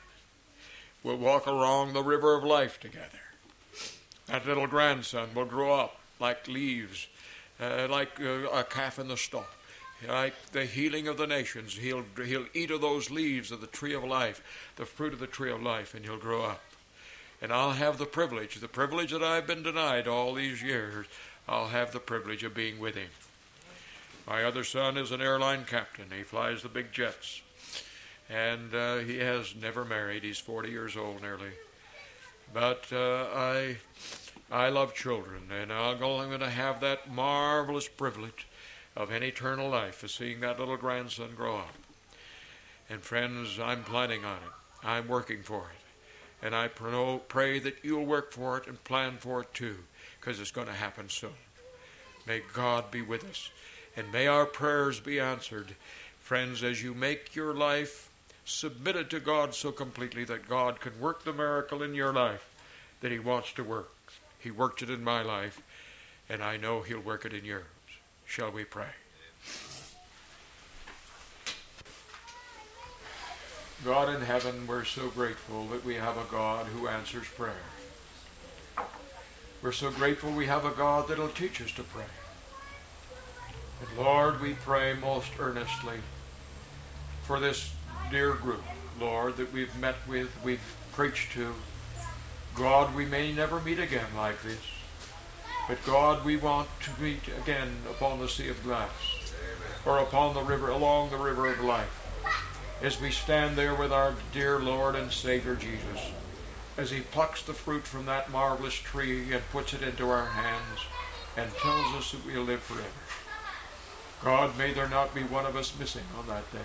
We'll 1.02 1.16
walk 1.16 1.46
along 1.46 1.92
the 1.92 2.02
river 2.02 2.34
of 2.34 2.44
life 2.44 2.78
together. 2.80 3.20
That 4.26 4.46
little 4.46 4.66
grandson 4.66 5.30
will 5.34 5.46
grow 5.46 5.72
up 5.72 5.98
like 6.20 6.48
leaves, 6.48 7.06
uh, 7.60 7.86
like 7.88 8.20
uh, 8.20 8.50
a 8.50 8.64
calf 8.64 8.98
in 8.98 9.08
the 9.08 9.16
stalk 9.16 9.54
like 10.06 10.52
the 10.52 10.64
healing 10.64 11.08
of 11.08 11.16
the 11.16 11.26
nations. 11.26 11.74
He'll, 11.74 12.04
he'll 12.24 12.46
eat 12.54 12.70
of 12.70 12.80
those 12.80 13.10
leaves 13.10 13.50
of 13.50 13.60
the 13.60 13.66
tree 13.66 13.94
of 13.94 14.04
life, 14.04 14.42
the 14.76 14.84
fruit 14.84 15.12
of 15.12 15.18
the 15.18 15.26
tree 15.26 15.50
of 15.50 15.62
life, 15.62 15.94
and 15.94 16.04
he'll 16.04 16.18
grow 16.18 16.44
up. 16.44 16.62
And 17.40 17.52
I'll 17.52 17.72
have 17.72 17.98
the 17.98 18.06
privilege, 18.06 18.56
the 18.56 18.68
privilege 18.68 19.12
that 19.12 19.22
I've 19.22 19.46
been 19.46 19.62
denied 19.62 20.06
all 20.06 20.34
these 20.34 20.62
years, 20.62 21.06
I'll 21.48 21.68
have 21.68 21.92
the 21.92 22.00
privilege 22.00 22.44
of 22.44 22.54
being 22.54 22.78
with 22.78 22.94
him. 22.94 23.08
My 24.28 24.44
other 24.44 24.62
son 24.62 24.98
is 24.98 25.10
an 25.10 25.22
airline 25.22 25.64
captain. 25.64 26.06
He 26.14 26.22
flies 26.22 26.62
the 26.62 26.68
big 26.68 26.92
jets. 26.92 27.40
And 28.28 28.74
uh, 28.74 28.98
he 28.98 29.18
has 29.20 29.54
never 29.56 29.86
married. 29.86 30.22
He's 30.22 30.38
40 30.38 30.68
years 30.68 30.98
old 30.98 31.22
nearly. 31.22 31.52
But 32.52 32.88
uh, 32.92 33.26
I, 33.34 33.78
I 34.50 34.68
love 34.68 34.94
children, 34.94 35.44
and 35.50 35.72
I'm 35.72 35.98
going 35.98 36.38
to 36.40 36.50
have 36.50 36.80
that 36.80 37.10
marvelous 37.10 37.88
privilege 37.88 38.46
of 38.94 39.10
an 39.10 39.22
eternal 39.22 39.70
life 39.70 40.02
of 40.02 40.10
seeing 40.10 40.40
that 40.40 40.58
little 40.58 40.76
grandson 40.76 41.30
grow 41.34 41.56
up. 41.56 41.74
And 42.90 43.00
friends, 43.00 43.58
I'm 43.58 43.82
planning 43.82 44.26
on 44.26 44.36
it. 44.36 44.86
I'm 44.86 45.08
working 45.08 45.42
for 45.42 45.70
it. 45.70 46.44
And 46.44 46.54
I 46.54 46.68
pray 46.68 47.58
that 47.60 47.76
you'll 47.82 48.04
work 48.04 48.32
for 48.32 48.58
it 48.58 48.66
and 48.66 48.82
plan 48.84 49.16
for 49.18 49.40
it 49.40 49.54
too, 49.54 49.76
because 50.20 50.38
it's 50.38 50.50
going 50.50 50.66
to 50.66 50.74
happen 50.74 51.08
soon. 51.08 51.30
May 52.26 52.42
God 52.52 52.90
be 52.90 53.00
with 53.00 53.24
us. 53.24 53.50
And 53.96 54.12
may 54.12 54.26
our 54.26 54.46
prayers 54.46 55.00
be 55.00 55.18
answered. 55.18 55.74
Friends, 56.20 56.62
as 56.62 56.82
you 56.82 56.94
make 56.94 57.34
your 57.34 57.54
life 57.54 58.10
submitted 58.44 59.10
to 59.10 59.20
God 59.20 59.54
so 59.54 59.70
completely 59.70 60.24
that 60.24 60.48
God 60.48 60.80
can 60.80 60.98
work 61.00 61.24
the 61.24 61.32
miracle 61.32 61.82
in 61.82 61.94
your 61.94 62.12
life 62.12 62.48
that 63.00 63.12
He 63.12 63.18
wants 63.18 63.52
to 63.52 63.62
work. 63.62 63.92
He 64.38 64.50
worked 64.50 64.82
it 64.82 64.90
in 64.90 65.04
my 65.04 65.22
life, 65.22 65.60
and 66.28 66.42
I 66.42 66.56
know 66.56 66.80
He'll 66.82 67.00
work 67.00 67.24
it 67.24 67.34
in 67.34 67.44
yours. 67.44 67.64
Shall 68.24 68.50
we 68.50 68.64
pray? 68.64 68.88
God 73.84 74.08
in 74.14 74.22
heaven, 74.22 74.66
we're 74.66 74.84
so 74.84 75.08
grateful 75.08 75.66
that 75.68 75.84
we 75.84 75.94
have 75.94 76.16
a 76.16 76.24
God 76.30 76.66
who 76.66 76.88
answers 76.88 77.26
prayer. 77.28 77.54
We're 79.62 79.72
so 79.72 79.90
grateful 79.90 80.32
we 80.32 80.46
have 80.46 80.64
a 80.64 80.70
God 80.70 81.08
that'll 81.08 81.28
teach 81.28 81.60
us 81.60 81.72
to 81.72 81.82
pray. 81.82 82.04
Lord, 83.96 84.40
we 84.40 84.54
pray 84.54 84.94
most 84.94 85.30
earnestly 85.38 85.98
for 87.22 87.38
this 87.38 87.74
dear 88.10 88.32
group, 88.32 88.62
Lord, 88.98 89.36
that 89.36 89.52
we've 89.52 89.76
met 89.78 89.96
with, 90.08 90.30
we've 90.42 90.76
preached 90.92 91.32
to. 91.32 91.54
God, 92.54 92.94
we 92.94 93.04
may 93.04 93.32
never 93.32 93.60
meet 93.60 93.78
again 93.78 94.08
like 94.16 94.42
this. 94.42 94.60
But 95.68 95.84
God, 95.84 96.24
we 96.24 96.36
want 96.36 96.68
to 96.80 97.02
meet 97.02 97.20
again 97.42 97.68
upon 97.88 98.18
the 98.18 98.28
sea 98.28 98.48
of 98.48 98.62
glass, 98.64 98.90
or 99.84 99.98
upon 99.98 100.34
the 100.34 100.42
river, 100.42 100.70
along 100.70 101.10
the 101.10 101.16
river 101.16 101.46
of 101.46 101.60
life, 101.60 102.06
as 102.82 103.00
we 103.00 103.10
stand 103.10 103.56
there 103.56 103.74
with 103.74 103.92
our 103.92 104.14
dear 104.32 104.58
Lord 104.58 104.96
and 104.96 105.12
Savior 105.12 105.54
Jesus, 105.54 106.10
as 106.76 106.90
He 106.90 107.00
plucks 107.00 107.42
the 107.42 107.52
fruit 107.52 107.86
from 107.86 108.06
that 108.06 108.32
marvelous 108.32 108.74
tree 108.74 109.32
and 109.32 109.42
puts 109.50 109.74
it 109.74 109.82
into 109.82 110.08
our 110.08 110.26
hands 110.26 110.80
and 111.36 111.52
tells 111.56 111.94
us 111.94 112.12
that 112.12 112.26
we'll 112.26 112.42
live 112.42 112.62
forever. 112.62 112.88
God, 114.22 114.56
may 114.58 114.72
there 114.72 114.88
not 114.88 115.14
be 115.14 115.22
one 115.22 115.46
of 115.46 115.56
us 115.56 115.78
missing 115.78 116.04
on 116.18 116.26
that 116.26 116.50
day. 116.52 116.58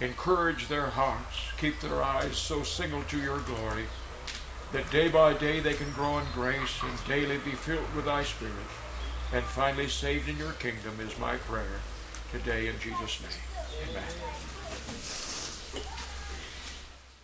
Encourage 0.00 0.68
their 0.68 0.86
hearts, 0.86 1.36
keep 1.58 1.80
their 1.80 2.02
eyes 2.02 2.36
so 2.36 2.62
single 2.62 3.02
to 3.04 3.18
your 3.18 3.38
glory 3.40 3.86
that 4.74 4.90
day 4.90 5.06
by 5.06 5.32
day 5.34 5.60
they 5.60 5.74
can 5.74 5.90
grow 5.92 6.18
in 6.18 6.24
grace 6.34 6.82
and 6.82 7.06
daily 7.06 7.38
be 7.38 7.52
filled 7.52 7.94
with 7.94 8.06
thy 8.06 8.24
Spirit, 8.24 8.52
and 9.32 9.44
finally 9.44 9.86
saved 9.86 10.28
in 10.28 10.36
your 10.36 10.50
kingdom 10.54 10.98
is 10.98 11.16
my 11.16 11.36
prayer 11.36 11.80
today 12.32 12.66
in 12.66 12.74
Jesus' 12.80 13.20
name. 13.22 13.88
Amen. 13.88 14.53